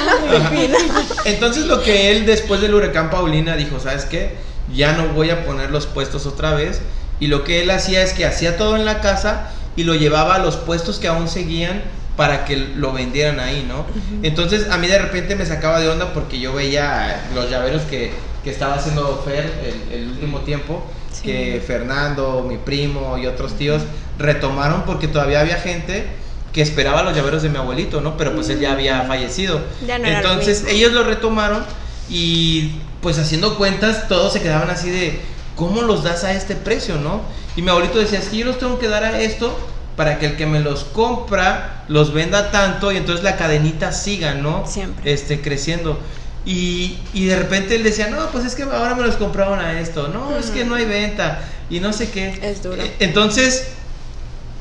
Entonces 1.25 1.65
lo 1.65 1.81
que 1.83 2.11
él 2.11 2.25
después 2.25 2.61
del 2.61 2.73
huracán 2.73 3.09
Paulina 3.09 3.55
dijo, 3.55 3.79
¿sabes 3.79 4.05
qué? 4.05 4.35
Ya 4.73 4.93
no 4.93 5.07
voy 5.09 5.29
a 5.29 5.45
poner 5.45 5.71
los 5.71 5.85
puestos 5.85 6.25
otra 6.25 6.53
vez. 6.53 6.81
Y 7.19 7.27
lo 7.27 7.43
que 7.43 7.61
él 7.61 7.71
hacía 7.71 8.03
es 8.03 8.13
que 8.13 8.25
hacía 8.25 8.57
todo 8.57 8.75
en 8.75 8.85
la 8.85 9.01
casa 9.01 9.49
y 9.75 9.83
lo 9.83 9.95
llevaba 9.95 10.35
a 10.35 10.39
los 10.39 10.55
puestos 10.55 10.99
que 10.99 11.07
aún 11.07 11.27
seguían 11.27 11.81
para 12.15 12.45
que 12.45 12.57
lo 12.57 12.93
vendieran 12.93 13.39
ahí, 13.39 13.65
¿no? 13.67 13.85
Entonces 14.23 14.69
a 14.71 14.77
mí 14.77 14.87
de 14.87 14.97
repente 14.97 15.35
me 15.35 15.45
sacaba 15.45 15.79
de 15.79 15.87
onda 15.89 16.13
porque 16.13 16.39
yo 16.39 16.53
veía 16.53 17.21
los 17.35 17.49
llaveros 17.49 17.83
que, 17.83 18.11
que 18.43 18.49
estaba 18.49 18.73
haciendo 18.75 19.21
Fer 19.23 19.51
el, 19.91 19.93
el 19.99 20.07
último 20.09 20.39
tiempo, 20.39 20.83
Sí. 21.11 21.23
que 21.23 21.63
Fernando, 21.65 22.45
mi 22.47 22.57
primo 22.57 23.17
y 23.17 23.25
otros 23.25 23.53
tíos 23.57 23.81
retomaron 24.19 24.83
porque 24.83 25.07
todavía 25.07 25.39
había 25.41 25.55
gente 25.57 26.05
que 26.53 26.61
esperaba 26.61 27.01
los 27.01 27.15
llaveros 27.15 27.41
de 27.43 27.49
mi 27.49 27.57
abuelito, 27.57 28.01
¿no? 28.01 28.17
Pero 28.17 28.35
pues 28.35 28.49
él 28.49 28.59
ya 28.59 28.73
había 28.73 29.01
fallecido. 29.03 29.61
Ya 29.87 29.97
no 29.97 30.07
lo 30.07 30.15
Entonces 30.15 30.65
ellos 30.69 30.91
lo 30.93 31.03
retomaron 31.03 31.63
y 32.09 32.71
pues 33.01 33.17
haciendo 33.19 33.57
cuentas 33.57 34.07
todos 34.07 34.33
se 34.33 34.41
quedaban 34.41 34.69
así 34.69 34.89
de 34.89 35.21
¿cómo 35.55 35.81
los 35.81 36.03
das 36.03 36.23
a 36.23 36.33
este 36.33 36.55
precio, 36.55 36.97
no? 36.97 37.21
Y 37.55 37.61
mi 37.61 37.69
abuelito 37.69 37.97
decía, 37.97 38.19
es 38.19 38.29
que 38.29 38.37
yo 38.37 38.45
los 38.45 38.59
tengo 38.59 38.79
que 38.79 38.87
dar 38.87 39.03
a 39.03 39.19
esto 39.19 39.57
para 39.97 40.19
que 40.19 40.27
el 40.27 40.37
que 40.37 40.45
me 40.45 40.59
los 40.59 40.83
compra 40.83 41.83
los 41.87 42.13
venda 42.13 42.51
tanto 42.51 42.91
y 42.91 42.97
entonces 42.97 43.23
la 43.23 43.35
cadenita 43.35 43.91
siga, 43.91 44.35
¿no? 44.35 44.65
Siempre. 44.67 45.11
Este, 45.11 45.41
creciendo. 45.41 45.99
Y, 46.45 46.99
y 47.13 47.25
de 47.25 47.35
repente 47.35 47.75
él 47.75 47.83
decía, 47.83 48.07
no, 48.07 48.27
pues 48.27 48.45
es 48.45 48.55
que 48.55 48.63
ahora 48.63 48.95
me 48.95 49.03
los 49.03 49.15
compraron 49.15 49.59
a 49.59 49.81
esto, 49.81 50.07
no, 50.07 50.37
es 50.37 50.45
que 50.45 50.63
no 50.63 50.75
hay 50.75 50.85
venta 50.85 51.41
y 51.69 51.79
no 51.79 51.91
sé 51.91 52.09
qué. 52.09 52.39
Es 52.41 52.63
duro. 52.63 52.81
Eh, 52.81 52.95
Entonces, 52.99 53.69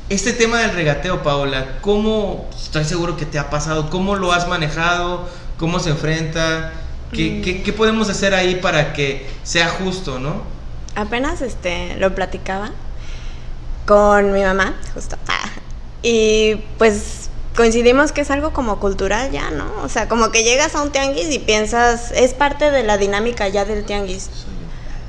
este 0.09 0.33
tema 0.33 0.59
del 0.59 0.71
regateo, 0.71 1.21
Paola, 1.21 1.77
¿cómo, 1.81 2.49
estoy 2.55 2.83
seguro 2.83 3.15
que 3.15 3.25
te 3.25 3.39
ha 3.39 3.49
pasado, 3.49 3.89
cómo 3.89 4.15
lo 4.15 4.33
has 4.33 4.47
manejado, 4.47 5.29
cómo 5.57 5.79
se 5.79 5.91
enfrenta, 5.91 6.73
qué, 7.13 7.41
qué- 7.43 7.63
qué 7.63 7.73
podemos 7.73 8.09
hacer 8.09 8.33
ahí 8.33 8.55
para 8.55 8.93
que 8.93 9.25
sea 9.43 9.69
justo, 9.69 10.19
no? 10.19 10.41
apenas 10.95 11.41
este 11.41 11.95
lo 11.97 12.15
platicaba 12.15 12.71
con 13.85 14.33
mi 14.33 14.41
mamá, 14.43 14.75
justo. 14.93 15.15
Ah, 15.27 15.49
y 16.03 16.55
pues 16.77 17.29
coincidimos 17.55 18.11
que 18.11 18.21
es 18.21 18.31
algo 18.31 18.51
como 18.51 18.79
cultural 18.79 19.31
ya, 19.31 19.49
¿no? 19.51 19.65
O 19.83 19.89
sea, 19.89 20.07
como 20.07 20.31
que 20.31 20.43
llegas 20.43 20.75
a 20.75 20.81
un 20.81 20.91
tianguis 20.91 21.31
y 21.31 21.39
piensas, 21.39 22.11
es 22.11 22.33
parte 22.33 22.71
de 22.71 22.83
la 22.83 22.97
dinámica 22.97 23.47
ya 23.47 23.63
del 23.65 23.85
tianguis. 23.85 24.29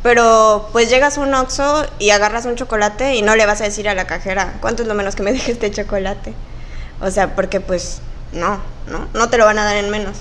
Pero 0.03 0.69
pues 0.73 0.89
llegas 0.91 1.19
a 1.19 1.23
un 1.23 1.35
Oxxo 1.35 1.85
y 1.99 2.11
agarras 2.11 2.45
un 2.47 2.55
chocolate 2.55 3.17
y 3.17 3.23
no 3.23 3.35
le 3.35 3.47
vas 3.47 3.61
a 3.61 3.65
decir 3.65 3.89
a 3.89 3.95
la 3.95 4.07
cajera, 4.07 4.55
¿cuánto 4.61 4.83
es 4.83 4.89
lo 4.89 4.95
menos 4.95 5.17
que 5.17 5.23
me 5.25 5.33
deje 5.33 5.53
este 5.53 5.71
chocolate? 5.73 6.35
O 7.01 7.11
sea, 7.11 7.35
porque 7.35 7.61
pues 7.61 8.01
no, 8.33 8.61
no, 8.87 9.09
no 9.13 9.29
te 9.29 9.39
lo 9.39 9.45
van 9.45 9.59
a 9.59 9.65
dar 9.65 9.77
en 9.77 9.91
menos. 9.91 10.19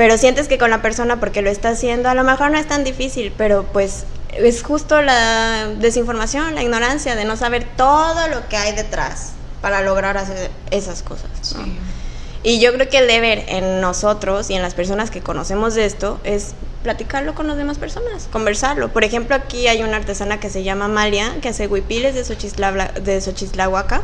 Pero 0.00 0.16
sientes 0.16 0.48
que 0.48 0.56
con 0.56 0.70
la 0.70 0.80
persona, 0.80 1.20
porque 1.20 1.42
lo 1.42 1.50
está 1.50 1.68
haciendo, 1.68 2.08
a 2.08 2.14
lo 2.14 2.24
mejor 2.24 2.50
no 2.50 2.56
es 2.56 2.66
tan 2.66 2.84
difícil, 2.84 3.34
pero 3.36 3.64
pues 3.64 4.04
es 4.32 4.62
justo 4.62 5.02
la 5.02 5.66
desinformación, 5.78 6.54
la 6.54 6.62
ignorancia 6.62 7.16
de 7.16 7.26
no 7.26 7.36
saber 7.36 7.66
todo 7.76 8.28
lo 8.28 8.48
que 8.48 8.56
hay 8.56 8.74
detrás 8.74 9.32
para 9.60 9.82
lograr 9.82 10.16
hacer 10.16 10.50
esas 10.70 11.02
cosas. 11.02 11.54
¿no? 11.54 11.66
Y 12.42 12.60
yo 12.60 12.72
creo 12.72 12.88
que 12.88 12.96
el 12.96 13.08
deber 13.08 13.44
en 13.48 13.82
nosotros 13.82 14.48
y 14.48 14.54
en 14.54 14.62
las 14.62 14.72
personas 14.72 15.10
que 15.10 15.20
conocemos 15.20 15.74
de 15.74 15.84
esto 15.84 16.18
es 16.24 16.54
platicarlo 16.82 17.34
con 17.34 17.46
las 17.46 17.58
demás 17.58 17.76
personas, 17.76 18.26
conversarlo. 18.32 18.88
Por 18.88 19.04
ejemplo, 19.04 19.36
aquí 19.36 19.68
hay 19.68 19.82
una 19.82 19.98
artesana 19.98 20.40
que 20.40 20.48
se 20.48 20.62
llama 20.62 20.86
Amalia, 20.86 21.34
que 21.42 21.50
hace 21.50 21.66
huipiles 21.66 22.14
de, 22.14 22.24
Xochitla, 22.24 22.72
de 22.72 23.20
Xochislahuaca, 23.20 24.00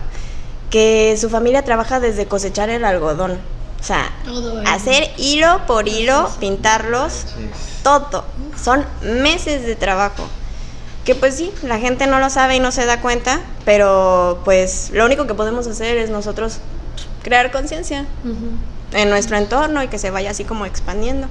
que 0.68 1.16
su 1.18 1.30
familia 1.30 1.62
trabaja 1.62 2.00
desde 2.00 2.26
cosechar 2.26 2.68
el 2.68 2.84
algodón. 2.84 3.55
O 3.86 3.88
sea, 3.88 4.10
Todo 4.24 4.62
hacer 4.66 5.12
hilo 5.16 5.60
por 5.68 5.86
hilo, 5.86 6.28
pintarlos, 6.40 7.26
todo. 7.84 8.24
Son 8.60 8.84
meses 9.00 9.64
de 9.64 9.76
trabajo. 9.76 10.26
Que 11.04 11.14
pues 11.14 11.36
sí, 11.36 11.52
la 11.62 11.78
gente 11.78 12.08
no 12.08 12.18
lo 12.18 12.28
sabe 12.28 12.56
y 12.56 12.58
no 12.58 12.72
se 12.72 12.84
da 12.84 13.00
cuenta, 13.00 13.42
pero 13.64 14.40
pues 14.44 14.90
lo 14.92 15.06
único 15.06 15.28
que 15.28 15.34
podemos 15.34 15.68
hacer 15.68 15.98
es 15.98 16.10
nosotros 16.10 16.58
crear 17.22 17.52
conciencia 17.52 18.06
en 18.92 19.08
nuestro 19.08 19.36
entorno 19.36 19.80
y 19.84 19.86
que 19.86 20.00
se 20.00 20.10
vaya 20.10 20.32
así 20.32 20.42
como 20.42 20.66
expandiendo. 20.66 21.28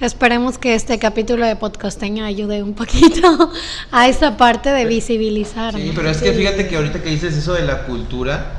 Esperemos 0.00 0.56
que 0.56 0.74
este 0.74 0.98
capítulo 0.98 1.44
de 1.44 1.54
Podcosteño 1.54 2.24
ayude 2.24 2.62
un 2.62 2.72
poquito 2.72 3.52
a 3.90 4.08
esta 4.08 4.38
parte 4.38 4.70
de 4.70 4.86
visibilizar. 4.86 5.74
Sí, 5.74 5.92
pero 5.94 6.08
es 6.08 6.22
que 6.22 6.32
fíjate 6.32 6.66
que 6.66 6.76
ahorita 6.76 7.02
que 7.02 7.10
dices 7.10 7.36
eso 7.36 7.52
de 7.52 7.66
la 7.66 7.82
cultura, 7.82 8.57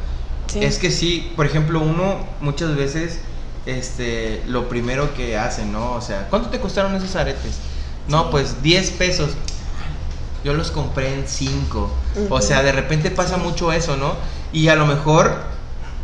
Sí. 0.52 0.64
es 0.64 0.80
que 0.80 0.92
sí, 0.92 1.32
por 1.36 1.46
ejemplo, 1.46 1.80
uno 1.80 2.26
muchas 2.42 2.76
veces, 2.76 3.20
este, 3.66 4.42
lo 4.48 4.68
primero 4.68 5.14
que 5.14 5.38
hace, 5.38 5.66
¿no? 5.66 5.94
O 5.94 6.02
sea, 6.02 6.28
¿cuánto 6.30 6.50
te 6.50 6.60
costaron 6.60 6.96
esos 6.96 7.16
aretes? 7.16 7.60
No, 8.08 8.32
pues 8.32 8.62
10 8.64 8.92
pesos. 8.92 9.32
Yo 10.44 10.54
los 10.54 10.72
compré 10.72 11.14
en 11.14 11.28
5. 11.28 11.92
O 12.30 12.42
sea, 12.42 12.64
de 12.64 12.72
repente 12.72 13.12
pasa 13.12 13.38
mucho 13.38 13.72
eso, 13.72 13.98
¿no? 13.98 14.16
Y 14.52 14.70
a 14.70 14.76
lo 14.76 14.86
mejor, 14.88 15.36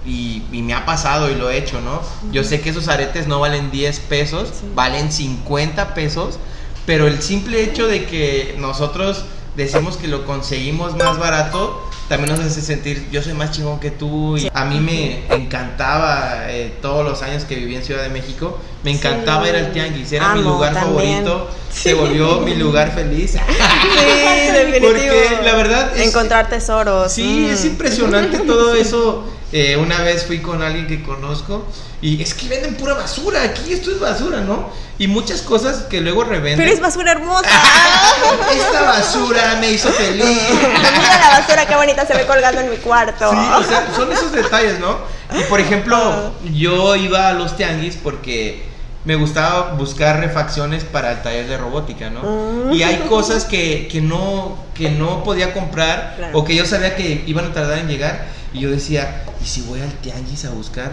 y, 0.06 0.44
y 0.52 0.62
me 0.62 0.74
ha 0.74 0.86
pasado 0.86 1.32
y 1.32 1.36
lo 1.36 1.50
he 1.50 1.58
hecho, 1.58 1.82
¿no? 1.82 2.02
Yo 2.32 2.44
sé 2.44 2.62
que 2.62 2.70
esos 2.70 2.88
aretes 2.88 3.28
no 3.28 3.40
valen 3.40 3.72
10 3.72 4.00
pesos, 4.02 4.50
valen 4.76 5.12
50 5.12 5.96
pesos, 5.96 6.38
pero 6.86 7.08
el 7.08 7.22
simple 7.24 7.64
hecho 7.64 7.88
de 7.88 8.06
que 8.06 8.56
nosotros 8.60 9.26
decimos 9.56 9.98
que 9.98 10.08
lo 10.08 10.26
conseguimos 10.26 10.96
más 10.96 11.18
barato, 11.18 11.82
también 12.08 12.36
nos 12.36 12.46
hace 12.46 12.62
sentir, 12.62 13.08
yo 13.12 13.22
soy 13.22 13.34
más 13.34 13.52
chingón 13.52 13.80
que 13.80 13.92
tú. 13.92 14.38
Y 14.38 14.50
a 14.54 14.66
mí 14.66 14.80
me 14.80 15.26
encantaba, 15.36 16.46
eh, 16.50 16.74
todos 16.82 17.04
los 17.06 17.22
años 17.24 17.44
que 17.46 17.56
viví 17.56 17.76
en 17.76 17.84
Ciudad 17.84 18.04
de 18.04 18.10
México, 18.10 18.60
me 18.84 18.92
encantaba 18.92 19.44
Sí. 19.44 19.50
ir 19.50 19.56
al 19.56 19.72
tianguis, 19.72 20.12
era 20.12 20.34
mi 20.36 20.42
Amo 20.42 20.52
lugar 20.52 20.74
también. 20.74 21.24
favorito, 21.24 21.50
se 21.72 21.94
volvió 21.94 22.40
mi 22.42 22.56
lugar 22.56 22.92
feliz. 22.94 23.36
Sí, 23.96 24.52
definitivo. 24.52 24.88
Porque 24.92 25.40
la 25.44 25.56
verdad 25.56 25.98
es- 25.98 26.08
Encontrar 26.08 26.50
tesoros. 26.50 27.12
Sí, 27.12 27.48
mm. 27.50 27.54
es 27.54 27.66
impresionante 27.66 28.38
todo 28.40 28.76
eso. 28.76 29.24
Eh, 29.52 29.78
una 29.78 30.02
vez 30.02 30.26
fui 30.26 30.40
con 30.40 30.62
alguien 30.62 30.88
que 30.88 31.02
conozco 31.04 31.66
y 32.02 32.22
es 32.22 32.34
que 32.34 32.48
venden 32.50 32.76
pura 32.76 32.94
basura 32.96 33.44
aquí, 33.44 33.72
esto 33.74 33.92
es 33.92 34.00
basura, 34.00 34.42
¿no? 34.42 34.70
Y 34.98 35.08
muchas 35.08 35.42
cosas 35.42 35.84
que 35.84 36.02
luego 36.02 36.24
revenden. 36.24 36.58
Pero 36.58 36.72
es 36.72 36.80
basura 36.82 37.12
hermosa. 37.14 37.48
Esta 38.54 38.82
basura 38.82 39.58
me 39.60 39.72
hizo 39.72 39.90
feliz. 39.92 40.26
Mira 40.52 41.20
la 41.20 41.40
basura, 41.40 41.66
qué 41.68 41.76
bonita 41.76 42.06
se 42.06 42.16
ve 42.16 42.26
colgando 42.26 42.62
en 42.62 42.70
mi 42.72 42.78
cuarto. 42.78 43.30
Sí, 43.32 43.38
o 43.58 43.64
sea, 43.64 43.88
son 43.96 44.12
esos 44.12 44.32
detalles, 44.32 44.80
¿no? 44.80 44.98
Y 45.40 45.44
por 45.44 45.60
ejemplo, 45.60 46.34
yo 46.54 46.96
iba 46.96 47.28
a 47.30 47.34
los 47.34 47.56
tianguis 47.56 47.98
porque 48.02 48.64
me 49.06 49.16
gustaba 49.16 49.74
buscar 49.74 50.20
refacciones 50.20 50.84
para 50.84 51.12
el 51.12 51.22
taller 51.22 51.48
de 51.48 51.58
robótica, 51.58 52.10
¿no? 52.10 52.74
Y 52.74 52.84
hay 52.84 52.98
cosas 53.08 53.46
que, 53.46 53.88
que 53.92 54.02
no, 54.02 54.58
que 54.74 54.90
no 54.90 55.24
podía 55.24 55.54
comprar 55.54 56.16
Claro. 56.18 56.40
o 56.40 56.44
que 56.46 56.56
yo 56.56 56.66
sabía 56.66 56.96
que 56.96 57.24
iban 57.28 57.46
a 57.46 57.54
tardar 57.54 57.78
en 57.80 57.88
llegar. 57.88 58.26
Y 58.56 58.62
yo 58.62 58.72
decía, 58.72 59.24
¿y 59.44 59.46
si 59.46 59.62
voy 59.62 59.82
al 59.82 59.92
tianguis 59.96 60.46
a 60.46 60.52
buscar? 60.52 60.92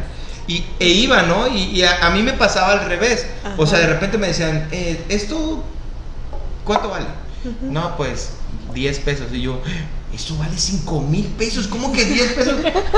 Y, 0.48 0.64
e 0.80 0.88
iba, 0.88 1.22
¿no? 1.22 1.46
Y, 1.46 1.62
y 1.70 1.84
a, 1.84 2.04
a 2.06 2.10
mí 2.10 2.22
me 2.22 2.32
pasaba 2.32 2.72
al 2.72 2.84
revés. 2.86 3.24
O 3.56 3.66
sea, 3.66 3.78
de 3.78 3.86
repente 3.86 4.18
me 4.18 4.26
decían, 4.26 4.66
eh, 4.72 5.00
¿esto 5.08 5.62
cuánto 6.64 6.88
vale? 6.88 7.06
No, 7.60 7.96
pues 7.96 8.30
10 8.74 8.98
pesos. 9.00 9.26
Y 9.32 9.42
yo, 9.42 9.60
eso 10.12 10.36
vale 10.36 10.56
5 10.56 11.00
mil 11.02 11.26
pesos. 11.26 11.68
¿Cómo 11.68 11.92
que 11.92 12.04
10 12.04 12.32
pesos? 12.32 12.54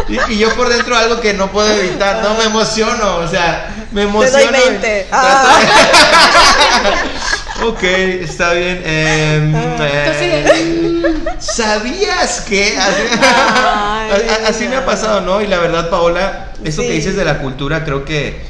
Y, 0.08 0.32
y 0.32 0.38
yo 0.38 0.54
por 0.56 0.70
dentro 0.70 0.96
algo 0.96 1.20
que 1.20 1.34
no 1.34 1.52
puedo 1.52 1.70
evitar. 1.70 2.22
No, 2.22 2.34
me 2.34 2.44
emociono. 2.44 3.16
O 3.18 3.28
sea, 3.28 3.86
me 3.92 4.02
Te 4.02 4.08
emociono. 4.08 4.38
doy 4.38 4.46
20. 4.80 5.06
ok, 7.66 7.82
está 7.82 8.52
bien. 8.54 8.82
em, 8.84 9.54
eh, 9.54 11.23
¿Sabías 11.38 12.40
que? 12.42 12.76
Así, 12.78 13.02
Ay, 13.20 14.10
a- 14.44 14.48
así 14.48 14.68
me 14.68 14.76
ha 14.76 14.84
pasado, 14.86 15.20
¿no? 15.20 15.40
Y 15.42 15.46
la 15.46 15.58
verdad, 15.58 15.90
Paola, 15.90 16.52
eso 16.64 16.82
que 16.82 16.90
dices 16.92 17.16
de 17.16 17.24
la 17.24 17.38
cultura, 17.38 17.84
creo 17.84 18.04
que, 18.04 18.40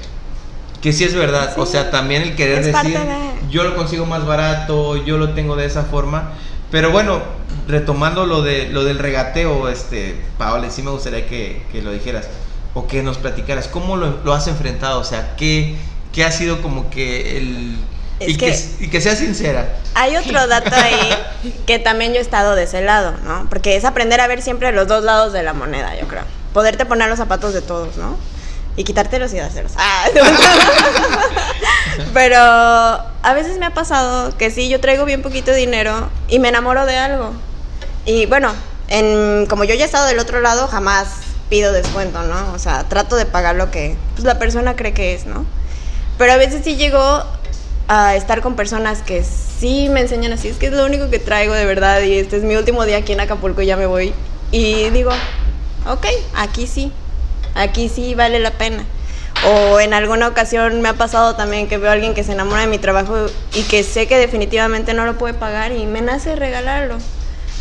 que 0.82 0.93
sí 0.93 1.05
es 1.05 1.14
verdad. 1.14 1.55
O 1.59 1.66
sea, 1.66 1.91
también 1.91 2.22
el 2.22 2.37
querer 2.37 2.59
Es 2.59 2.66
decir, 2.66 2.99
de- 2.99 3.51
yo 3.51 3.64
lo 3.64 3.74
consigo 3.76 4.07
más 4.07 4.24
barato, 4.26 4.97
yo 5.05 5.16
lo 5.18 5.30
tengo 5.30 5.57
de 5.57 5.66
esa 5.66 5.85
forma. 5.85 6.32
Pero 6.70 6.91
bueno, 6.91 7.22
retomando 7.68 8.26
lo, 8.26 8.43
de, 8.43 8.68
lo 8.68 8.85
del 8.85 8.99
regateo, 8.99 9.68
este, 9.68 10.16
Paola, 10.39 10.70
sí 10.70 10.82
me 10.82 10.91
gustaría 10.91 11.26
que, 11.26 11.62
que 11.70 11.82
lo 11.82 11.93
dijeras 11.93 12.26
o 12.74 12.87
que 12.89 13.03
nos 13.03 13.18
platicaras. 13.18 13.68
¿Cómo 13.68 13.97
lo, 13.97 14.18
lo 14.24 14.32
has 14.35 14.49
enfrentado? 14.49 14.99
O 14.99 15.05
sea, 15.05 15.37
¿qué, 15.37 15.76
qué 16.12 16.24
ha 16.24 16.32
sido 16.32 16.61
como 16.62 16.91
que 16.91 17.37
el... 17.39 17.76
Es 18.20 18.28
y, 18.30 18.36
que, 18.36 18.46
que- 18.46 18.84
y 18.84 18.88
que 18.90 19.00
sea 19.00 19.16
sincera. 19.16 19.76
Hay 19.94 20.16
otro 20.16 20.46
dato 20.46 20.70
ahí 20.74 21.54
que 21.66 21.78
también 21.78 22.12
yo 22.12 22.18
he 22.18 22.22
estado 22.22 22.54
de 22.54 22.64
ese 22.64 22.80
lado, 22.82 23.12
¿no? 23.24 23.46
Porque 23.48 23.76
es 23.76 23.84
aprender 23.84 24.20
a 24.20 24.26
ver 24.26 24.40
siempre 24.42 24.70
los 24.72 24.86
dos 24.88 25.02
lados 25.04 25.32
de 25.32 25.42
la 25.42 25.52
moneda, 25.52 25.94
yo 26.00 26.06
creo. 26.06 26.22
Poderte 26.52 26.86
poner 26.86 27.08
los 27.08 27.18
zapatos 27.18 27.52
de 27.54 27.60
todos, 27.62 27.96
¿no? 27.96 28.16
Y 28.76 28.84
quitártelos 28.84 29.32
y 29.32 29.38
dárselos. 29.38 29.72
Ah. 29.78 30.04
Pero 32.12 32.36
a 32.38 33.34
veces 33.34 33.58
me 33.58 33.66
ha 33.66 33.74
pasado 33.74 34.36
que 34.36 34.50
sí, 34.50 34.68
yo 34.68 34.80
traigo 34.80 35.04
bien 35.04 35.22
poquito 35.22 35.52
dinero 35.52 36.08
y 36.28 36.38
me 36.38 36.48
enamoro 36.48 36.86
de 36.86 36.96
algo. 36.96 37.32
Y 38.04 38.26
bueno, 38.26 38.52
en, 38.88 39.46
como 39.46 39.64
yo 39.64 39.74
ya 39.74 39.84
he 39.84 39.86
estado 39.86 40.06
del 40.06 40.18
otro 40.18 40.40
lado, 40.40 40.66
jamás 40.68 41.08
pido 41.50 41.72
descuento, 41.72 42.22
¿no? 42.22 42.52
O 42.52 42.58
sea, 42.58 42.84
trato 42.84 43.16
de 43.16 43.26
pagar 43.26 43.54
lo 43.56 43.70
que 43.70 43.96
pues, 44.14 44.24
la 44.24 44.38
persona 44.38 44.76
cree 44.76 44.92
que 44.92 45.14
es, 45.14 45.26
¿no? 45.26 45.44
Pero 46.18 46.32
a 46.32 46.36
veces 46.36 46.62
sí 46.64 46.76
llego 46.76 47.24
a 47.89 48.16
estar 48.16 48.41
con 48.41 48.57
personas 48.57 49.03
que 49.03 49.22
sí 49.22 49.89
me 49.91 50.01
enseñan 50.01 50.32
así, 50.32 50.49
es 50.49 50.57
que 50.57 50.66
es 50.66 50.72
lo 50.72 50.85
único 50.85 51.11
que 51.11 51.18
traigo 51.18 51.55
de 51.55 51.64
verdad 51.64 52.01
y 52.03 52.14
este 52.14 52.37
es 52.37 52.43
mi 52.43 52.57
último 52.57 52.85
día 52.85 52.99
aquí 52.99 53.12
en 53.12 53.20
Acapulco 53.20 53.62
y 53.62 53.66
ya 53.66 53.76
me 53.76 53.87
voy. 53.87 54.14
Y 54.51 54.91
digo, 54.91 55.11
ok, 55.87 56.07
aquí 56.35 56.66
sí, 56.66 56.93
aquí 57.55 57.89
sí 57.89 58.14
vale 58.14 58.39
la 58.39 58.53
pena. 58.53 58.85
O 59.47 59.80
en 59.80 59.93
alguna 59.93 60.28
ocasión 60.28 60.80
me 60.80 60.89
ha 60.89 60.95
pasado 60.95 61.35
también 61.37 61.68
que 61.68 61.76
veo 61.76 61.91
a 61.91 61.93
alguien 61.93 62.14
que 62.14 62.24
se 62.24 62.32
enamora 62.32 62.62
de 62.62 62.66
mi 62.68 62.78
trabajo 62.78 63.26
y 63.55 63.62
que 63.64 63.82
sé 63.82 64.07
que 64.07 64.16
definitivamente 64.16 64.95
no 64.95 65.05
lo 65.05 65.18
puede 65.18 65.35
pagar 65.35 65.72
y 65.72 65.85
me 65.87 66.01
nace 66.01 66.37
regalarlo. 66.37 66.99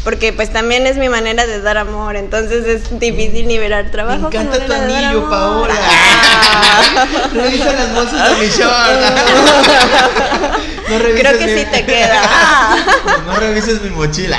Porque 0.04 0.34
pues 0.34 0.52
también 0.52 0.86
es 0.86 0.98
mi 0.98 1.08
manera 1.08 1.46
de 1.46 1.62
dar 1.62 1.78
amor, 1.78 2.18
entonces 2.18 2.66
es 2.68 3.00
difícil 3.00 3.48
nivelar 3.48 3.90
trabajo. 3.90 4.30
Me 4.30 4.38
encanta 4.38 4.66
tu 4.66 4.74
anillo. 4.74 5.30
Paola. 5.30 5.74
Ah. 6.56 7.28
Revisa 7.34 7.74
las 7.74 7.94
bolsas 7.94 8.30
de 8.30 8.36
mi 8.46 8.52
short. 8.52 8.74
No 10.90 10.98
Creo 11.00 11.38
que 11.38 11.48
mi- 11.48 11.60
sí 11.60 11.66
te 11.72 11.86
queda. 11.86 12.22
No 13.26 13.36
revises 13.36 13.82
mi 13.82 13.90
mochila. 13.90 14.38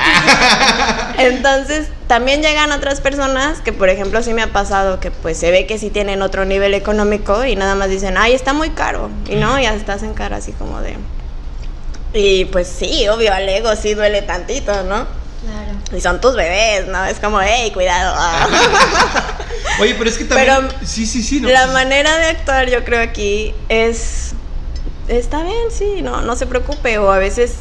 Entonces, 1.17 1.87
también 2.07 2.41
llegan 2.41 2.71
otras 2.71 3.01
personas 3.01 3.59
que, 3.61 3.73
por 3.73 3.89
ejemplo, 3.89 4.21
sí 4.21 4.33
me 4.33 4.41
ha 4.43 4.47
pasado 4.53 4.99
que 4.99 5.11
pues 5.11 5.37
se 5.37 5.51
ve 5.51 5.65
que 5.65 5.77
sí 5.79 5.89
tienen 5.89 6.21
otro 6.21 6.45
nivel 6.45 6.73
económico 6.73 7.43
y 7.45 7.55
nada 7.55 7.75
más 7.75 7.89
dicen, 7.89 8.15
ay, 8.17 8.33
está 8.33 8.53
muy 8.53 8.69
caro. 8.71 9.09
Y 9.27 9.35
no, 9.35 9.59
ya 9.59 9.73
estás 9.73 10.03
en 10.03 10.13
cara 10.13 10.37
así 10.37 10.51
como 10.53 10.81
de... 10.81 10.95
Y 12.13 12.45
pues 12.45 12.67
sí, 12.67 13.07
obvio, 13.09 13.33
al 13.33 13.47
ego 13.49 13.75
sí 13.75 13.93
duele 13.95 14.21
tantito, 14.21 14.83
¿no? 14.83 15.05
Claro. 15.45 15.79
Y 15.95 16.01
son 16.01 16.19
tus 16.21 16.35
bebés, 16.35 16.87
¿no? 16.87 17.05
Es 17.05 17.19
como, 17.19 17.39
hey, 17.41 17.71
cuidado. 17.73 18.13
ah". 18.17 18.47
Oye, 19.79 19.95
pero 19.95 20.09
es 20.09 20.17
que 20.17 20.25
también. 20.25 20.67
Pero 20.67 20.85
sí, 20.85 21.05
sí, 21.05 21.21
sí. 21.21 21.41
No, 21.41 21.49
La 21.49 21.63
pues, 21.63 21.73
manera 21.73 22.17
de 22.17 22.25
actuar 22.27 22.69
yo 22.69 22.83
creo 22.83 23.01
aquí 23.01 23.53
es... 23.69 24.33
Está 25.07 25.43
bien, 25.43 25.69
sí, 25.69 26.01
no, 26.01 26.21
no 26.21 26.35
se 26.35 26.47
preocupe. 26.47 26.97
O 26.97 27.11
a 27.11 27.19
veces 27.19 27.55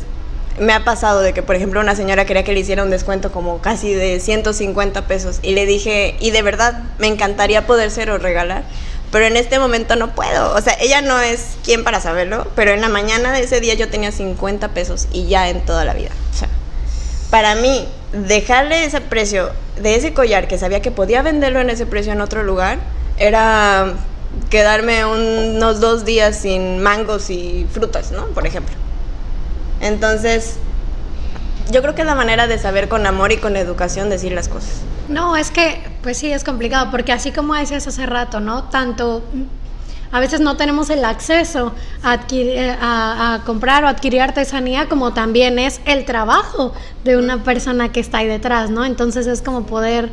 me 0.59 0.72
ha 0.72 0.85
pasado 0.85 1.20
de 1.20 1.35
que, 1.35 1.43
por 1.43 1.57
ejemplo, 1.57 1.80
una 1.80 1.97
señora 1.97 2.24
quería 2.24 2.45
que 2.45 2.53
le 2.53 2.61
hiciera 2.61 2.82
un 2.82 2.91
descuento 2.91 3.32
como 3.32 3.61
casi 3.61 3.93
de 3.93 4.20
150 4.20 5.07
pesos. 5.07 5.41
Y 5.43 5.55
le 5.55 5.66
dije, 5.66 6.16
y 6.20 6.30
de 6.30 6.43
verdad, 6.43 6.82
me 6.99 7.09
encantaría 7.09 7.66
podérselo 7.66 8.18
regalar. 8.18 8.64
Pero 9.11 9.26
en 9.26 9.37
este 9.37 9.59
momento 9.59 9.95
no 9.97 10.14
puedo. 10.14 10.55
O 10.55 10.61
sea, 10.61 10.76
ella 10.80 11.01
no 11.01 11.20
es 11.20 11.57
quien 11.64 11.85
para 11.85 12.01
saberlo. 12.01 12.47
Pero 12.57 12.72
en 12.72 12.80
la 12.80 12.89
mañana 12.89 13.32
de 13.32 13.45
ese 13.45 13.61
día 13.61 13.74
yo 13.74 13.89
tenía 13.89 14.11
50 14.11 14.68
pesos 14.68 15.09
y 15.12 15.26
ya 15.26 15.49
en 15.49 15.64
toda 15.64 15.85
la 15.85 15.95
vida. 15.95 16.11
Para 17.35 17.57
mí, 17.57 17.85
dejarle 18.12 18.85
ese 18.85 19.01
precio 19.01 19.51
de 19.82 19.97
ese 19.97 20.14
collar 20.14 20.47
que 20.47 20.57
sabía 20.57 20.80
que 20.80 20.93
podía 20.93 21.20
venderlo 21.20 21.59
en 21.59 21.68
ese 21.68 21.85
precio 21.85 22.12
en 22.12 22.20
otro 22.20 22.45
lugar, 22.45 22.78
era 23.18 23.95
quedarme 24.51 25.05
unos 25.05 25.80
dos 25.80 26.05
días 26.05 26.37
sin 26.37 26.80
mangos 26.80 27.30
y 27.30 27.66
frutas, 27.72 28.12
¿no? 28.12 28.26
Por 28.26 28.47
ejemplo. 28.47 28.76
Entonces, 29.80 30.59
yo 31.72 31.82
creo 31.82 31.97
que 31.97 32.03
es 32.03 32.07
la 32.07 32.14
manera 32.14 32.47
de 32.47 32.57
saber 32.57 32.89
con 32.89 33.05
amor 33.05 33.32
y 33.32 33.39
con 33.39 33.57
educación 33.57 34.11
decir 34.11 34.30
las 34.30 34.47
cosas. 34.49 34.82
No, 35.09 35.35
es 35.35 35.51
que, 35.51 35.82
pues 36.05 36.16
sí, 36.18 36.30
es 36.30 36.45
complicado, 36.45 36.93
porque 36.93 37.11
así 37.11 37.32
como 37.32 37.57
decías 37.57 37.85
hace 37.89 38.07
rato, 38.07 38.39
¿no? 38.39 38.68
Tanto, 38.68 39.24
a 40.14 40.20
veces 40.20 40.38
no 40.38 40.56
tenemos 40.56 40.90
el 40.90 41.04
acceso 41.04 41.72
a, 42.04 42.12
adquirir, 42.12 42.56
eh, 42.56 42.76
a, 42.80 43.40
comprar 43.44 43.82
o 43.82 43.88
adquirir 43.88 44.20
artesanía, 44.20 44.88
como 44.88 45.12
también 45.12 45.58
es 45.58 45.80
el 45.86 46.04
trabajo 46.04 46.72
de 47.02 47.16
una 47.16 47.42
persona 47.42 47.90
que 47.90 47.98
está 47.98 48.18
ahí 48.18 48.28
detrás, 48.28 48.70
¿no? 48.70 48.84
Entonces 48.84 49.26
es 49.26 49.42
como 49.42 49.66
poder 49.66 50.10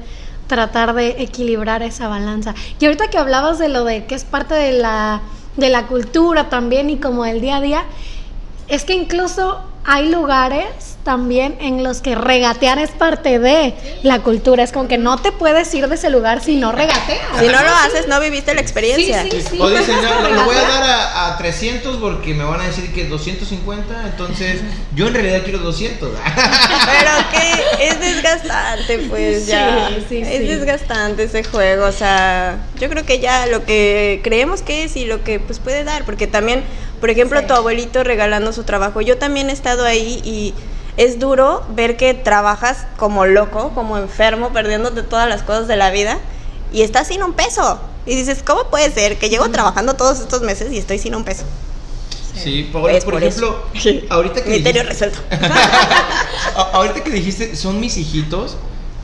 tratar 0.48 0.96
de 0.96 1.22
equilibrar 1.22 1.84
esa 1.84 2.08
balanza. 2.08 2.56
Y 2.80 2.86
ahorita 2.86 3.12
que 3.12 3.20
hablabas 3.20 3.60
de 3.60 3.70
lo 3.70 3.84
de 3.84 4.08
que 4.08 4.16
es 4.16 4.24
parte 4.24 4.56
de 4.56 4.72
la, 4.72 5.22
de 5.56 5.70
la 5.70 5.86
cultura 5.86 6.50
también 6.50 6.90
y 6.90 6.98
como 6.98 7.24
del 7.26 7.40
día 7.40 7.58
a 7.58 7.62
día, 7.62 7.84
es 8.70 8.86
que 8.86 8.96
incluso 8.96 9.62
hay 9.86 10.10
lugares 10.10 10.98
también 11.04 11.56
en 11.60 11.84
los 11.84 12.02
que 12.02 12.16
regatear 12.16 12.78
es 12.80 12.92
parte 12.92 13.40
de 13.40 13.74
la 14.04 14.20
cultura. 14.20 14.64
Es 14.64 14.72
como 14.72 14.88
que 14.88 14.98
no 14.98 15.18
te 15.18 15.32
puedes 15.32 15.74
ir 15.74 15.88
de 15.88 15.96
ese 15.96 16.10
lugar 16.10 16.44
si 16.44 16.56
no 16.58 16.72
regateas. 16.72 17.20
Si 17.40 17.46
no 17.48 17.62
lo 17.62 17.70
haces, 17.86 18.08
no 18.08 18.20
viviste 18.20 18.54
la 18.54 18.62
experiencia. 18.62 19.24
Sí, 19.24 19.32
sí, 19.32 19.42
sí. 19.52 19.58
o 19.60 19.70
dicen, 19.70 19.96
no, 20.02 20.30
lo 20.30 20.46
voy 20.46 20.56
a 20.56 20.62
dar 20.62 20.84
a, 20.84 21.28
a 21.34 21.38
300 21.38 21.98
porque 21.98 22.34
me 22.34 22.44
van 22.44 22.62
a 22.62 22.66
decir 22.66 22.94
que 22.94 23.06
250, 23.06 24.08
entonces 24.08 24.62
yo 24.96 25.08
en 25.08 25.14
realidad 25.16 25.42
quiero 25.44 25.60
200. 25.60 26.10
Pero 26.22 27.12
que 27.32 27.88
es 27.88 28.00
desgastante, 28.00 28.98
pues 29.10 29.46
Sí, 29.46 29.52
ya. 29.52 29.90
sí, 30.08 30.18
es 30.22 30.28
sí. 30.40 30.48
desgastante 30.48 31.24
ese 31.24 31.44
juego. 31.44 31.86
O 31.86 31.92
sea, 31.92 32.58
yo 32.80 32.90
creo 32.90 33.06
que 33.06 33.20
ya 33.20 33.46
lo 33.48 33.66
que 33.66 34.22
creemos 34.24 34.62
que 34.62 34.84
es 34.84 34.96
y 34.96 35.06
lo 35.06 35.24
que 35.24 35.40
pues 35.40 35.60
puede 35.60 35.84
dar. 35.84 36.06
Porque 36.06 36.28
también, 36.28 36.64
por 37.00 37.10
ejemplo, 37.10 37.40
Sí. 37.40 37.48
tu 37.48 37.54
abuelito 37.54 38.04
regalando 38.04 38.54
su 38.54 38.64
trabajo. 38.64 39.02
Yo 39.02 39.18
también 39.18 39.50
he 39.50 39.54
estado 39.54 39.86
ahí 39.86 40.22
y 40.24 40.54
es 40.98 41.20
duro 41.20 41.64
ver 41.76 41.98
que 41.98 42.14
trabajas 42.14 42.86
como 42.98 43.26
loco, 43.26 43.72
como 43.74 43.98
enfermo, 43.98 44.52
perdiéndote 44.54 45.04
todas 45.04 45.28
las 45.30 45.44
cosas 45.44 45.68
de 45.68 45.76
la 45.78 45.90
vida 45.92 46.18
y 46.74 46.82
estás 46.82 47.08
sin 47.08 47.24
un 47.24 47.34
peso. 47.34 47.80
Y 48.06 48.16
dices, 48.16 48.42
¿cómo 48.46 48.66
puede 48.66 48.92
ser 48.92 49.18
que 49.20 49.30
llevo 49.30 49.50
trabajando 49.50 49.94
todos 49.96 50.20
estos 50.20 50.42
meses 50.42 50.72
y 50.72 50.78
estoy 50.78 50.98
sin 51.00 51.16
un 51.16 51.24
peso? 51.24 51.44
Sí, 52.36 52.70
Paola, 52.72 52.94
Es 52.94 53.04
por, 53.04 53.14
por 53.16 53.24
ejemplo, 53.24 53.66
ahorita 54.10 54.44
que 54.44 54.50
Misterio 54.50 54.84
dijiste- 54.84 55.06
resuelto. 55.10 55.20
A- 56.56 56.70
Ahorita 56.74 57.04
que 57.04 57.12
dijiste, 57.12 57.56
son 57.56 57.80
mis 57.80 57.98
hijitos, 57.98 58.58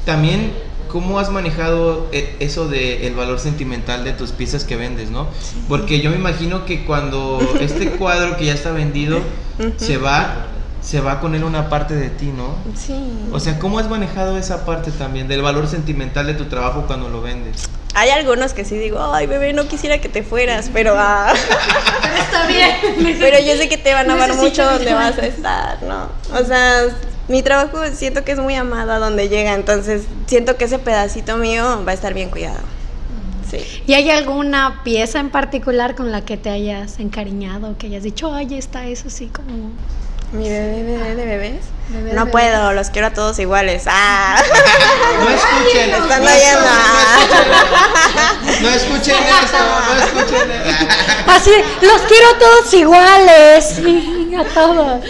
también, 0.06 0.52
¿cómo 0.90 1.20
has 1.20 1.30
manejado 1.30 2.08
e- 2.12 2.36
eso 2.40 2.68
del 2.68 3.02
el 3.04 3.14
valor 3.14 3.40
sentimental 3.40 4.04
de 4.04 4.14
tus 4.14 4.32
piezas 4.32 4.64
que 4.64 4.76
vendes, 4.78 5.10
no? 5.12 5.28
Porque 5.68 6.00
yo 6.02 6.10
me 6.10 6.16
imagino 6.16 6.66
que 6.66 6.86
cuando 6.86 7.40
este 7.60 7.92
cuadro 7.98 8.38
que 8.38 8.46
ya 8.46 8.54
está 8.54 8.72
vendido 8.72 9.20
se 9.78 9.98
va, 9.98 10.48
se 10.88 11.02
va 11.02 11.20
con 11.20 11.36
él 11.36 11.44
una 11.44 11.68
parte 11.68 11.96
de 11.96 12.10
ti, 12.10 12.28
¿no? 12.28 12.56
Sí. 12.74 12.96
O 13.34 13.42
sea, 13.42 13.60
¿cómo 13.60 13.78
has 13.78 13.90
manejado 13.90 14.38
esa 14.38 14.66
parte 14.66 14.90
también 14.92 15.28
del 15.28 15.42
valor 15.42 15.68
sentimental 15.68 16.28
de 16.28 16.34
tu 16.34 16.46
trabajo 16.46 16.86
cuando 16.88 17.10
lo 17.10 17.22
vendes? 17.22 17.64
Hay 17.94 18.10
algunos 18.10 18.54
que 18.54 18.64
sí 18.64 18.78
digo, 18.78 18.98
ay 19.02 19.28
bebé, 19.28 19.52
no 19.52 19.68
quisiera 19.68 20.00
que 20.00 20.08
te 20.08 20.24
fueras, 20.24 20.70
pero 20.72 20.94
ah, 20.98 21.34
Pero 22.02 22.16
está 22.16 22.48
bien. 22.48 23.18
pero 23.20 23.38
yo 23.38 23.58
sé 23.58 23.68
que 23.68 23.78
te 23.78 23.94
van 23.94 24.10
a 24.10 24.14
amar 24.14 24.30
Necesito 24.30 24.62
mucho 24.64 24.72
donde 24.72 24.94
vas 24.94 25.18
a 25.18 25.26
estar, 25.26 25.84
¿no? 25.84 26.08
O 26.34 26.46
sea, 26.46 26.84
mi 27.28 27.44
trabajo 27.44 27.80
siento 27.94 28.24
que 28.24 28.32
es 28.32 28.40
muy 28.40 28.56
amado 28.56 28.94
a 28.94 29.00
donde 29.00 29.28
llega, 29.28 29.56
entonces 29.56 30.04
siento 30.26 30.56
que 30.56 30.66
ese 30.66 30.80
pedacito 30.80 31.36
mío 31.36 31.84
va 31.86 31.92
a 31.92 31.96
estar 31.96 32.14
bien 32.14 32.30
cuidado. 32.30 32.62
Sí. 33.52 33.58
¿Y 33.88 33.94
hay 33.94 34.10
alguna 34.10 34.80
pieza 34.86 35.20
en 35.20 35.32
particular 35.32 35.96
con 35.96 36.14
la 36.14 36.24
que 36.24 36.38
te 36.38 36.50
hayas 36.50 37.02
encariñado, 37.02 37.78
que 37.78 37.88
hayas 37.88 38.04
dicho, 38.04 38.34
ay, 38.34 38.58
está 38.58 38.88
eso 38.88 39.10
sí 39.10 39.28
como... 39.28 39.72
Mi 40.32 40.50
bebé, 40.50 40.84
bebé 40.84 41.16
de 41.16 41.26
bebés. 41.26 41.66
Bebé 41.90 42.10
de 42.10 42.14
no 42.14 42.26
bebés. 42.26 42.32
puedo, 42.32 42.74
los 42.74 42.90
quiero 42.90 43.08
a 43.08 43.12
todos 43.12 43.40
iguales. 43.40 43.84
Ah. 43.88 44.42
No 45.18 45.30
escuchen, 45.30 45.90
Están 45.90 46.22
no 46.24 46.30
oyendo. 46.30 46.60
escuchen, 48.60 48.62
no 48.62 48.70
escuchen 48.70 49.24
eso, 49.44 49.58
no 49.88 49.96
escuchen 50.20 50.52
eso. 50.52 50.86
Así, 51.28 51.52
los 51.82 52.02
quiero 52.02 52.28
todos 52.40 52.74
iguales. 52.74 53.66
Sí, 53.78 54.36
a 54.40 54.44
todos. 54.54 55.02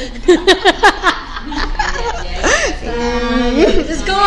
es 3.90 4.02
como... 4.04 4.22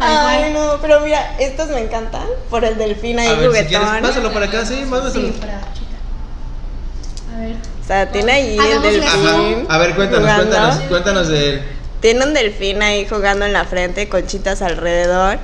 Ay, 0.00 0.52
no, 0.52 0.78
pero 0.80 1.00
mira, 1.00 1.34
estos 1.38 1.68
me 1.68 1.80
encantan 1.80 2.22
por 2.48 2.64
el 2.64 2.78
delfín 2.78 3.18
ahí 3.18 3.28
A 3.28 3.34
ver, 3.34 3.50
si 3.52 3.64
quieres, 3.66 3.86
juguetón. 3.88 4.08
pásalo 4.08 4.32
para 4.32 4.46
acá, 4.46 4.64
sí, 4.64 4.86
pásalo. 4.88 5.28
A 7.36 7.40
ver. 7.40 7.56
o 7.82 7.86
sea, 7.86 8.10
tiene 8.10 8.32
ahí 8.32 8.56
el 8.58 8.82
delfín. 8.82 9.66
A 9.68 9.78
ver, 9.78 9.94
cuéntanos, 9.94 10.22
jugando. 10.30 10.50
cuéntanos, 10.50 10.80
cuéntanos 10.88 11.28
de 11.28 11.50
él. 11.50 11.62
Tiene 12.00 12.24
un 12.24 12.34
delfín 12.34 12.82
ahí 12.82 13.06
jugando 13.06 13.44
en 13.44 13.52
la 13.52 13.64
frente, 13.64 14.08
conchitas 14.08 14.62
alrededor. 14.62 15.38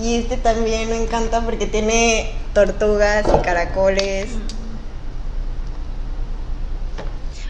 Y 0.00 0.16
este 0.16 0.36
también 0.36 0.88
me 0.88 0.96
encanta 1.02 1.40
porque 1.42 1.66
tiene 1.66 2.32
tortugas 2.52 3.24
y 3.28 3.42
caracoles. 3.44 4.28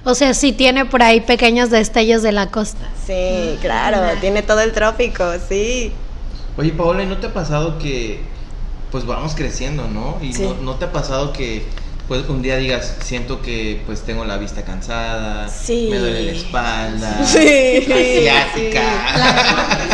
O 0.05 0.14
sea, 0.14 0.34
sí 0.34 0.53
tiene 0.53 0.84
por 0.84 1.03
ahí 1.03 1.20
pequeños 1.22 1.70
destellos 1.70 2.22
de 2.22 2.32
la 2.32 2.49
costa. 2.51 2.86
Sí, 3.07 3.57
claro, 3.62 3.99
tiene 4.20 4.42
todo 4.42 4.61
el 4.61 4.72
trópico, 4.72 5.24
sí. 5.49 5.92
Oye, 6.59 6.72
Paola, 6.72 7.03
¿y 7.03 7.07
no 7.07 7.16
te 7.18 7.28
ha 7.28 7.32
pasado 7.32 7.78
que 7.78 8.20
pues 8.90 9.07
vamos 9.07 9.34
creciendo, 9.34 9.88
¿no? 9.88 10.18
Y 10.22 10.32
Sí. 10.34 10.42
no, 10.42 10.55
no 10.62 10.74
te 10.76 10.84
ha 10.84 10.92
pasado 10.92 11.32
que 11.32 11.64
pues 12.09 12.29
un 12.29 12.43
día 12.43 12.57
digas, 12.57 12.97
siento 13.03 13.41
que 13.41 13.83
pues 13.87 14.03
tengo 14.03 14.25
la 14.25 14.37
vista 14.37 14.63
cansada, 14.63 15.49
Sí. 15.49 15.89
me 15.91 15.99
duele 15.99 16.23
la 16.25 16.33
espalda, 16.33 17.21
Sí, 17.27 17.87
asiática. 17.91 18.83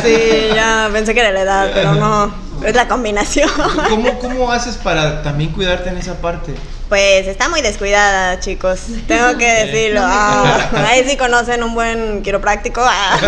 Sí, 0.03 0.19
ya 0.55 0.91
pensé 0.93 1.15
que 1.15 1.21
era 1.21 1.31
la 1.33 1.43
edad, 1.43 1.71
pero 1.73 1.95
no. 1.95 2.49
Es 2.65 2.75
la 2.75 2.89
combinación. 2.89 3.49
¿Cómo, 3.89 4.19
¿Cómo 4.19 4.53
haces 4.53 4.77
para 4.77 5.23
también 5.23 5.51
cuidarte 5.53 5.89
en 5.91 5.97
esa 5.99 6.15
parte? 6.21 6.55
Pues 6.89 7.27
está 7.29 7.49
muy 7.49 7.63
descuidada, 7.63 8.41
chicos. 8.41 8.81
Tengo 9.07 9.39
que 9.39 9.47
decirlo. 9.47 10.01
Ah, 10.03 10.71
ahí 10.89 11.05
sí 11.09 11.17
conocen 11.17 11.63
un 11.63 11.75
buen 11.75 12.23
quiropráctico. 12.23 12.81
ah. 12.85 13.19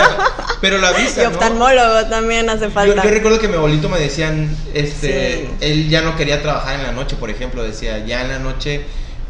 Pero 0.60 0.78
la 0.78 0.92
Y 0.98 1.02
vista, 1.02 1.22
¿no? 1.24 1.28
oftalmólogo 1.30 2.06
también 2.06 2.48
hace 2.50 2.64
Yo, 2.66 2.70
falta. 2.70 3.02
yo 3.02 3.10
recuerdo 3.10 3.38
que 3.40 3.48
mi 3.48 3.54
abuelito 3.56 3.88
me 3.88 3.98
decían, 3.98 4.54
este, 4.74 5.42
Sí. 5.42 5.50
él 5.60 5.88
ya 5.88 6.02
no 6.02 6.16
quería 6.16 6.40
trabajar 6.42 6.74
en 6.74 6.82
la 6.84 6.92
noche, 6.92 7.16
por 7.16 7.30
ejemplo, 7.30 7.62
decía, 7.64 7.98
ya 8.04 8.20
en 8.22 8.28
la 8.28 8.38
noche, 8.38 8.84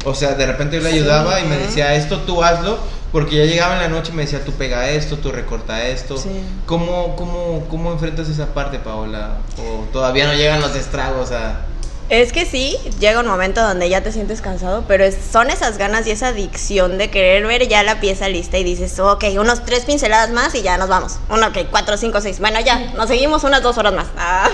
o 0.05 0.15
sea, 0.15 0.33
de 0.33 0.45
repente 0.45 0.77
yo 0.77 0.83
le 0.83 0.89
ayudaba 0.89 1.39
y 1.39 1.45
me 1.45 1.57
decía, 1.57 1.95
esto 1.95 2.19
tú 2.21 2.43
hazlo, 2.43 2.77
porque 3.11 3.37
ya 3.37 3.45
llegaba 3.45 3.75
en 3.75 3.81
la 3.81 3.87
noche 3.89 4.11
y 4.11 4.15
me 4.15 4.23
decía, 4.23 4.43
tú 4.43 4.51
pega 4.53 4.89
esto, 4.89 5.17
tú 5.17 5.31
recorta 5.31 5.85
esto. 5.87 6.17
Sí. 6.17 6.29
¿Cómo, 6.65 7.15
cómo, 7.15 7.65
¿Cómo 7.69 7.91
enfrentas 7.91 8.27
esa 8.29 8.47
parte, 8.53 8.79
Paola? 8.79 9.37
¿O 9.59 9.85
todavía 9.93 10.25
no 10.27 10.33
llegan 10.33 10.61
los 10.61 10.75
estragos 10.75 11.31
a...? 11.31 11.61
Es 12.09 12.33
que 12.33 12.45
sí, 12.45 12.75
llega 12.99 13.21
un 13.21 13.27
momento 13.27 13.61
donde 13.61 13.87
ya 13.89 14.01
te 14.03 14.11
sientes 14.11 14.41
cansado, 14.41 14.83
pero 14.87 15.05
es- 15.05 15.17
son 15.31 15.49
esas 15.49 15.77
ganas 15.77 16.05
y 16.05 16.11
esa 16.11 16.27
adicción 16.27 16.97
de 16.97 17.09
querer 17.09 17.47
ver 17.47 17.67
ya 17.69 17.81
la 17.81 18.01
pieza 18.01 18.27
lista 18.27 18.57
y 18.57 18.63
dices, 18.63 18.99
ok, 18.99 19.23
unos 19.39 19.63
tres 19.65 19.85
pinceladas 19.85 20.29
más 20.31 20.53
y 20.53 20.61
ya 20.61 20.77
nos 20.77 20.89
vamos. 20.89 21.13
Uno, 21.29 21.47
ok, 21.47 21.59
cuatro, 21.71 21.95
cinco, 21.97 22.19
seis. 22.19 22.39
Bueno, 22.39 22.59
ya, 22.59 22.91
nos 22.97 23.07
seguimos 23.07 23.43
unas 23.45 23.63
dos 23.63 23.77
horas 23.77 23.93
más. 23.93 24.07
Ah. 24.17 24.49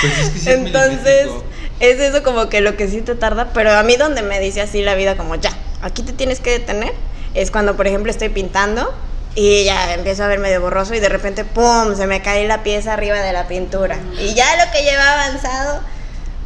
Pues 0.00 0.18
es 0.18 0.30
que 0.30 0.38
sí 0.38 0.48
es 0.50 0.56
Entonces, 0.58 1.26
milimétrico. 1.26 1.44
Es 1.80 2.00
eso 2.00 2.22
como 2.22 2.48
que 2.48 2.60
lo 2.60 2.76
que 2.76 2.88
sí 2.88 3.02
te 3.02 3.14
tarda, 3.14 3.50
pero 3.52 3.72
a 3.72 3.82
mí 3.82 3.96
donde 3.96 4.22
me 4.22 4.40
dice 4.40 4.60
así 4.62 4.82
la 4.82 4.94
vida 4.94 5.16
como 5.16 5.34
ya, 5.34 5.50
aquí 5.82 6.02
te 6.02 6.12
tienes 6.12 6.40
que 6.40 6.50
detener, 6.50 6.92
es 7.34 7.50
cuando 7.50 7.76
por 7.76 7.86
ejemplo 7.86 8.10
estoy 8.10 8.28
pintando 8.30 8.92
y 9.34 9.64
ya 9.64 9.92
empiezo 9.94 10.24
a 10.24 10.28
ver 10.28 10.38
medio 10.38 10.60
borroso 10.62 10.94
y 10.94 11.00
de 11.00 11.08
repente 11.10 11.44
¡pum! 11.44 11.94
se 11.96 12.06
me 12.06 12.22
cae 12.22 12.46
la 12.48 12.62
pieza 12.62 12.94
arriba 12.94 13.18
de 13.20 13.32
la 13.34 13.46
pintura. 13.46 13.98
Y 14.18 14.32
ya 14.34 14.46
lo 14.64 14.72
que 14.72 14.82
lleva 14.82 15.12
avanzado, 15.12 15.80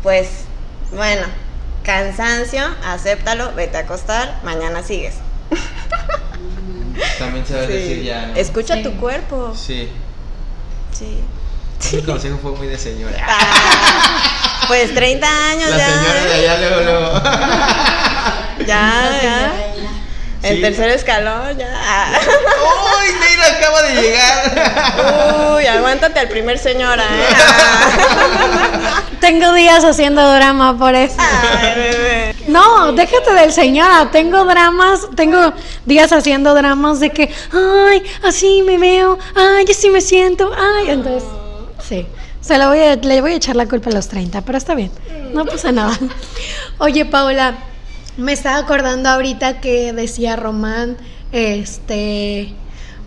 pues 0.02 0.28
bueno, 0.92 1.22
cansancio, 1.84 2.62
acéptalo, 2.84 3.52
vete 3.54 3.76
a 3.76 3.80
acostar, 3.80 4.40
mañana 4.42 4.82
sigues. 4.82 5.14
También 7.18 7.46
sabes 7.46 7.66
Sí. 7.68 7.72
decir 7.72 8.02
ya, 8.02 8.26
¿no? 8.26 8.34
Escucha 8.34 8.74
Sí. 8.74 8.82
tu 8.82 8.96
cuerpo. 8.96 9.54
Sí. 9.54 9.88
Sí. 10.92 11.20
El 11.92 12.04
consejo 12.06 12.38
fue 12.42 12.52
muy 12.52 12.66
de 12.68 12.78
señora. 12.78 13.16
Ah, 13.26 14.64
pues 14.68 14.94
30 14.94 15.26
años 15.50 15.70
La 15.70 15.76
ya. 15.78 15.86
señora 15.86 16.24
de 16.24 16.34
allá 16.34 16.58
luego, 16.58 16.80
luego. 16.82 17.20
Ya, 18.66 19.18
ya. 19.22 19.52
El 20.42 20.56
Sí. 20.56 20.62
tercer 20.62 20.90
escalón, 20.90 21.56
ya. 21.58 21.66
¡Uy, 21.68 23.14
Neila 23.20 23.46
acaba 23.58 23.82
de 23.82 23.94
llegar! 24.02 25.52
Uy, 25.56 25.66
aguántate 25.66 26.18
al 26.20 26.28
primer 26.28 26.58
señora, 26.58 27.02
¿eh? 27.04 27.26
Tengo 29.20 29.52
días 29.52 29.84
haciendo 29.84 30.32
drama 30.34 30.78
por 30.78 30.94
eso. 30.94 31.16
Ay, 31.18 31.74
bebé. 31.74 32.34
No, 32.48 32.92
déjate 32.92 33.34
del 33.34 33.52
señora. 33.52 34.08
Tengo 34.12 34.44
dramas, 34.44 35.08
tengo 35.14 35.52
días 35.84 36.10
haciendo 36.12 36.54
dramas 36.54 37.00
de 37.00 37.10
que, 37.10 37.34
ay, 37.52 38.02
así 38.26 38.62
me 38.62 38.78
veo, 38.78 39.18
ay, 39.36 39.66
así 39.70 39.90
me 39.90 40.00
siento, 40.00 40.50
ay, 40.56 40.90
entonces, 40.90 41.28
sí. 41.90 42.06
Se 42.40 42.56
la 42.56 42.68
voy 42.68 42.78
a, 42.78 42.96
le 42.96 43.20
voy 43.20 43.32
a 43.32 43.34
echar 43.34 43.56
la 43.56 43.66
culpa 43.66 43.90
a 43.90 43.92
los 43.92 44.08
30, 44.08 44.42
pero 44.42 44.56
está 44.56 44.74
bien, 44.74 44.90
no 45.34 45.44
pasa 45.44 45.72
nada. 45.72 45.98
Oye, 46.78 47.04
Paula, 47.04 47.58
me 48.16 48.32
estaba 48.32 48.58
acordando 48.58 49.08
ahorita 49.08 49.60
que 49.60 49.92
decía 49.92 50.36
Román, 50.36 50.96
este, 51.32 52.54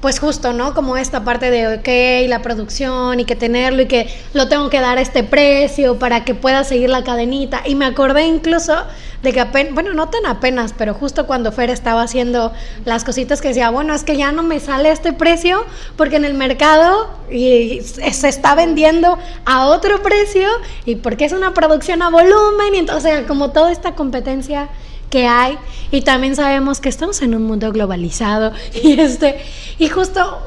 pues 0.04 0.20
justo, 0.20 0.52
¿no? 0.52 0.74
Como 0.74 0.98
esta 0.98 1.24
parte 1.24 1.50
de, 1.50 1.78
ok, 1.78 2.28
la 2.28 2.42
producción 2.42 3.22
y 3.22 3.24
que 3.24 3.38
tenerlo 3.38 3.84
y 3.84 3.86
que 3.86 4.14
lo 4.34 4.50
tengo 4.50 4.70
que 4.70 4.82
dar 4.82 4.98
a 4.98 5.02
este 5.02 5.24
precio 5.24 5.98
para 5.98 6.26
que 6.26 6.36
pueda 6.36 6.66
seguir 6.66 6.90
la 6.90 7.06
cadenita. 7.06 7.62
Y 7.64 7.76
me 7.76 7.86
acordé 7.86 8.28
incluso 8.28 8.76
de 9.22 9.32
que 9.32 9.40
apenas, 9.40 9.74
bueno, 9.74 9.94
no 9.94 10.10
tan 10.10 10.26
apenas, 10.26 10.74
pero 10.78 10.94
justo 10.94 11.26
cuando 11.26 11.54
Fer 11.54 11.70
estaba 11.70 12.02
haciendo 12.02 12.52
las 12.84 13.06
cositas 13.06 13.40
que 13.40 13.48
decía, 13.48 13.70
bueno, 13.70 13.94
es 13.94 14.04
que 14.04 14.18
ya 14.18 14.34
no 14.34 14.44
me 14.44 14.60
sale 14.60 14.92
este 14.92 15.14
precio 15.14 15.64
porque 15.96 16.18
en 16.18 16.26
el 16.26 16.34
mercado 16.34 17.10
y 17.32 17.80
se 17.80 18.28
está 18.28 18.56
vendiendo 18.56 19.18
a 19.46 19.68
otro 19.68 20.04
precio 20.04 20.50
y 20.84 20.98
porque 20.98 21.24
es 21.24 21.32
una 21.32 21.54
producción 21.54 22.02
a 22.02 22.10
volumen 22.10 22.76
y 22.76 22.80
entonces 22.80 23.26
como 23.26 23.52
toda 23.52 23.72
esta 23.72 23.96
competencia 23.96 24.68
que 25.14 25.28
hay 25.28 25.60
y 25.92 26.02
también 26.02 26.36
sabemos 26.36 26.82
que 26.82 26.90
estamos 26.90 27.22
en 27.22 27.36
un 27.36 27.44
mundo 27.44 27.72
globalizado 27.72 28.52
y 28.84 29.00
este 29.00 29.38
y 29.78 29.88
justo 29.88 30.40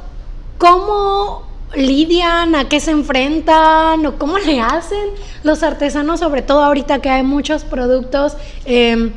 cómo 0.58 1.46
lidian, 1.76 2.56
a 2.56 2.68
qué 2.68 2.80
se 2.80 2.90
enfrentan 2.90 4.04
o 4.04 4.18
cómo 4.18 4.38
le 4.38 4.60
hacen 4.60 5.10
los 5.44 5.62
artesanos, 5.62 6.18
sobre 6.18 6.42
todo 6.42 6.64
ahorita 6.64 7.00
que 7.00 7.10
hay 7.10 7.22
muchos 7.22 7.62
productos 7.62 8.36
em, 8.64 9.12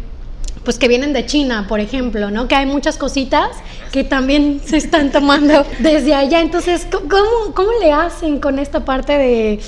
pues 0.64 0.78
que 0.78 0.88
vienen 0.88 1.14
de 1.14 1.26
China, 1.26 1.66
por 1.68 1.80
ejemplo, 1.80 2.30
¿no? 2.30 2.48
Que 2.48 2.54
hay 2.54 2.68
muchas 2.68 3.00
cositas 3.00 3.50
que 3.92 4.04
también 4.04 4.62
se 4.64 4.78
están 4.78 5.12
tomando 5.12 5.66
desde 5.80 6.14
allá. 6.14 6.42
Entonces, 6.42 6.86
¿cómo, 6.92 7.56
cómo 7.56 7.70
le 7.82 7.92
hacen 7.92 8.40
con 8.40 8.60
esta 8.60 8.86
parte 8.86 9.14
de 9.18 9.60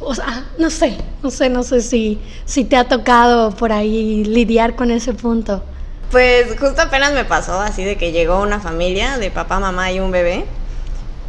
o 0.00 0.14
sea, 0.14 0.44
no 0.58 0.70
sé, 0.70 0.96
no 1.22 1.30
sé, 1.30 1.48
no 1.48 1.62
sé 1.62 1.80
si, 1.80 2.20
si 2.44 2.64
te 2.64 2.76
ha 2.76 2.84
tocado 2.84 3.50
por 3.52 3.72
ahí 3.72 4.24
lidiar 4.24 4.76
con 4.76 4.90
ese 4.90 5.14
punto. 5.14 5.62
Pues 6.10 6.58
justo 6.58 6.82
apenas 6.82 7.12
me 7.12 7.24
pasó 7.24 7.60
así 7.60 7.84
de 7.84 7.96
que 7.96 8.12
llegó 8.12 8.40
una 8.40 8.60
familia 8.60 9.18
de 9.18 9.30
papá, 9.30 9.58
mamá 9.58 9.90
y 9.92 10.00
un 10.00 10.10
bebé. 10.10 10.44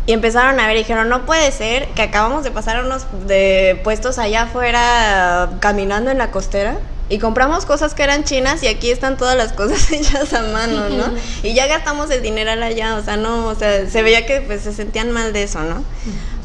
Y 0.05 0.13
empezaron 0.13 0.59
a 0.59 0.68
ver 0.68 0.78
y 0.78 0.80
dijeron, 0.80 1.09
no 1.09 1.26
puede 1.26 1.51
ser 1.51 1.88
que 1.89 2.01
acabamos 2.01 2.43
de 2.43 2.51
pasar 2.51 2.84
unos 2.86 3.05
de 3.28 3.80
puestos 3.84 4.18
allá 4.20 4.43
afuera 4.43 5.49
caminando 5.59 6.11
en 6.11 6.18
la 6.18 6.32
costera 6.32 6.78
y 7.09 7.20
compramos 7.20 7.65
cosas 7.65 7.93
que 7.93 8.03
eran 8.03 8.24
chinas 8.24 8.63
y 8.63 8.68
aquí 8.68 8.89
están 8.89 9.18
todas 9.18 9.36
las 9.36 9.53
cosas 9.53 9.91
hechas 9.91 10.34
a 10.34 10.43
mano, 10.43 10.89
¿no? 10.89 11.05
Y 11.43 11.53
ya 11.53 11.68
gastamos 11.68 12.09
el 12.11 12.22
dinero 12.22 12.51
allá, 12.51 12.95
o 12.95 13.03
sea, 13.03 13.18
no, 13.18 13.47
o 13.47 13.55
sea, 13.55 13.89
se 13.89 14.01
veía 14.01 14.26
que 14.26 14.41
pues 14.41 14.61
se 14.61 14.74
sentían 14.74 15.11
mal 15.11 15.34
de 15.34 15.43
eso, 15.43 15.61
¿no? 15.61 15.84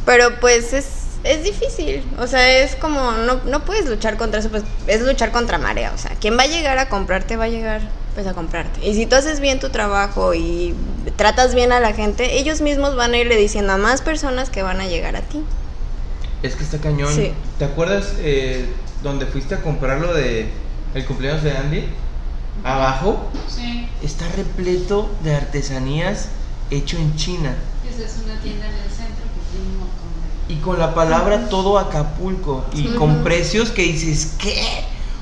Pero 0.05 0.41
pues 0.41 0.73
es 0.73 1.02
es 1.25 1.45
difícil, 1.45 2.03
o 2.19 2.27
sea, 2.27 2.63
es 2.63 2.75
como, 2.77 3.13
no, 3.13 3.41
no 3.45 3.65
puedes 3.65 3.89
luchar 3.89 4.17
contra 4.17 4.41
eso, 4.41 4.51
pues 4.51 4.65
es 4.87 5.03
luchar 5.03 5.31
contra 5.31 5.59
marea, 5.59 5.93
o 5.95 5.99
sea, 5.99 6.13
quien 6.21 6.37
va 6.37 6.43
a 6.43 6.47
llegar 6.47 6.79
a 6.79 6.89
comprarte 6.89 7.37
va 7.37 7.45
a 7.45 7.49
llegar 7.49 7.81
pues 8.15 8.27
a 8.27 8.35
comprarte. 8.35 8.87
Y 8.87 8.95
si 8.95 9.07
tú 9.07 9.17
haces 9.17 9.41
bien 9.41 9.59
tu 9.59 9.71
trabajo 9.71 10.35
y 10.35 10.75
tratas 11.17 11.55
bien 11.55 11.73
a 11.73 11.81
la 11.81 11.93
gente, 11.93 12.39
ellos 12.39 12.61
mismos 12.61 12.97
van 12.97 13.15
a 13.15 13.19
irle 13.19 13.37
diciendo 13.37 13.73
a 13.73 13.79
más 13.79 14.03
personas 14.03 14.51
que 14.51 14.63
van 14.63 14.81
a 14.81 14.87
llegar 14.87 15.17
a 15.17 15.23
ti. 15.23 15.43
Es 16.43 16.57
que 16.57 16.65
está 16.65 16.79
cañón. 16.79 17.13
¿Te 17.59 17.65
acuerdas 17.65 18.15
eh, 18.19 18.67
donde 19.03 19.27
fuiste 19.27 19.55
a 19.55 19.63
comprar 19.63 20.01
lo 20.01 20.13
de 20.13 20.49
el 20.95 21.05
cumpleaños 21.07 21.43
de 21.43 21.53
Andy? 21.53 21.85
Abajo 22.65 23.31
sí. 23.49 23.89
está 24.03 24.29
repleto 24.37 25.11
de 25.23 25.35
artesanías 25.35 26.29
hecho 26.71 26.99
en 26.99 27.17
China. 27.17 27.55
Esa 27.89 28.05
es 28.05 28.19
una 28.25 28.39
tienda 28.41 28.67
en 28.67 28.75
el 28.75 28.91
centro 28.91 29.22
y 30.49 30.57
con 30.57 30.79
la 30.79 30.95
palabra 30.95 31.49
todo 31.49 31.79
Acapulco 31.79 32.65
y 32.75 32.89
con 32.95 33.23
precios 33.23 33.71
que 33.71 33.83
dices, 33.83 34.35
¿qué? 34.39 34.63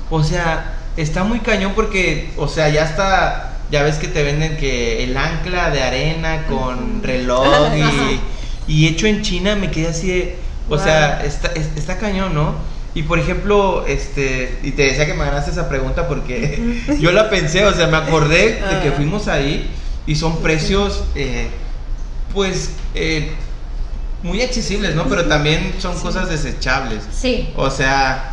O 0.09 0.23
sea, 0.23 0.77
está 0.97 1.23
muy 1.23 1.39
cañón 1.39 1.73
porque, 1.75 2.31
o 2.37 2.47
sea, 2.47 2.69
ya 2.69 2.83
está, 2.83 3.59
ya 3.71 3.83
ves 3.83 3.97
que 3.97 4.07
te 4.07 4.23
venden 4.23 4.57
que 4.57 5.03
el 5.03 5.15
ancla 5.15 5.69
de 5.69 5.81
arena 5.81 6.45
con 6.47 7.01
reloj 7.03 7.69
y, 8.67 8.87
hecho 8.87 9.07
en 9.07 9.21
China, 9.21 9.55
me 9.55 9.71
quedé 9.71 9.87
así 9.87 10.07
de, 10.07 10.37
o 10.69 10.77
sea, 10.77 11.23
está, 11.23 11.51
está 11.53 11.97
cañón, 11.97 12.33
¿no? 12.33 12.55
Y 12.93 13.03
por 13.03 13.19
ejemplo, 13.19 13.85
este, 13.87 14.59
y 14.63 14.71
te 14.71 14.83
decía 14.83 15.05
que 15.05 15.13
me 15.13 15.23
ganaste 15.23 15.51
esa 15.51 15.69
pregunta 15.69 16.07
porque 16.07 16.81
yo 16.99 17.11
la 17.11 17.29
pensé, 17.29 17.65
o 17.65 17.73
sea, 17.73 17.87
me 17.87 17.97
acordé 17.97 18.55
de 18.55 18.79
que 18.81 18.89
ah. 18.89 18.93
fuimos 18.95 19.27
ahí 19.27 19.69
y 20.05 20.15
son 20.15 20.41
precios, 20.41 21.05
eh, 21.15 21.47
pues, 22.33 22.71
eh, 22.95 23.31
muy 24.23 24.41
accesibles, 24.41 24.95
¿no? 24.95 25.05
Pero 25.05 25.25
también 25.25 25.75
son 25.79 25.97
cosas 25.99 26.29
desechables. 26.29 27.03
Sí. 27.11 27.49
O 27.55 27.69
sea, 27.69 28.31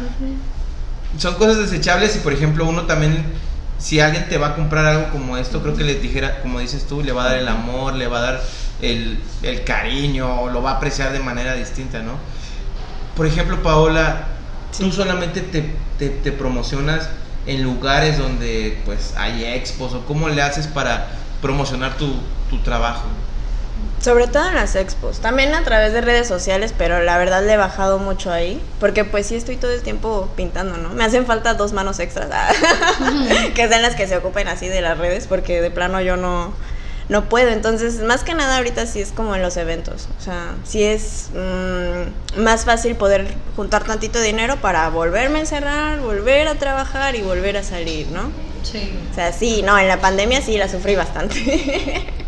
son 1.19 1.35
cosas 1.35 1.59
desechables 1.59 2.17
y 2.17 2.19
por 2.21 2.33
ejemplo 2.33 2.65
uno 2.67 2.83
también, 2.83 3.25
si 3.79 4.01
alguien 4.01 4.29
te 4.29 4.39
va 4.39 4.49
a 4.49 4.55
comprar 4.55 4.85
algo 4.85 5.11
como 5.11 5.37
esto, 5.37 5.63
creo 5.63 5.75
que 5.75 5.85
le 5.85 5.95
dijera, 5.95 6.41
como 6.43 6.61
dices 6.61 6.87
tú, 6.87 7.03
le 7.03 7.13
va 7.13 7.25
a 7.25 7.29
dar 7.31 7.39
el 7.39 7.49
amor, 7.49 7.95
le 7.95 8.07
va 8.07 8.19
a 8.19 8.23
dar 8.23 8.43
el, 8.83 9.19
el 9.43 9.65
cariño, 9.65 10.51
lo 10.51 10.63
va 10.63 10.73
a 10.73 10.75
apreciar 10.75 11.13
de 11.13 11.21
manera 11.21 11.55
distinta, 11.55 12.01
¿no? 12.01 12.13
Por 13.17 13.27
ejemplo, 13.27 13.63
Paola, 13.63 14.27
tú 14.77 14.93
solamente 14.93 15.41
te, 15.41 15.75
te, 15.99 16.09
te 16.11 16.33
promocionas 16.33 17.09
en 17.47 17.63
lugares 17.63 18.19
donde 18.19 18.81
pues 18.85 19.15
hay 19.17 19.45
expos 19.45 19.95
o 19.95 20.05
cómo 20.05 20.29
le 20.29 20.43
haces 20.43 20.67
para 20.67 21.09
promocionar 21.41 21.97
tu, 21.97 22.15
tu 22.51 22.59
trabajo. 22.59 23.05
Sobre 24.01 24.29
todo 24.29 24.49
en 24.49 24.55
las 24.55 24.77
expos, 24.77 25.19
también 25.19 25.55
a 25.55 25.65
través 25.65 25.93
de 25.93 26.01
redes 26.01 26.29
sociales, 26.29 26.73
pero 26.77 27.03
la 27.03 27.19
verdad 27.19 27.45
le 27.45 27.55
he 27.55 27.57
bajado 27.57 27.99
mucho 27.99 28.31
ahí, 28.31 28.63
porque 28.79 29.05
pues 29.05 29.27
sí 29.27 29.35
estoy 29.35 29.57
todo 29.57 29.73
el 29.73 29.83
tiempo 29.83 30.31
pintando, 30.37 30.77
¿no? 30.77 30.91
Me 30.91 31.05
hacen 31.05 31.27
falta 31.27 31.55
dos 31.55 31.73
manos 31.73 31.99
extras, 31.99 32.29
que 33.55 33.69
sean 33.69 33.83
las 33.83 33.97
que 33.97 34.07
se 34.07 34.17
ocupen 34.17 34.47
así 34.47 34.69
de 34.69 34.81
las 34.81 34.99
redes, 34.99 35.27
porque 35.27 35.61
de 35.61 35.73
plano 35.73 36.01
yo 36.01 36.17
no, 36.17 36.55
no 37.09 37.29
puedo. 37.29 37.49
Entonces, 37.49 38.01
más 38.01 38.23
que 38.23 38.35
nada 38.35 38.59
ahorita 38.59 38.87
sí 38.87 39.01
es 39.01 39.11
como 39.11 39.35
en 39.35 39.43
los 39.43 39.57
eventos, 39.57 40.09
o 40.19 40.23
sea, 40.23 40.55
sí 40.65 40.85
es 40.85 41.31
mm, 41.35 42.41
más 42.41 42.65
fácil 42.65 42.95
poder 42.95 43.27
juntar 43.57 43.83
tantito 43.83 44.21
dinero 44.21 44.57
para 44.57 44.89
volverme 44.91 45.39
a 45.39 45.41
encerrar, 45.41 45.99
volver 46.01 46.47
a 46.47 46.55
trabajar 46.55 47.17
y 47.17 47.23
volver 47.23 47.57
a 47.57 47.65
salir, 47.65 48.07
¿no? 48.09 48.31
Sí. 48.63 48.93
O 49.11 49.15
sea, 49.15 49.33
sí, 49.33 49.63
no, 49.63 49.79
en 49.79 49.89
la 49.89 50.01
pandemia 50.01 50.41
sí 50.41 50.57
la 50.57 50.69
sufrí 50.69 50.95
bastante. 50.95 52.07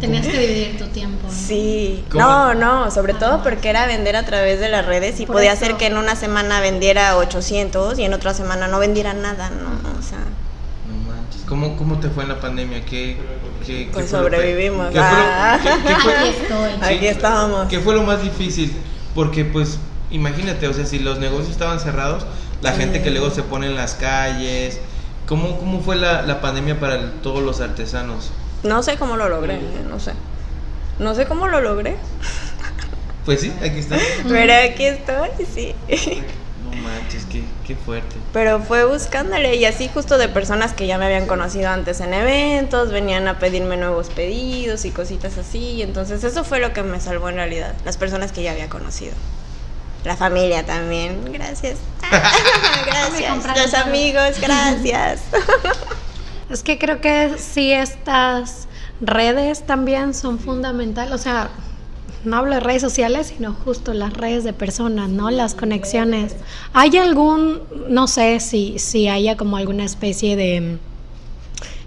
Tenías 0.00 0.24
que 0.24 0.38
dividir 0.38 0.78
tu 0.78 0.86
tiempo. 0.86 1.26
Sí. 1.30 2.04
No, 2.14 2.54
no, 2.54 2.92
sobre 2.92 3.14
todo 3.14 3.42
porque 3.42 3.70
era 3.70 3.86
vender 3.86 4.14
a 4.14 4.24
través 4.24 4.60
de 4.60 4.68
las 4.68 4.86
redes 4.86 5.18
y 5.18 5.26
podía 5.26 5.56
ser 5.56 5.76
que 5.76 5.86
en 5.86 5.96
una 5.96 6.14
semana 6.14 6.60
vendiera 6.60 7.16
800 7.16 7.98
y 7.98 8.04
en 8.04 8.14
otra 8.14 8.34
semana 8.34 8.68
no 8.68 8.78
vendiera 8.78 9.14
nada, 9.14 9.50
¿no? 9.50 9.98
O 9.98 10.02
sea. 10.02 10.18
No 10.18 11.12
manches. 11.12 11.42
¿Cómo, 11.48 11.76
cómo 11.76 11.98
te 11.98 12.08
fue 12.08 12.22
en 12.22 12.28
la 12.28 12.40
pandemia? 12.40 12.84
¿Qué, 12.84 13.16
qué, 13.66 13.90
pues 13.92 14.10
sobrevivimos. 14.10 14.92
¿Qué, 14.92 15.00
ah. 15.00 15.58
fue 15.60 16.14
Aquí 16.14 16.28
estoy. 16.28 16.70
Aquí 16.80 17.06
estábamos. 17.08 17.66
¿Qué 17.66 17.80
fue 17.80 17.96
lo 17.96 18.04
más 18.04 18.22
difícil? 18.22 18.72
Porque 19.12 19.44
pues 19.44 19.80
imagínate, 20.12 20.68
o 20.68 20.72
sea, 20.72 20.86
si 20.86 21.00
los 21.00 21.18
negocios 21.18 21.50
estaban 21.50 21.80
cerrados, 21.80 22.24
la 22.62 22.72
gente 22.72 23.02
que 23.02 23.10
luego 23.10 23.30
se 23.30 23.42
pone 23.42 23.66
en 23.66 23.74
las 23.74 23.94
calles, 23.94 24.78
¿cómo, 25.26 25.58
cómo 25.58 25.80
fue 25.80 25.96
la, 25.96 26.22
la 26.22 26.40
pandemia 26.40 26.78
para 26.78 27.10
todos 27.22 27.42
los 27.42 27.60
artesanos? 27.60 28.30
No 28.62 28.82
sé 28.82 28.96
cómo 28.96 29.16
lo 29.16 29.28
logré, 29.28 29.60
no 29.88 30.00
sé. 30.00 30.12
No 30.98 31.14
sé 31.14 31.26
cómo 31.26 31.48
lo 31.48 31.60
logré. 31.60 31.96
Pues 33.24 33.40
sí, 33.42 33.52
aquí 33.60 33.78
está. 33.78 33.98
Pero 34.26 34.52
aquí 34.52 34.84
estoy, 34.84 35.28
sí. 35.54 35.74
No 36.64 36.70
manches, 36.82 37.24
qué, 37.30 37.42
qué 37.66 37.76
fuerte. 37.76 38.16
Pero 38.32 38.60
fue 38.60 38.84
buscándole 38.84 39.56
y 39.56 39.64
así 39.64 39.88
justo 39.92 40.18
de 40.18 40.28
personas 40.28 40.72
que 40.72 40.86
ya 40.86 40.98
me 40.98 41.04
habían 41.04 41.26
conocido 41.26 41.68
antes 41.68 42.00
en 42.00 42.14
eventos, 42.14 42.90
venían 42.90 43.28
a 43.28 43.38
pedirme 43.38 43.76
nuevos 43.76 44.08
pedidos 44.08 44.84
y 44.84 44.90
cositas 44.90 45.38
así. 45.38 45.82
Entonces 45.82 46.24
eso 46.24 46.42
fue 46.42 46.58
lo 46.58 46.72
que 46.72 46.82
me 46.82 47.00
salvó 47.00 47.28
en 47.28 47.36
realidad, 47.36 47.74
las 47.84 47.96
personas 47.96 48.32
que 48.32 48.42
ya 48.42 48.52
había 48.52 48.68
conocido. 48.68 49.12
La 50.04 50.16
familia 50.16 50.64
también, 50.64 51.30
gracias. 51.32 51.78
gracias. 52.86 53.58
Los 53.58 53.74
amigos, 53.74 54.40
gracias. 54.40 55.20
Es 56.50 56.62
que 56.62 56.78
creo 56.78 57.00
que 57.00 57.36
sí 57.38 57.72
estas 57.72 58.68
redes 59.00 59.66
también 59.66 60.14
son 60.14 60.38
fundamentales, 60.38 61.12
o 61.12 61.18
sea, 61.18 61.50
no 62.24 62.36
hablo 62.36 62.54
de 62.54 62.60
redes 62.60 62.82
sociales, 62.82 63.32
sino 63.36 63.52
justo 63.52 63.92
las 63.94 64.12
redes 64.14 64.44
de 64.44 64.52
personas, 64.52 65.08
¿no? 65.08 65.30
Las 65.30 65.54
conexiones. 65.54 66.36
¿Hay 66.72 66.96
algún, 66.96 67.60
no 67.88 68.06
sé 68.06 68.40
si, 68.40 68.78
si 68.78 69.08
haya 69.08 69.36
como 69.36 69.56
alguna 69.56 69.84
especie 69.84 70.36
de... 70.36 70.78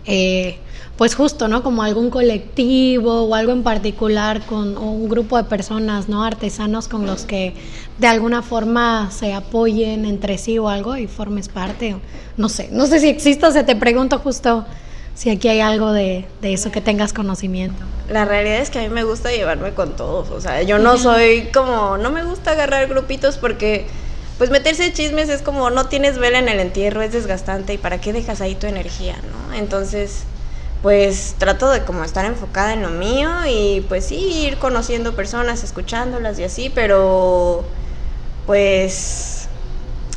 Eh, 0.06 0.60
pues 0.98 1.16
justo, 1.16 1.48
¿no? 1.48 1.64
Como 1.64 1.84
algún 1.84 2.10
colectivo 2.10 3.24
o 3.24 3.36
algo 3.36 3.52
en 3.52 3.64
particular 3.64 4.46
con 4.46 4.78
un 4.78 5.10
grupo 5.10 5.38
de 5.38 5.44
personas, 5.46 6.10
¿no? 6.10 6.24
Artesanos 6.24 6.88
con 6.88 7.06
los 7.06 7.26
que 7.26 7.56
de 7.98 8.08
alguna 8.08 8.42
forma 8.42 9.10
se 9.12 9.34
apoyen 9.34 10.06
entre 10.06 10.38
sí 10.38 10.60
o 10.60 10.70
algo 10.70 10.98
y 10.98 11.08
formes 11.08 11.50
parte. 11.50 11.96
No 12.38 12.50
sé, 12.50 12.70
no 12.72 12.86
sé 12.86 13.00
si 13.00 13.10
existe, 13.10 13.46
o 13.46 13.52
sea, 13.52 13.66
te 13.66 13.76
pregunto 13.76 14.20
justo 14.20 14.66
si 15.16 15.30
aquí 15.30 15.48
hay 15.48 15.60
algo 15.60 15.92
de, 15.92 16.26
de, 16.42 16.54
eso 16.54 16.72
que 16.72 16.82
tengas 16.82 17.14
conocimiento. 17.14 17.84
La 18.10 18.26
realidad 18.26 18.58
es 18.58 18.70
que 18.70 18.80
a 18.80 18.84
mí 18.84 18.90
me 18.90 19.04
gusta 19.04 19.32
llevarme 19.32 19.74
con 19.74 19.96
todos, 19.96 20.30
o 20.30 20.40
sea, 20.40 20.62
yo 20.64 20.80
no 20.80 20.98
soy 20.98 21.50
como, 21.54 21.98
no 21.98 22.12
me 22.12 22.24
gusta 22.24 22.52
agarrar 22.52 22.88
grupitos 22.88 23.38
porque 23.38 23.88
pues 24.38 24.50
meterse 24.50 24.92
chismes 24.92 25.30
es 25.30 25.44
como 25.44 25.70
no 25.70 25.86
tienes 25.86 26.18
vela 26.18 26.40
en 26.40 26.50
el 26.50 26.60
entierro, 26.60 27.02
es 27.02 27.12
desgastante 27.12 27.76
y 27.76 27.78
para 27.78 28.02
qué 28.02 28.14
dejas 28.14 28.42
ahí 28.42 28.56
tu 28.56 28.66
energía, 28.66 29.16
¿no? 29.18 29.54
Entonces 29.54 30.24
pues 30.82 31.36
trato 31.38 31.70
de 31.70 31.84
como 31.84 32.04
estar 32.04 32.26
enfocada 32.26 32.74
en 32.74 32.82
lo 32.82 32.90
mío 32.90 33.30
y 33.48 33.86
pues 33.88 34.08
sí, 34.08 34.16
ir 34.48 34.58
conociendo 34.58 35.16
personas, 35.16 35.64
escuchándolas 35.64 36.40
y 36.40 36.44
así, 36.44 36.72
pero 36.74 37.64
pues 38.48 39.48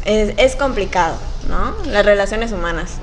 es, 0.05 0.35
es 0.39 0.57
complicado, 0.57 1.17
¿no? 1.49 1.75
Las 1.91 2.05
relaciones 2.07 2.53
humanas. 2.53 2.93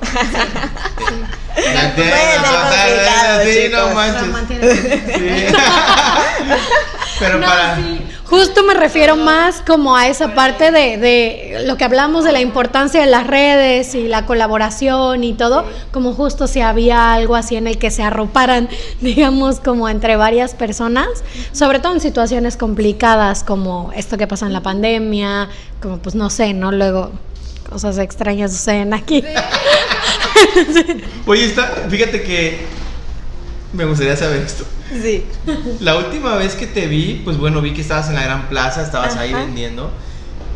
Pero 7.18 7.38
No, 7.38 7.46
para. 7.46 7.76
sí. 7.76 8.01
Justo 8.32 8.62
me 8.62 8.72
refiero 8.72 9.14
más 9.14 9.60
como 9.60 9.94
a 9.94 10.08
esa 10.08 10.34
parte 10.34 10.70
de, 10.70 10.96
de 10.96 11.64
lo 11.66 11.76
que 11.76 11.84
hablamos 11.84 12.24
de 12.24 12.32
la 12.32 12.40
importancia 12.40 13.02
de 13.02 13.06
las 13.06 13.26
redes 13.26 13.94
y 13.94 14.08
la 14.08 14.24
colaboración 14.24 15.22
y 15.22 15.34
todo, 15.34 15.66
como 15.90 16.14
justo 16.14 16.46
si 16.46 16.62
había 16.62 17.12
algo 17.12 17.36
así 17.36 17.56
en 17.56 17.66
el 17.66 17.76
que 17.76 17.90
se 17.90 18.02
arroparan, 18.02 18.70
digamos, 19.02 19.60
como 19.60 19.86
entre 19.86 20.16
varias 20.16 20.54
personas, 20.54 21.08
sobre 21.52 21.78
todo 21.78 21.92
en 21.92 22.00
situaciones 22.00 22.56
complicadas 22.56 23.44
como 23.44 23.92
esto 23.94 24.16
que 24.16 24.26
pasa 24.26 24.46
en 24.46 24.54
la 24.54 24.62
pandemia, 24.62 25.50
como 25.82 25.98
pues 25.98 26.14
no 26.14 26.30
sé, 26.30 26.54
¿no? 26.54 26.72
Luego 26.72 27.12
cosas 27.68 27.98
extrañas 27.98 28.50
suceden 28.50 28.94
aquí. 28.94 29.22
Oye, 31.26 31.44
está, 31.44 31.66
fíjate 31.90 32.22
que 32.22 32.60
me 33.74 33.84
gustaría 33.84 34.16
saber 34.16 34.40
esto. 34.40 34.64
Sí. 35.00 35.24
La 35.80 35.96
última 35.96 36.36
vez 36.36 36.54
que 36.54 36.66
te 36.66 36.86
vi, 36.86 37.20
pues 37.24 37.36
bueno, 37.36 37.60
vi 37.60 37.72
que 37.72 37.80
estabas 37.80 38.08
en 38.08 38.14
la 38.16 38.24
gran 38.24 38.48
plaza, 38.48 38.82
estabas 38.82 39.16
ahí 39.16 39.32
vendiendo. 39.32 39.90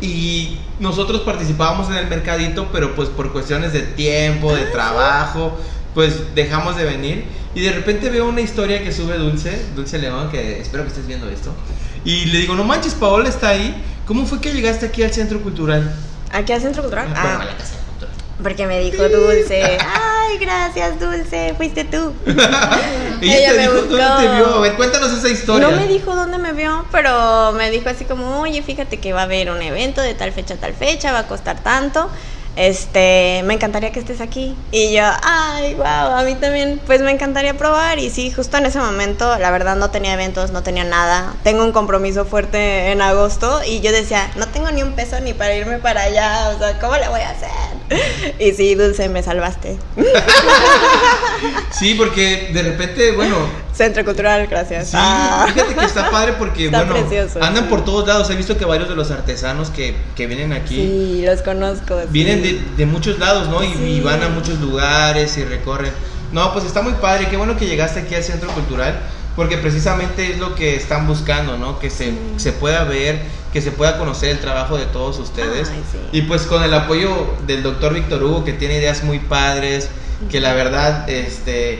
Y 0.01 0.57
nosotros 0.79 1.21
participábamos 1.21 1.89
en 1.89 1.95
el 1.95 2.07
mercadito, 2.07 2.67
pero 2.71 2.95
pues 2.95 3.09
por 3.09 3.31
cuestiones 3.31 3.73
de 3.73 3.81
tiempo, 3.81 4.51
Ah, 4.51 4.55
de 4.55 4.65
trabajo, 4.65 5.57
pues 5.93 6.35
dejamos 6.35 6.75
de 6.77 6.83
venir. 6.85 7.25
Y 7.55 7.61
de 7.61 7.71
repente 7.71 8.09
veo 8.11 8.27
una 8.29 8.41
historia 8.41 8.83
que 8.83 8.91
sube 8.91 9.17
Dulce, 9.17 9.59
Dulce 9.75 9.97
León, 9.97 10.29
que 10.29 10.59
espero 10.59 10.83
que 10.83 10.89
estés 10.89 11.07
viendo 11.07 11.27
esto. 11.29 11.51
Y 12.05 12.25
le 12.25 12.39
digo, 12.39 12.53
no 12.55 12.63
manches, 12.63 12.93
Paola 12.93 13.27
está 13.29 13.49
ahí. 13.49 13.83
¿Cómo 14.05 14.25
fue 14.27 14.39
que 14.39 14.53
llegaste 14.53 14.85
aquí 14.85 15.03
al 15.03 15.11
centro 15.11 15.41
cultural? 15.41 15.91
¿Aquí 16.31 16.51
al 16.51 16.61
Centro 16.61 16.81
Cultural? 16.83 17.07
Bueno, 17.07 17.21
Ah, 17.21 17.41
a 17.41 17.45
la 17.45 17.57
casa 17.57 17.71
de 17.71 17.76
cultura. 17.76 17.76
Porque 18.41 18.67
me 18.67 18.79
dijo 18.79 19.07
Dulce. 19.09 19.77
Ay, 19.81 20.37
gracias, 20.39 20.99
Dulce, 20.99 21.53
fuiste 21.57 21.83
tú. 21.85 22.13
Ella, 23.21 23.37
Ella 23.37 23.51
te 23.51 23.55
me 23.57 23.61
dijo, 23.63 23.73
buscó. 23.73 23.97
¿dónde 23.97 24.27
te 24.27 24.35
vio? 24.35 24.55
A 24.55 24.59
ver, 24.61 24.73
cuéntanos 24.73 25.11
esa 25.11 25.29
historia. 25.29 25.67
No 25.67 25.75
me 25.75 25.87
dijo 25.87 26.15
dónde 26.15 26.37
me 26.37 26.53
vio, 26.53 26.85
pero 26.91 27.53
me 27.53 27.71
dijo 27.71 27.89
así 27.89 28.05
como, 28.05 28.41
oye, 28.41 28.61
fíjate 28.61 28.97
que 28.99 29.13
va 29.13 29.21
a 29.21 29.23
haber 29.23 29.49
un 29.49 29.61
evento 29.61 30.01
de 30.01 30.13
tal 30.13 30.31
fecha 30.31 30.53
a 30.55 30.57
tal 30.57 30.73
fecha, 30.73 31.11
va 31.11 31.19
a 31.19 31.27
costar 31.27 31.61
tanto. 31.63 32.09
Este, 32.57 33.43
me 33.45 33.53
encantaría 33.53 33.91
que 33.91 33.99
estés 33.99 34.19
aquí. 34.19 34.55
Y 34.71 34.93
yo, 34.93 35.03
ay, 35.23 35.75
wow, 35.75 35.85
a 35.85 36.23
mí 36.23 36.35
también, 36.35 36.81
pues 36.85 37.01
me 37.01 37.11
encantaría 37.11 37.55
probar. 37.55 37.99
Y 37.99 38.09
sí, 38.09 38.31
justo 38.31 38.57
en 38.57 38.65
ese 38.65 38.79
momento, 38.79 39.37
la 39.37 39.51
verdad, 39.51 39.75
no 39.75 39.91
tenía 39.91 40.13
eventos, 40.13 40.51
no 40.51 40.63
tenía 40.63 40.83
nada. 40.83 41.35
Tengo 41.43 41.63
un 41.63 41.71
compromiso 41.71 42.25
fuerte 42.25 42.91
en 42.91 43.01
agosto 43.01 43.61
y 43.63 43.81
yo 43.81 43.91
decía, 43.91 44.31
no 44.35 44.47
tengo 44.47 44.71
ni 44.71 44.81
un 44.81 44.93
peso 44.93 45.19
ni 45.19 45.33
para 45.33 45.55
irme 45.55 45.77
para 45.77 46.01
allá, 46.01 46.49
o 46.55 46.57
sea, 46.57 46.79
¿cómo 46.79 46.95
le 46.97 47.07
voy 47.07 47.21
a 47.21 47.29
hacer? 47.29 47.49
Y 48.39 48.51
sí, 48.51 48.75
Dulce, 48.75 49.07
me 49.09 49.23
salvaste. 49.23 49.77
Sí, 51.71 51.93
porque 51.93 52.49
de 52.51 52.63
repente, 52.63 53.11
bueno, 53.11 53.35
Centro 53.77 54.03
Cultural, 54.03 54.47
gracias. 54.47 54.87
Sí, 54.89 54.97
Ah. 54.99 55.45
fíjate 55.53 55.75
que 55.75 55.85
está 55.85 56.09
padre 56.09 56.33
porque, 56.39 56.65
Está 56.65 56.83
bueno, 56.83 57.07
precioso. 57.07 57.43
andan 57.43 57.67
por 57.69 57.85
todos 57.85 58.07
lados. 58.07 58.29
He 58.31 58.35
visto 58.35 58.57
que 58.57 58.65
varios 58.65 58.89
de 58.89 58.95
los 58.95 59.11
artesanos 59.11 59.69
que, 59.69 59.95
que 60.15 60.25
vienen 60.27 60.51
aquí 60.53 60.75
Sí, 60.75 61.23
los 61.25 61.41
conozco. 61.43 61.99
sí. 62.01 62.07
vienen 62.09 62.41
de, 62.41 62.59
de 62.75 62.85
muchos 62.87 63.19
lados, 63.19 63.47
¿no? 63.49 63.63
Y, 63.63 63.67
y 63.67 63.99
van 64.01 64.23
a 64.23 64.29
muchos 64.29 64.59
lugares 64.59 65.37
y 65.37 65.43
recorren. 65.43 65.91
No, 66.31 66.51
pues 66.53 66.65
está 66.65 66.81
muy 66.81 66.93
padre. 66.93 67.27
Qué 67.29 67.37
bueno 67.37 67.55
que 67.55 67.67
llegaste 67.67 67.99
aquí 68.01 68.15
al 68.15 68.23
Centro 68.23 68.49
Cultural 68.49 68.99
porque 69.35 69.57
precisamente 69.59 70.31
es 70.31 70.39
lo 70.39 70.55
que 70.55 70.75
están 70.75 71.05
buscando, 71.05 71.57
¿no? 71.57 71.77
Que 71.79 71.91
se, 71.91 72.11
se 72.37 72.51
pueda 72.53 72.83
ver, 72.85 73.19
que 73.53 73.61
se 73.61 73.69
pueda 73.71 73.99
conocer 73.99 74.29
el 74.31 74.39
trabajo 74.39 74.77
de 74.77 74.85
todos 74.87 75.19
ustedes. 75.19 75.69
Ay, 75.71 75.83
sí. 75.91 75.97
Y 76.11 76.21
pues 76.23 76.41
con 76.47 76.63
el 76.63 76.73
apoyo 76.73 77.35
del 77.45 77.61
doctor 77.61 77.93
Víctor 77.93 78.23
Hugo, 78.23 78.43
que 78.43 78.53
tiene 78.53 78.77
ideas 78.79 79.03
muy 79.03 79.19
padres, 79.19 79.89
que 80.31 80.39
la 80.41 80.53
verdad, 80.53 81.07
este 81.07 81.79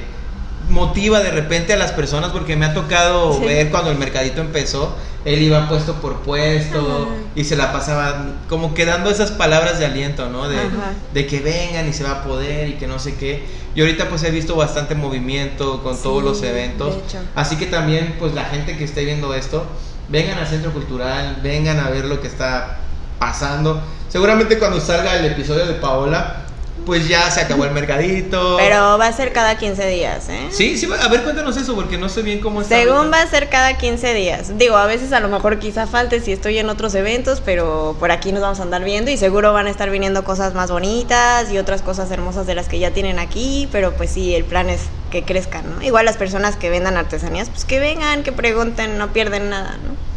motiva 0.70 1.22
de 1.22 1.32
repente 1.32 1.74
a 1.74 1.78
las 1.78 1.91
personas 1.93 2.32
porque 2.32 2.55
me 2.55 2.65
ha 2.65 2.74
tocado 2.74 3.34
Sí. 3.34 3.45
ver 3.45 3.70
cuando 3.70 3.89
el 3.91 3.97
mercadito 3.97 4.41
empezó, 4.41 4.95
él 5.26 5.41
iba 5.41 5.68
puesto 5.70 5.95
por 5.95 6.18
puesto 6.22 6.80
Ajá. 6.80 7.15
y 7.36 7.43
se 7.43 7.55
la 7.55 7.72
pasaba 7.72 8.26
como 8.49 8.74
que 8.74 8.86
dando 8.86 9.09
esas 9.09 9.32
palabras 9.32 9.80
de 9.80 9.86
aliento, 9.86 10.30
¿no? 10.30 10.47
De, 10.47 11.28
que 11.28 11.39
vengan 11.39 11.88
y 11.88 11.93
se 11.93 12.03
va 12.03 12.11
a 12.11 12.24
poder 12.24 12.68
y 12.70 12.74
que 12.74 12.88
no 12.88 12.99
sé 12.99 13.15
qué. 13.15 13.43
Y 13.76 13.82
ahorita 13.82 14.09
pues 14.09 14.24
he 14.24 14.32
visto 14.32 14.55
bastante 14.55 14.95
movimiento 14.95 15.84
con 15.84 15.95
Sí, 15.95 16.03
todos 16.03 16.24
los 16.24 16.43
eventos. 16.43 16.95
Así 17.36 17.55
que 17.57 17.65
también 17.68 18.15
pues 18.20 18.34
la 18.34 18.45
gente 18.45 18.78
que 18.78 18.84
esté 18.84 19.03
viendo 19.05 19.34
esto, 19.34 19.65
vengan 20.09 20.38
al 20.38 20.47
Centro 20.47 20.72
Cultural, 20.74 21.39
vengan 21.43 21.80
a 21.80 21.89
ver 21.89 22.05
lo 22.05 22.22
que 22.22 22.28
está 22.28 22.80
pasando. 23.20 23.82
Seguramente 24.09 24.57
cuando 24.59 24.80
salga 24.80 25.18
el 25.18 25.26
episodio 25.26 25.65
de 25.65 25.74
Paola, 25.74 26.43
pues 26.88 27.06
ya 27.10 27.30
se 27.30 27.42
acabó 27.42 27.66
el 27.66 27.72
mercadito. 27.72 28.56
Pero 28.58 28.98
va 28.98 29.08
a 29.08 29.12
ser 29.14 29.34
cada 29.34 29.58
15 29.58 29.88
días, 29.88 30.30
¿eh? 30.30 30.48
Sí, 30.52 30.78
sí, 30.78 30.88
a 30.88 31.08
ver, 31.10 31.22
cuéntanos 31.22 31.58
eso, 31.58 31.76
porque 31.76 31.98
no 31.98 32.08
sé 32.08 32.22
bien 32.22 32.40
cómo 32.40 32.62
está. 32.62 32.78
Según 32.78 32.96
ahorita. 32.96 33.18
va 33.18 33.24
a 33.24 33.28
ser 33.28 33.50
cada 33.50 33.78
15 33.78 34.14
días. 34.14 34.58
Digo, 34.58 34.78
a 34.78 34.86
veces 34.86 35.12
a 35.12 35.20
lo 35.20 35.28
mejor 35.28 35.60
quizá 35.60 35.86
falte 35.86 36.22
si 36.22 36.32
estoy 36.32 36.58
en 36.58 36.70
otros 36.70 36.96
eventos, 36.96 37.42
pero 37.44 37.98
por 38.00 38.12
aquí 38.12 38.32
nos 38.32 38.42
vamos 38.42 38.62
a 38.62 38.64
andar 38.64 38.86
viendo 38.86 39.12
y 39.12 39.18
seguro 39.18 39.52
van 39.52 39.68
a 39.68 39.70
estar 39.70 39.90
viniendo 39.90 40.24
cosas 40.24 40.54
más 40.54 40.72
bonitas 40.72 41.52
y 41.52 41.58
otras 41.58 41.82
cosas 41.82 42.10
hermosas 42.10 42.48
de 42.48 42.56
las 42.56 42.70
que 42.70 42.80
ya 42.80 42.92
tienen 42.92 43.20
aquí, 43.20 43.68
pero 43.74 43.92
pues 43.92 44.10
sí, 44.10 44.34
el 44.34 44.46
plan 44.46 44.70
es 44.70 44.84
que 45.12 45.24
crezcan, 45.24 45.66
¿no? 45.70 45.82
Igual 45.84 46.06
las 46.06 46.16
personas 46.16 46.56
que 46.56 46.70
vendan 46.70 46.96
artesanías, 46.96 47.50
pues 47.50 47.66
que 47.66 47.82
vengan, 47.82 48.24
que 48.24 48.32
pregunten, 48.32 48.98
no 48.98 49.12
pierden 49.12 49.50
nada, 49.50 49.78
¿no? 49.86 50.08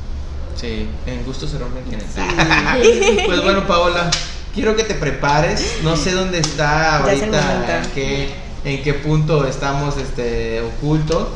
Sí, 0.55 0.89
en 1.07 1.25
gusto 1.25 1.49
se 1.49 1.59
rompen 1.59 1.83
quienes. 1.83 2.07
pues 3.27 3.43
bueno, 3.43 3.67
Paola, 3.67 4.09
quiero 4.55 4.77
que 4.77 4.85
te 4.85 4.95
prepares. 4.95 5.79
No 5.83 5.97
sé 5.97 6.13
dónde 6.13 6.39
está 6.39 6.99
ahorita, 6.99 7.83
en 7.83 7.91
qué, 7.93 8.29
en 8.65 8.83
qué 8.83 8.95
punto 8.95 9.47
estamos 9.47 9.97
este, 9.97 10.61
oculto. 10.63 11.31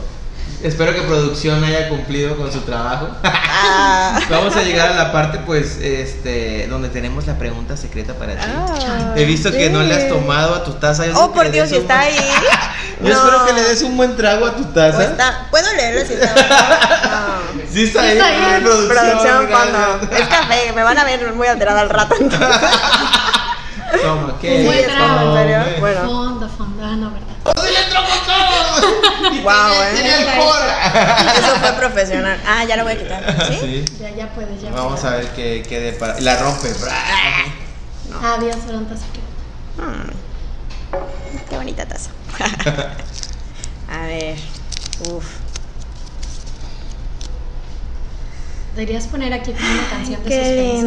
Espero 0.64 0.94
que 0.94 1.02
producción 1.02 1.62
haya 1.62 1.88
cumplido 1.90 2.36
con 2.36 2.50
su 2.50 2.60
trabajo. 2.62 3.08
Ah. 3.22 4.18
Vamos 4.30 4.56
a 4.56 4.62
llegar 4.62 4.88
a 4.92 4.94
la 4.94 5.12
parte, 5.12 5.38
pues, 5.44 5.76
este, 5.80 6.66
donde 6.68 6.88
tenemos 6.88 7.26
la 7.26 7.36
pregunta 7.38 7.76
secreta 7.76 8.14
para 8.14 8.34
ti. 8.34 8.46
Ah, 8.48 9.12
He 9.14 9.24
visto 9.26 9.52
que 9.52 9.68
no 9.68 9.82
le 9.82 9.94
has 9.94 10.08
tomado 10.08 10.54
a 10.54 10.64
tu 10.64 10.72
taza. 10.72 11.06
Yo 11.06 11.12
Oh, 11.16 11.32
por 11.32 11.50
Dios, 11.50 11.68
si 11.68 11.74
un 11.76 11.82
está 11.82 11.96
buen- 11.98 12.06
ahí. 12.08 12.16
Yo 13.04 13.12
espero 13.12 13.44
que 13.46 13.52
le 13.52 13.62
des 13.62 13.82
un 13.82 13.96
buen 13.96 14.16
trago 14.16 14.46
a 14.46 14.56
tu 14.56 14.64
taza. 14.66 15.04
Está- 15.04 15.46
¿Puedo 15.50 15.70
leerlo 15.74 16.06
si 16.06 16.14
está? 16.14 16.34
No. 16.34 17.64
Sí 17.70 17.84
está 17.84 18.02
ahí, 18.02 18.12
está 18.12 18.26
ahí. 18.26 18.36
Ay, 18.54 18.62
producción. 18.62 18.88
Producción 18.96 19.48
fondo. 19.48 20.16
Es 20.16 20.28
café, 20.28 20.72
me 20.74 20.82
van 20.82 20.96
a 20.98 21.04
ver 21.04 21.32
muy 21.34 21.46
alterada 21.48 21.80
al 21.82 21.90
rato. 21.90 22.14
Toma, 24.02 24.38
¿qué? 24.40 24.58
Un 24.60 24.64
buen 24.66 24.78
es? 24.78 24.86
trago, 24.86 25.38
¿en 25.38 25.48
serio? 25.48 25.80
Bueno. 25.80 26.00
Fondo, 26.06 26.48
fondo, 26.48 26.82
ah, 26.84 26.96
no, 26.96 27.10
¿verdad? 27.10 27.26
¡Todo 27.54 27.64
le 27.64 27.82
entró 27.84 28.00
con 28.00 28.18
todo! 28.26 29.30
Tiene- 29.30 29.42
eh. 29.42 29.92
tiene 29.94 30.12
alcohol. 30.14 30.62
Eso 31.38 31.56
fue 31.60 31.72
profesional. 31.72 32.38
Ah, 32.46 32.64
ya 32.64 32.76
lo 32.76 32.84
voy 32.84 32.92
a 32.92 32.98
quitar. 32.98 33.46
¿Sí? 33.48 33.58
Sí. 33.60 33.84
Ya, 34.00 34.10
ya 34.10 34.28
puedes, 34.34 34.60
ya 34.62 34.70
Vamos 34.70 35.00
puedes. 35.00 35.04
a 35.04 35.16
ver 35.18 35.28
qué 35.32 35.62
quede 35.68 35.92
para. 35.92 36.18
La 36.20 36.36
rompe. 36.38 36.68
Adiós, 38.22 38.56
pronto. 38.66 38.94
Mm. 39.76 40.10
Qué 41.50 41.56
bonita 41.56 41.84
taza. 41.86 42.10
a 43.90 44.06
ver. 44.06 44.36
Uf. 45.10 45.24
Deberías 48.76 49.06
poner 49.06 49.32
aquí 49.32 49.52
como 49.52 49.70
una 49.70 49.88
canción 49.88 50.22
de 50.24 50.28
Qué 50.28 50.36
suspenso. 50.36 50.86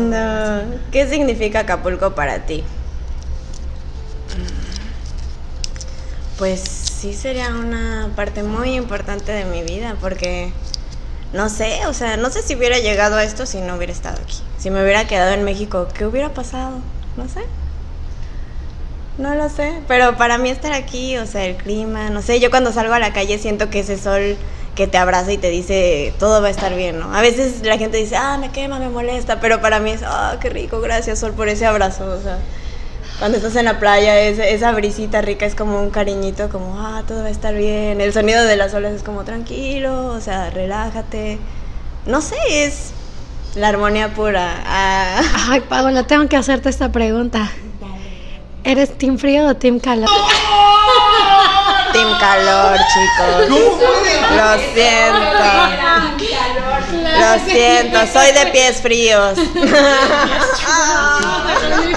lindo. 0.65 0.77
¿Qué 0.91 1.07
significa 1.07 1.59
Acapulco 1.61 2.15
para 2.15 2.39
ti? 2.45 2.63
Pues 6.37 6.61
sí 6.61 7.13
sería 7.13 7.49
una 7.49 8.11
parte 8.15 8.43
muy 8.43 8.75
importante 8.75 9.31
de 9.31 9.45
mi 9.45 9.63
vida 9.63 9.95
porque 9.99 10.51
no 11.33 11.49
sé, 11.49 11.85
o 11.87 11.93
sea, 11.93 12.15
no 12.15 12.29
sé 12.29 12.41
si 12.43 12.55
hubiera 12.55 12.77
llegado 12.77 13.17
a 13.17 13.23
esto 13.23 13.45
si 13.45 13.59
no 13.59 13.75
hubiera 13.75 13.91
estado 13.91 14.21
aquí. 14.21 14.37
Si 14.57 14.69
me 14.69 14.83
hubiera 14.83 15.07
quedado 15.07 15.33
en 15.33 15.43
México, 15.43 15.87
¿qué 15.93 16.05
hubiera 16.05 16.33
pasado? 16.33 16.79
No 17.15 17.27
sé. 17.27 17.41
No 19.17 19.33
lo 19.33 19.49
sé, 19.49 19.81
pero 19.87 20.15
para 20.15 20.37
mí 20.37 20.49
estar 20.49 20.73
aquí, 20.73 21.17
o 21.17 21.25
sea, 21.25 21.43
el 21.45 21.55
clima, 21.55 22.11
no 22.11 22.21
sé, 22.21 22.39
yo 22.39 22.51
cuando 22.51 22.71
salgo 22.71 22.93
a 22.93 22.99
la 22.99 23.13
calle 23.13 23.39
siento 23.39 23.71
que 23.71 23.79
ese 23.79 23.97
sol 23.97 24.37
que 24.75 24.85
te 24.85 24.99
abraza 24.99 25.31
y 25.31 25.39
te 25.39 25.49
dice 25.49 26.13
todo 26.19 26.39
va 26.39 26.49
a 26.49 26.51
estar 26.51 26.75
bien, 26.75 26.99
¿no? 26.99 27.15
A 27.15 27.21
veces 27.21 27.63
la 27.63 27.79
gente 27.79 27.97
dice, 27.97 28.15
ah, 28.15 28.37
me 28.37 28.51
quema, 28.51 28.77
me 28.77 28.89
molesta, 28.89 29.39
pero 29.39 29.59
para 29.59 29.79
mí 29.79 29.89
es, 29.89 30.01
ah, 30.05 30.37
qué 30.39 30.49
rico, 30.49 30.81
gracias 30.81 31.17
sol 31.17 31.33
por 31.33 31.49
ese 31.49 31.65
abrazo, 31.65 32.05
o 32.05 32.21
sea, 32.21 32.37
cuando 33.19 33.37
estás 33.37 33.55
en 33.55 33.65
la 33.65 33.79
playa, 33.79 34.19
esa, 34.19 34.45
esa 34.45 34.71
brisita 34.71 35.21
rica 35.21 35.45
es 35.45 35.55
como 35.55 35.81
un 35.81 35.89
cariñito, 35.89 36.49
como, 36.49 36.79
ah, 36.79 37.03
todo 37.07 37.21
va 37.21 37.27
a 37.27 37.31
estar 37.31 37.53
bien, 37.55 37.99
el 37.99 38.13
sonido 38.13 38.43
de 38.43 38.55
las 38.55 38.73
olas 38.73 38.93
es 38.93 39.03
como 39.03 39.23
tranquilo, 39.23 40.07
o 40.07 40.21
sea, 40.21 40.49
relájate, 40.49 41.39
no 42.05 42.21
sé, 42.21 42.35
es 42.47 42.91
la 43.55 43.69
armonía 43.69 44.13
pura. 44.13 44.61
ah. 44.65 45.21
Ay, 45.49 45.61
Paola, 45.61 46.05
tengo 46.05 46.27
que 46.27 46.37
hacerte 46.37 46.69
esta 46.69 46.91
pregunta. 46.91 47.49
¿Eres 48.63 48.97
team 48.97 49.17
frío 49.17 49.47
o 49.47 49.55
team 49.55 49.79
calor? 49.79 50.09
team 51.93 52.09
calor, 52.19 52.77
chicos. 52.93 53.49
Lo 54.35 54.57
siento. 54.73 55.47
Lo 57.19 57.39
siento, 57.51 57.99
soy 58.11 58.31
de 58.33 58.45
pies 58.51 58.81
fríos. 58.81 59.37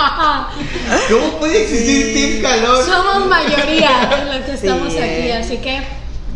¿Cómo 1.10 1.38
puede 1.38 1.62
existir 1.62 2.14
Team 2.14 2.42
Calor? 2.42 2.84
Somos 2.84 3.26
mayoría 3.26 3.90
los 4.32 4.44
que 4.46 4.56
Sí, 4.56 4.66
estamos 4.66 4.94
aquí, 4.94 5.30
así 5.32 5.56
que. 5.58 5.82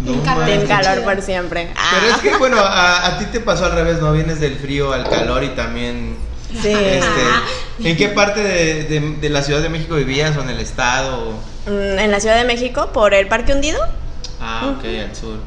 No. 0.05 0.13
Team 0.45 0.67
calor 0.67 1.03
por 1.03 1.23
siempre. 1.23 1.71
Pero 1.93 2.15
es 2.15 2.21
que, 2.21 2.37
bueno, 2.37 2.59
a, 2.59 3.07
a 3.07 3.19
ti 3.19 3.25
te 3.27 3.41
pasó 3.41 3.65
al 3.67 3.73
revés, 3.73 4.01
¿no? 4.01 4.13
Vienes 4.13 4.39
del 4.41 4.57
frío 4.57 4.93
al 4.93 5.09
calor 5.09 5.43
y 5.45 5.49
también... 5.51 6.17
Sí. 6.61 6.69
Este, 6.69 7.89
¿En 7.91 7.97
qué 7.97 8.09
parte 8.11 8.41
de, 8.43 8.85
de- 8.85 9.17
de 9.21 9.29
la 9.31 9.43
Ciudad 9.43 9.61
de 9.63 9.69
México 9.71 9.95
vivías 9.95 10.37
o 10.37 10.43
en 10.43 10.51
el 10.51 10.61
estado? 10.61 11.33
Mm, 11.67 11.99
En 11.99 12.11
la 12.11 12.21
Ciudad 12.21 12.37
de 12.37 12.45
México, 12.45 12.91
por 12.93 13.15
el 13.15 13.27
Parque 13.29 13.53
Hundido. 13.55 13.81
Ah, 14.41 14.75
ok, 14.77 14.85
al 14.85 15.17
sur. 15.17 15.39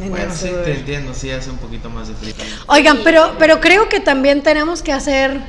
En 0.00 0.08
bueno, 0.10 0.32
sí, 0.34 0.48
sur. 0.48 0.62
te 0.64 0.72
entiendo, 0.72 1.12
sí 1.14 1.30
hace 1.30 1.50
un 1.50 1.58
poquito 1.58 1.90
más 1.90 2.08
de 2.08 2.14
frío. 2.14 2.32
Oigan, 2.68 3.00
pero, 3.04 3.34
pero 3.38 3.60
creo 3.60 3.88
que 3.90 4.00
también 4.00 4.42
tenemos 4.42 4.82
que 4.82 4.92
hacer 4.92 5.40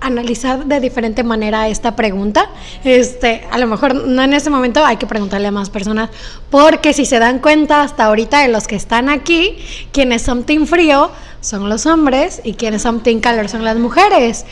analizar 0.00 0.66
de 0.66 0.80
diferente 0.80 1.22
manera 1.22 1.68
esta 1.68 1.96
pregunta. 1.96 2.50
Este, 2.84 3.46
a 3.50 3.58
lo 3.58 3.66
mejor 3.66 3.94
no 3.94 4.22
en 4.22 4.34
ese 4.34 4.50
momento 4.50 4.84
hay 4.84 4.96
que 4.96 5.06
preguntarle 5.06 5.48
a 5.48 5.50
más 5.50 5.70
personas, 5.70 6.10
porque 6.50 6.92
si 6.92 7.04
se 7.04 7.18
dan 7.18 7.38
cuenta 7.38 7.82
hasta 7.82 8.04
ahorita 8.04 8.40
de 8.40 8.48
los 8.48 8.66
que 8.66 8.76
están 8.76 9.08
aquí, 9.08 9.58
quienes 9.92 10.22
son 10.22 10.44
team 10.44 10.66
frío 10.66 11.10
son 11.40 11.68
los 11.68 11.86
hombres 11.86 12.40
y 12.44 12.54
quienes 12.54 12.82
son 12.82 13.02
team 13.02 13.20
calor 13.20 13.48
son 13.48 13.64
las 13.64 13.76
mujeres. 13.76 14.44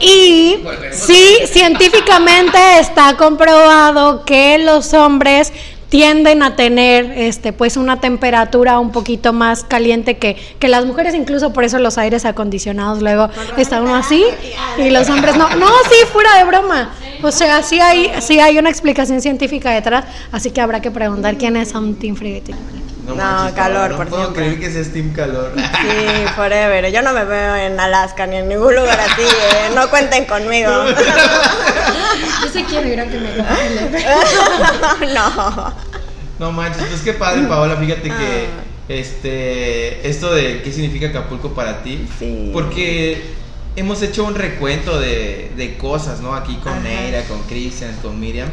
Y 0.00 0.56
sí, 0.92 1.38
científicamente 1.46 2.58
está 2.80 3.16
comprobado 3.16 4.24
que 4.24 4.58
los 4.58 4.92
hombres 4.94 5.52
tienden 5.88 6.42
a 6.42 6.56
tener 6.56 7.12
este 7.16 7.52
pues 7.52 7.76
una 7.76 8.00
temperatura 8.00 8.78
un 8.78 8.92
poquito 8.92 9.32
más 9.32 9.64
caliente 9.64 10.18
que, 10.18 10.36
que 10.58 10.68
las 10.68 10.84
mujeres, 10.84 11.14
incluso 11.14 11.52
por 11.52 11.64
eso 11.64 11.78
los 11.78 11.98
aires 11.98 12.24
acondicionados 12.24 13.00
luego 13.00 13.28
está 13.56 13.80
uno 13.80 13.94
así 13.94 14.24
y 14.76 14.90
los 14.90 15.08
hombres 15.08 15.36
no. 15.36 15.48
No, 15.56 15.66
sí, 15.88 15.96
fuera 16.12 16.36
de 16.36 16.44
broma. 16.44 16.90
O 17.22 17.32
sea, 17.32 17.62
sí 17.62 17.80
hay, 17.80 18.12
sí 18.20 18.38
hay 18.38 18.58
una 18.58 18.70
explicación 18.70 19.20
científica 19.20 19.70
detrás, 19.72 20.04
así 20.30 20.50
que 20.50 20.60
habrá 20.60 20.80
que 20.80 20.90
preguntar 20.90 21.36
Team 21.36 22.16
Frío 22.16 22.36
y 22.36 22.40
Team 22.40 22.58
Calor. 22.58 22.88
No, 23.08 23.14
manches, 23.16 23.54
calor, 23.54 23.90
no 23.90 23.96
por 23.96 24.08
puedo 24.08 24.22
siempre. 24.24 24.44
creer 24.44 24.60
que 24.60 24.70
seas 24.70 24.92
Team 24.92 25.12
Calor. 25.14 25.52
Sí, 25.56 26.26
forever. 26.36 26.92
Yo 26.92 27.00
no 27.00 27.12
me 27.14 27.24
veo 27.24 27.56
en 27.56 27.80
Alaska 27.80 28.26
ni 28.26 28.36
en 28.36 28.48
ningún 28.48 28.74
lugar 28.74 29.00
así, 29.00 29.22
¿eh? 29.22 29.70
No 29.74 29.88
cuenten 29.88 30.26
conmigo. 30.26 30.70
Yo 32.42 32.48
sí 32.52 32.64
quiero 32.68 32.88
ir 32.88 33.00
a 33.00 33.06
que 33.08 33.18
me 33.18 33.30
congele. 33.36 34.04
no. 35.14 35.74
No 36.38 36.52
manches, 36.52 36.84
pues 36.84 37.00
qué 37.02 37.12
padre, 37.14 37.42
Paola. 37.48 37.76
Fíjate 37.76 38.02
que 38.02 38.12
Ah. 38.12 38.64
este 38.88 40.08
esto 40.08 40.32
de 40.32 40.62
qué 40.62 40.72
significa 40.72 41.08
Acapulco 41.08 41.52
para 41.52 41.82
ti. 41.82 42.06
Sí. 42.18 42.50
Porque 42.52 43.22
hemos 43.76 44.02
hecho 44.02 44.24
un 44.24 44.34
recuento 44.34 44.98
de, 45.00 45.50
de 45.56 45.76
cosas, 45.76 46.20
¿no? 46.20 46.34
Aquí 46.34 46.56
con 46.56 46.72
Ajá. 46.72 46.80
Neira, 46.82 47.22
con 47.24 47.42
Cristian, 47.42 47.94
con 48.02 48.18
Miriam. 48.20 48.48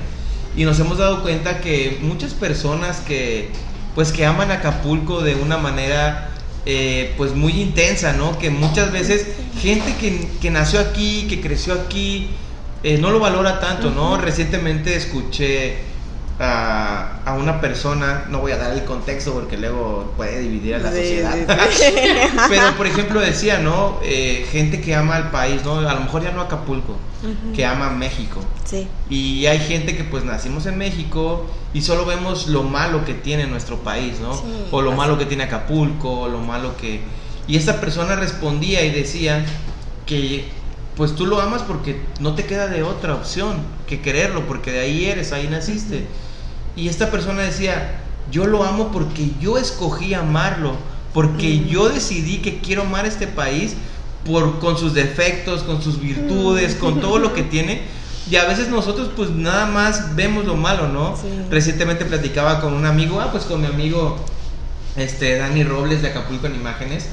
Y 0.57 0.63
nos 0.63 0.79
hemos 0.79 0.97
dado 0.97 1.21
cuenta 1.21 1.59
que 1.61 1.99
muchas 2.01 2.33
personas 2.33 2.97
que 3.01 3.49
pues 3.93 4.11
que 4.11 4.25
aman 4.25 4.51
Acapulco 4.51 5.21
de 5.21 5.35
una 5.35 5.57
manera 5.57 6.29
eh, 6.65 7.13
pues 7.17 7.33
muy 7.33 7.61
intensa, 7.61 8.13
¿no? 8.13 8.37
Que 8.39 8.49
muchas 8.49 8.91
veces 8.91 9.25
gente 9.61 9.93
que, 9.99 10.27
que 10.41 10.49
nació 10.51 10.79
aquí, 10.79 11.27
que 11.29 11.39
creció 11.39 11.73
aquí, 11.73 12.29
eh, 12.85 12.97
no 12.99 13.09
lo 13.11 13.19
valora 13.19 13.59
tanto, 13.59 13.89
¿no? 13.91 14.17
Recientemente 14.17 14.95
escuché 14.95 15.77
a, 16.39 17.19
a 17.25 17.33
una 17.33 17.61
persona, 17.61 18.25
no 18.29 18.39
voy 18.39 18.51
a 18.51 18.57
dar 18.57 18.73
el 18.73 18.83
contexto 18.83 19.33
porque 19.33 19.57
luego 19.57 20.13
puede 20.17 20.39
dividir 20.41 20.75
a 20.75 20.79
la 20.79 20.91
Sí, 20.91 20.97
sociedad. 20.97 21.33
sí, 21.71 21.83
sí. 21.85 21.93
Pero 22.49 22.75
por 22.77 22.87
ejemplo 22.87 23.19
decía, 23.21 23.59
¿no? 23.59 23.99
Eh, 24.03 24.45
gente 24.51 24.81
que 24.81 24.93
ama 24.95 25.15
al 25.15 25.31
país, 25.31 25.63
¿no? 25.63 25.79
A 25.79 25.93
lo 25.93 26.01
mejor 26.01 26.23
ya 26.23 26.31
no 26.31 26.41
Acapulco, 26.41 26.97
que 27.55 27.65
ama 27.65 27.89
México. 27.89 28.39
Sí. 28.65 28.87
Y 29.09 29.45
hay 29.47 29.59
gente 29.59 29.95
que 29.95 30.03
pues 30.03 30.23
nacimos 30.25 30.65
en 30.65 30.77
México 30.77 31.45
y 31.73 31.81
solo 31.81 32.05
vemos 32.05 32.47
lo 32.47 32.63
malo 32.63 33.03
que 33.05 33.13
tiene 33.13 33.47
nuestro 33.47 33.77
país, 33.77 34.19
¿no? 34.19 34.31
O 34.71 34.81
lo 34.81 34.91
así. 34.91 34.97
malo 34.97 35.17
que 35.17 35.25
tiene 35.25 35.45
Acapulco, 35.45 36.21
o 36.21 36.27
lo 36.27 36.39
malo 36.39 36.75
que... 36.77 36.99
Y 37.47 37.55
esta 37.57 37.79
persona 37.79 38.15
respondía 38.15 38.83
y 38.83 38.91
decía 38.91 39.45
que 40.05 40.45
pues 40.95 41.15
tú 41.15 41.25
lo 41.25 41.41
amas 41.41 41.61
porque 41.61 42.01
no 42.19 42.35
te 42.35 42.45
queda 42.45 42.67
de 42.67 42.83
otra 42.83 43.15
opción 43.15 43.57
que 43.87 44.01
quererlo, 44.01 44.47
porque 44.47 44.71
de 44.71 44.79
ahí 44.79 45.05
eres, 45.05 45.33
ahí 45.33 45.47
naciste. 45.47 46.05
Y 46.75 46.87
esta 46.87 47.11
persona 47.11 47.41
decía, 47.41 47.99
yo 48.31 48.45
lo 48.45 48.63
amo 48.63 48.91
porque 48.91 49.31
yo 49.41 49.57
escogí 49.57 50.13
amarlo, 50.13 50.75
porque 51.13 51.65
yo 51.65 51.89
decidí 51.89 52.37
que 52.37 52.59
quiero 52.59 52.83
amar 52.83 53.05
este 53.05 53.27
país 53.27 53.75
por, 54.25 54.59
con 54.59 54.77
sus 54.77 54.93
defectos, 54.93 55.63
con 55.63 55.81
sus 55.81 55.99
virtudes, 55.99 56.75
con 56.75 56.99
todo 57.01 57.19
lo 57.19 57.33
que 57.33 57.43
tiene. 57.43 57.81
Y 58.29 58.37
a 58.37 58.45
veces 58.45 58.69
nosotros 58.69 59.11
pues 59.15 59.29
nada 59.29 59.67
más 59.67 60.15
vemos 60.15 60.45
lo 60.45 60.55
malo, 60.55 60.87
¿no? 60.87 61.15
Sí. 61.15 61.27
Recientemente 61.51 62.05
platicaba 62.05 62.59
con 62.59 62.73
un 62.73 62.85
amigo, 62.85 63.21
ah, 63.21 63.31
pues 63.31 63.43
con 63.43 63.61
mi 63.61 63.67
amigo 63.67 64.17
este, 64.95 65.37
Dani 65.37 65.63
Robles 65.63 66.01
de 66.01 66.09
Acapulco 66.09 66.47
en 66.47 66.55
Imágenes. 66.55 67.07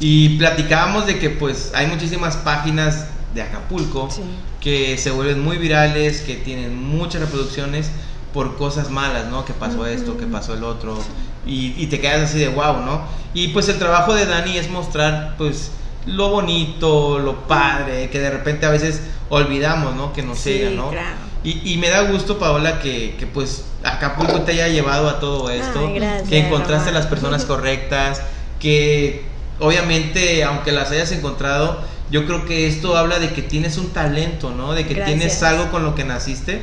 Y 0.00 0.38
platicábamos 0.38 1.06
de 1.06 1.18
que 1.18 1.30
pues 1.30 1.70
hay 1.74 1.86
muchísimas 1.86 2.36
páginas 2.38 3.06
de 3.36 3.42
Acapulco 3.42 4.08
Sí. 4.10 4.22
que 4.60 4.98
se 4.98 5.12
vuelven 5.12 5.40
muy 5.44 5.56
virales, 5.58 6.22
que 6.22 6.34
tienen 6.34 6.76
muchas 6.76 7.20
reproducciones 7.20 7.90
por 8.34 8.56
cosas 8.56 8.90
malas, 8.90 9.26
¿no? 9.28 9.44
Que 9.44 9.52
pasó 9.52 9.86
esto, 9.86 10.16
que 10.18 10.26
pasó 10.26 10.54
el 10.54 10.64
otro. 10.64 10.98
Y, 11.46 11.74
y 11.76 11.86
te 11.86 12.00
quedas 12.00 12.28
así 12.30 12.38
de 12.40 12.48
wow, 12.48 12.78
¿no? 12.84 13.02
Y 13.32 13.48
pues 13.48 13.68
el 13.68 13.78
trabajo 13.78 14.14
de 14.14 14.26
Dani 14.26 14.56
es 14.58 14.68
mostrar 14.68 15.36
pues 15.38 15.70
lo 16.06 16.30
bonito, 16.30 17.18
lo 17.18 17.46
padre, 17.46 18.10
que 18.10 18.18
de 18.18 18.30
repente 18.30 18.66
a 18.66 18.70
veces 18.70 19.00
olvidamos, 19.28 19.94
¿no? 19.94 20.12
Que 20.12 20.22
nos 20.22 20.38
Sí, 20.38 20.50
llega, 20.54 20.70
¿no? 20.70 20.90
claro. 20.90 21.16
Y, 21.44 21.72
y 21.72 21.76
me 21.78 21.88
da 21.88 22.02
gusto, 22.10 22.38
Paola, 22.38 22.80
que, 22.80 23.14
que, 23.18 23.26
pues 23.26 23.64
Acapulco 23.84 24.40
te 24.42 24.52
haya 24.52 24.66
llevado 24.68 25.08
a 25.08 25.20
todo 25.20 25.48
esto, 25.50 25.86
Ay, 25.86 25.94
gracias, 25.94 26.28
que 26.28 26.38
encontraste 26.40 26.90
a 26.90 26.92
las 26.92 27.06
personas 27.06 27.44
correctas, 27.52 28.20
que 28.60 29.24
obviamente, 29.60 30.44
aunque 30.44 30.72
las 30.72 30.90
hayas 30.90 31.12
encontrado, 31.12 31.80
yo 32.10 32.26
creo 32.26 32.44
que 32.44 32.66
esto 32.66 32.96
habla 32.96 33.18
de 33.18 33.32
que 33.32 33.42
tienes 33.42 33.78
un 33.78 33.90
talento, 33.90 34.50
¿no? 34.50 34.74
De 34.74 34.86
que 34.86 34.94
Gracias. 34.94 35.18
tienes 35.18 35.42
algo 35.42 35.70
con 35.70 35.82
lo 35.84 35.94
que 35.94 36.04
naciste. 36.04 36.62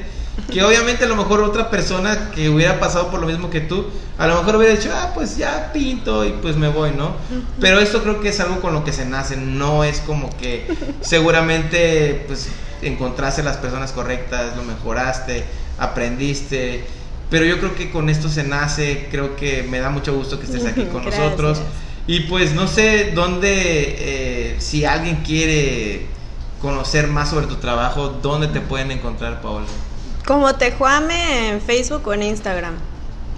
Que 0.51 0.63
obviamente 0.63 1.05
a 1.05 1.07
lo 1.07 1.15
mejor 1.15 1.43
otra 1.43 1.69
persona 1.69 2.31
que 2.31 2.49
hubiera 2.49 2.79
pasado 2.79 3.11
por 3.11 3.19
lo 3.19 3.27
mismo 3.27 3.51
que 3.51 3.61
tú, 3.61 3.85
a 4.17 4.25
lo 4.25 4.37
mejor 4.37 4.55
hubiera 4.55 4.73
dicho, 4.73 4.89
ah, 4.91 5.11
pues 5.13 5.37
ya 5.37 5.71
pinto 5.71 6.25
y 6.25 6.31
pues 6.31 6.55
me 6.55 6.69
voy, 6.69 6.89
¿no? 6.91 7.15
Pero 7.59 7.79
esto 7.79 8.01
creo 8.01 8.19
que 8.19 8.29
es 8.29 8.39
algo 8.39 8.59
con 8.59 8.73
lo 8.73 8.83
que 8.83 8.91
se 8.91 9.05
nace, 9.05 9.37
no 9.37 9.83
es 9.83 9.99
como 9.99 10.35
que 10.37 10.65
seguramente 11.01 12.23
pues 12.25 12.49
encontraste 12.81 13.43
las 13.43 13.57
personas 13.57 13.91
correctas, 13.91 14.55
lo 14.57 14.63
mejoraste, 14.63 15.43
aprendiste, 15.77 16.83
pero 17.29 17.45
yo 17.45 17.59
creo 17.59 17.75
que 17.75 17.91
con 17.91 18.09
esto 18.09 18.27
se 18.27 18.43
nace, 18.43 19.07
creo 19.11 19.35
que 19.35 19.63
me 19.63 19.79
da 19.79 19.91
mucho 19.91 20.15
gusto 20.15 20.39
que 20.39 20.45
estés 20.45 20.65
aquí 20.65 20.85
con 20.85 21.03
Gracias. 21.03 21.23
nosotros. 21.23 21.61
Y 22.05 22.21
pues 22.21 22.53
no 22.53 22.67
sé 22.67 23.11
dónde, 23.15 23.51
eh, 23.51 24.55
si 24.59 24.83
alguien 24.83 25.23
quiere 25.23 26.05
conocer 26.61 27.07
más 27.07 27.29
sobre 27.29 27.47
tu 27.47 27.55
trabajo, 27.55 28.09
¿dónde 28.09 28.47
te 28.47 28.59
pueden 28.59 28.91
encontrar, 28.91 29.41
Paola? 29.41 29.67
Como 30.25 30.53
Tejuame 30.55 31.49
en 31.49 31.61
Facebook 31.61 32.07
o 32.07 32.13
en 32.13 32.23
Instagram. 32.23 32.75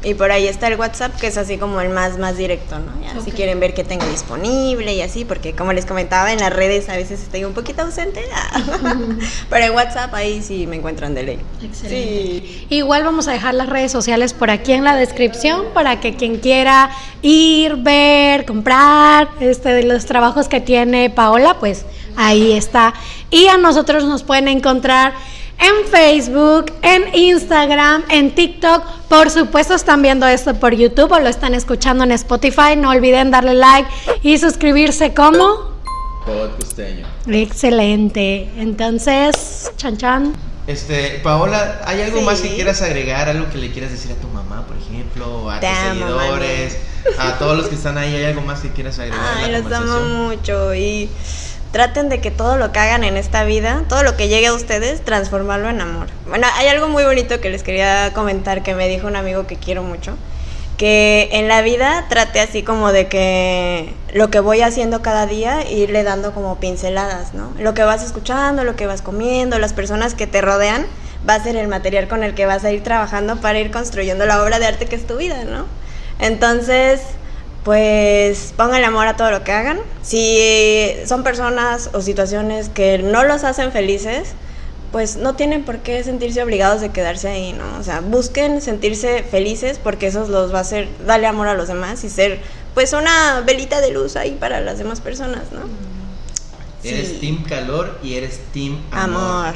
Y 0.05 0.13
por 0.13 0.31
ahí 0.31 0.47
está 0.47 0.67
el 0.67 0.79
WhatsApp, 0.79 1.15
que 1.19 1.25
es 1.25 1.37
así 1.37 1.57
como 1.57 1.81
el 1.81 1.89
más, 1.89 2.19
más 2.19 2.37
directo, 2.37 2.77
¿no? 2.77 2.91
Ya, 3.01 3.19
Si 3.21 3.31
quieren 3.31 3.59
ver 3.59 3.73
qué 3.73 3.83
tengo 3.83 4.05
disponible 4.05 4.93
y 4.93 5.01
así, 5.01 5.25
porque 5.25 5.53
como 5.53 5.73
les 5.73 5.87
comentaba, 5.87 6.31
en 6.31 6.39
las 6.39 6.53
redes 6.53 6.89
a 6.89 6.95
veces 6.95 7.23
estoy 7.23 7.43
un 7.43 7.53
poquito 7.53 7.81
ausente. 7.81 8.21
Pero 9.49 9.65
en 9.65 9.71
WhatsApp 9.73 10.13
ahí 10.13 10.43
sí 10.43 10.67
me 10.67 10.75
encuentran 10.75 11.15
de 11.15 11.23
ley. 11.23 11.39
Excelente. 11.63 12.45
Sí. 12.47 12.67
Igual 12.69 13.03
vamos 13.03 13.27
a 13.27 13.31
dejar 13.31 13.55
las 13.55 13.67
redes 13.67 13.91
sociales 13.91 14.33
por 14.33 14.51
aquí 14.51 14.73
en 14.73 14.83
la 14.83 14.95
descripción 14.95 15.65
para 15.73 15.99
que 15.99 16.15
quien 16.15 16.37
quiera 16.37 16.91
ir, 17.23 17.77
ver, 17.77 18.45
comprar 18.45 19.29
este 19.39 19.69
de 19.69 19.83
los 19.83 20.05
trabajos 20.05 20.47
que 20.47 20.61
tiene 20.61 21.09
Paola, 21.09 21.57
pues 21.59 21.83
ahí 22.15 22.51
está. 22.51 22.93
Y 23.31 23.47
a 23.47 23.57
nosotros 23.57 24.05
nos 24.05 24.21
pueden 24.21 24.47
encontrar 24.49 25.13
en 25.59 25.87
Facebook, 25.89 26.73
en 26.81 27.13
Instagram, 27.15 28.03
en 28.09 28.33
TikTok. 28.35 28.83
Por 29.09 29.29
supuesto 29.29 29.73
están 29.73 30.01
viendo 30.01 30.27
esto 30.27 30.53
por 30.55 30.73
YouTube 30.75 31.11
o 31.11 31.19
lo 31.19 31.29
están 31.29 31.53
escuchando 31.53 32.03
en 32.03 32.11
Spotify. 32.11 32.75
No 32.77 32.89
olviden 32.89 33.31
darle 33.31 33.53
like 33.53 33.89
y 34.21 34.37
suscribirse 34.37 35.13
como 35.13 35.73
Podcosteño. 36.25 37.05
excelente. 37.27 38.49
Entonces, 38.57 39.71
chan 39.77 39.97
chan. 39.97 40.33
Este, 40.67 41.19
Paola, 41.23 41.81
¿hay 41.85 42.01
algo 42.01 42.21
más 42.21 42.41
que 42.41 42.49
quieras 42.55 42.81
agregar? 42.81 43.29
¿Algo 43.29 43.47
que 43.51 43.59
le 43.59 43.71
quieras 43.71 43.91
decir 43.91 44.11
a 44.11 44.15
tu 44.15 44.27
mamá, 44.29 44.65
por 44.65 44.75
ejemplo? 44.77 45.51
A 45.51 45.59
Te 45.59 45.67
tus 45.67 45.77
amo, 45.77 46.07
seguidores, 46.19 46.77
a 47.19 47.37
todos 47.37 47.55
los 47.55 47.67
que 47.67 47.75
están 47.75 47.99
ahí? 47.99 48.15
¿Hay 48.15 48.23
algo 48.25 48.41
más 48.41 48.61
que 48.61 48.71
quieras 48.71 48.97
agregar? 48.97 49.19
Ay, 49.37 49.51
los 49.51 49.71
amo 49.71 49.99
mucho 50.25 50.73
y 50.73 51.07
traten 51.75 52.07
de 52.07 52.21
que 52.21 52.31
todo 52.31 52.55
lo 52.55 52.71
que 52.71 52.79
hagan 52.79 53.03
en 53.03 53.17
esta 53.17 53.43
vida, 53.43 53.83
todo 53.89 54.01
lo 54.01 54.15
que 54.15 54.29
llegue 54.29 54.47
a 54.47 54.53
ustedes, 54.53 55.03
transformarlo 55.03 55.67
en 55.67 55.81
amor. 55.81 56.07
Bueno, 56.25 56.47
hay 56.55 56.67
algo 56.67 56.87
muy 56.87 57.03
bonito 57.03 57.41
que 57.41 57.49
les 57.49 57.63
quería 57.63 58.13
comentar 58.13 58.63
que 58.63 58.73
me 58.73 58.87
dijo 58.87 59.07
un 59.07 59.17
amigo 59.17 59.45
que 59.45 59.57
quiero 59.57 59.83
mucho, 59.83 60.15
que 60.77 61.27
en 61.33 61.49
la 61.49 61.61
vida 61.61 62.05
trate 62.07 62.39
así 62.39 62.63
como 62.63 62.93
de 62.93 63.09
que 63.09 63.93
lo 64.13 64.29
que 64.29 64.39
voy 64.39 64.61
haciendo 64.61 65.01
cada 65.01 65.25
día, 65.25 65.69
irle 65.69 66.03
dando 66.03 66.33
como 66.33 66.61
pinceladas, 66.61 67.33
¿no? 67.33 67.51
Lo 67.59 67.73
que 67.73 67.83
vas 67.83 68.05
escuchando, 68.05 68.63
lo 68.63 68.77
que 68.77 68.87
vas 68.87 69.01
comiendo, 69.01 69.59
las 69.59 69.73
personas 69.73 70.13
que 70.13 70.27
te 70.27 70.39
rodean, 70.39 70.85
va 71.29 71.33
a 71.33 71.43
ser 71.43 71.57
el 71.57 71.67
material 71.67 72.07
con 72.07 72.23
el 72.23 72.35
que 72.35 72.45
vas 72.45 72.63
a 72.63 72.71
ir 72.71 72.83
trabajando 72.83 73.41
para 73.41 73.59
ir 73.59 73.69
construyendo 73.69 74.25
la 74.25 74.41
obra 74.41 74.59
de 74.59 74.67
arte 74.67 74.85
que 74.85 74.95
es 74.95 75.05
tu 75.05 75.17
vida, 75.17 75.43
¿no? 75.43 75.65
Entonces, 76.19 77.01
pues 77.65 78.53
pongan 78.55 78.83
amor 78.83 79.07
a 79.07 79.17
todo 79.17 79.31
lo 79.31 79.43
que 79.43 79.51
hagan. 79.51 79.79
Si 80.03 80.93
son 81.07 81.23
personas 81.23 81.89
o 81.93 82.01
situaciones 82.01 82.69
que 82.69 82.99
no 82.99 83.23
los 83.23 83.43
hacen 83.43 83.71
felices, 83.71 84.29
pues 84.91 85.15
no 85.17 85.33
tienen 85.35 85.63
por 85.65 85.79
qué 85.79 86.03
sentirse 86.03 86.43
obligados 86.43 86.79
de 86.79 86.91
quedarse 86.91 87.27
ahí, 87.27 87.53
¿no? 87.53 87.79
O 87.79 87.83
sea, 87.83 88.01
busquen 88.01 88.61
sentirse 88.61 89.23
felices 89.23 89.79
porque 89.83 90.07
eso 90.07 90.27
los 90.27 90.53
va 90.53 90.59
a 90.59 90.61
hacer 90.61 90.87
darle 91.07 91.25
amor 91.25 91.47
a 91.47 91.55
los 91.55 91.67
demás 91.67 92.03
y 92.03 92.09
ser 92.09 92.39
pues 92.75 92.93
una 92.93 93.41
velita 93.41 93.81
de 93.81 93.89
luz 93.91 94.15
ahí 94.15 94.37
para 94.39 94.61
las 94.61 94.77
demás 94.77 95.01
personas, 95.01 95.51
¿no? 95.51 95.61
Eres 96.83 97.07
Sí. 97.07 97.17
team 97.19 97.43
calor 97.45 97.97
y 98.03 98.13
eres 98.13 98.41
team 98.53 98.79
amor. 98.91 99.55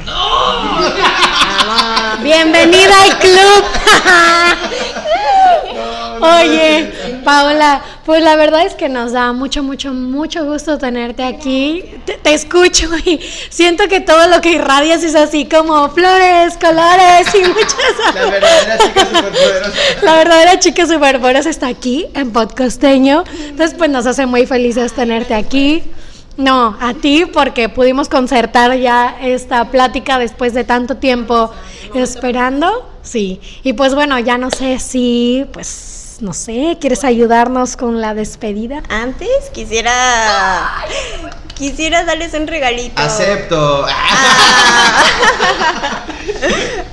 Amor. 1.60 2.24
Bienvenida 2.24 3.02
al 3.04 3.18
club. 3.20 3.64
Oye, 6.20 6.92
Paola, 7.20 7.82
pues 8.04 8.22
la 8.22 8.36
verdad 8.36 8.66
es 8.66 8.74
que 8.74 8.88
nos 8.88 9.12
da 9.12 9.32
mucho, 9.32 9.62
mucho, 9.62 9.92
mucho 9.92 10.44
gusto 10.44 10.78
tenerte 10.78 11.22
aquí. 11.22 11.84
Te, 12.04 12.14
te 12.14 12.34
escucho 12.34 12.88
y 13.04 13.20
siento 13.50 13.88
que 13.88 14.00
todo 14.00 14.26
lo 14.28 14.40
que 14.40 14.52
irradias 14.52 15.02
es 15.02 15.14
así 15.14 15.46
como 15.46 15.90
flores, 15.90 16.56
colores 16.58 17.28
y 17.34 17.48
muchas. 17.48 17.80
La 18.14 18.26
verdadera 18.26 18.78
chica 18.78 19.06
superpoderosa. 19.06 19.70
La 20.02 20.16
verdadera 20.16 20.58
chica 20.58 20.86
superpoderosa 20.86 21.50
está 21.50 21.68
aquí 21.68 22.06
en 22.14 22.32
Podcosteño. 22.32 23.24
Entonces, 23.48 23.76
pues 23.76 23.90
nos 23.90 24.06
hace 24.06 24.26
muy 24.26 24.46
felices 24.46 24.92
tenerte 24.92 25.34
aquí. 25.34 25.82
No, 26.36 26.76
a 26.80 26.94
ti 26.94 27.26
porque 27.26 27.68
pudimos 27.68 28.08
concertar 28.08 28.74
ya 28.78 29.16
esta 29.20 29.70
plática 29.70 30.18
después 30.18 30.54
de 30.54 30.64
tanto 30.64 30.96
tiempo 30.96 31.50
esperando. 31.94 32.88
Sí. 33.02 33.40
Y 33.62 33.74
pues 33.74 33.94
bueno, 33.94 34.18
ya 34.18 34.38
no 34.38 34.50
sé 34.50 34.78
si, 34.78 35.44
pues, 35.52 35.99
no 36.22 36.32
sé, 36.32 36.78
¿quieres 36.80 37.04
ayudarnos 37.04 37.76
con 37.76 38.00
la 38.00 38.14
despedida? 38.14 38.82
Antes 38.88 39.28
quisiera 39.52 40.84
quisiera 41.54 42.04
darles 42.04 42.32
un 42.34 42.46
regalito. 42.46 43.00
Acepto. 43.00 43.86
Ah. 43.86 45.04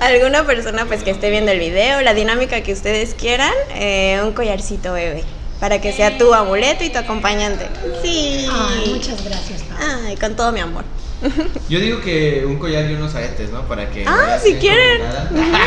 Alguna 0.00 0.44
persona 0.44 0.84
pues 0.84 1.02
que 1.02 1.10
esté 1.10 1.30
viendo 1.30 1.50
el 1.52 1.58
video, 1.58 2.02
la 2.02 2.12
dinámica 2.12 2.62
que 2.62 2.72
ustedes 2.72 3.14
quieran, 3.14 3.52
eh, 3.74 4.20
un 4.22 4.32
collarcito 4.32 4.92
bebé. 4.92 5.24
Para 5.58 5.80
que 5.80 5.92
sea 5.92 6.18
tu 6.18 6.34
amuleto 6.34 6.84
y 6.84 6.90
tu 6.90 6.98
acompañante. 6.98 7.66
Sí. 8.02 8.46
Ay, 8.50 8.90
muchas 8.94 9.24
gracias. 9.24 9.64
Ay, 9.80 10.16
con 10.16 10.36
todo 10.36 10.52
mi 10.52 10.60
amor. 10.60 10.84
Yo 11.68 11.80
digo 11.80 12.00
que 12.00 12.44
un 12.46 12.58
collar 12.58 12.90
y 12.90 12.94
unos 12.94 13.14
aretes, 13.14 13.50
¿no? 13.50 13.62
Para 13.62 13.90
que. 13.90 14.04
Ah, 14.06 14.38
si 14.42 14.54
quieren. 14.54 15.02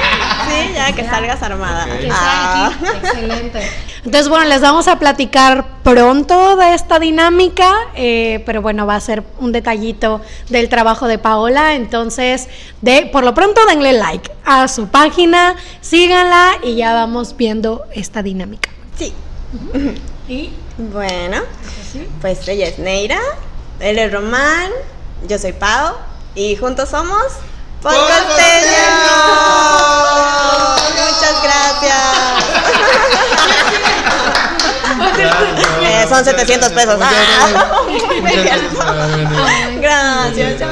Sí, 0.52 0.74
ya 0.74 0.92
que 0.94 1.06
salgas 1.06 1.42
armada. 1.44 1.88
Ah. 2.12 2.72
Excelente. 3.04 3.62
Entonces, 4.04 4.28
bueno, 4.28 4.46
les 4.46 4.60
vamos 4.60 4.88
a 4.88 4.98
platicar 5.00 5.66
pronto 5.84 6.56
de 6.58 6.74
esta 6.74 7.00
dinámica, 7.00 7.72
eh, 7.96 8.42
pero 8.46 8.62
bueno, 8.62 8.86
va 8.86 8.96
a 8.96 9.00
ser 9.00 9.24
un 9.40 9.52
detallito 9.52 10.22
del 10.50 10.68
trabajo 10.68 11.08
de 11.08 11.20
Paola. 11.20 11.76
Entonces, 11.76 12.50
de, 12.82 13.06
por 13.06 13.24
lo 13.24 13.34
pronto, 13.34 13.62
denle 13.68 13.94
like 13.94 14.32
a 14.44 14.68
su 14.68 14.88
página, 14.88 15.56
síganla 15.82 16.54
y 16.64 16.76
ya 16.76 16.94
vamos 16.94 17.38
viendo 17.38 17.86
esta 17.94 18.24
dinámica. 18.24 18.70
Sí. 18.98 19.14
¿Y? 20.28 20.50
Bueno, 20.78 21.42
pues 22.22 22.48
ella 22.48 22.68
es 22.68 22.80
Neira, 22.80 23.20
él 23.80 24.00
es 24.00 24.12
Román, 24.12 24.72
yo 25.28 25.38
soy 25.38 25.52
Pau 25.54 25.94
y 26.36 26.56
juntos 26.56 26.90
somos 26.90 27.24
Podcasteños. 27.82 28.78
Muchas 30.94 31.44
gracias. 31.44 31.98
Eh, 35.82 36.06
son 36.08 36.24
700 36.24 36.70
pesos. 36.74 37.00
Ah. 37.02 37.82
Muchas 37.88 38.46
gracias. 39.80 39.80
Gracias. 39.80 40.62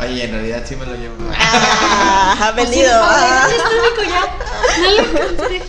Oye, 0.00 0.24
en 0.24 0.32
realidad 0.32 0.62
sí 0.66 0.76
me 0.76 0.84
lo 0.84 0.94
llevo. 0.94 1.14
Ah. 1.38 2.36
Paola, 2.38 2.62
¿dónde 2.62 2.82
está 3.56 3.70
mi 3.70 3.90
collar? 3.96 4.28
No 4.78 4.90
lo 4.90 5.00
encontré. 5.00 5.62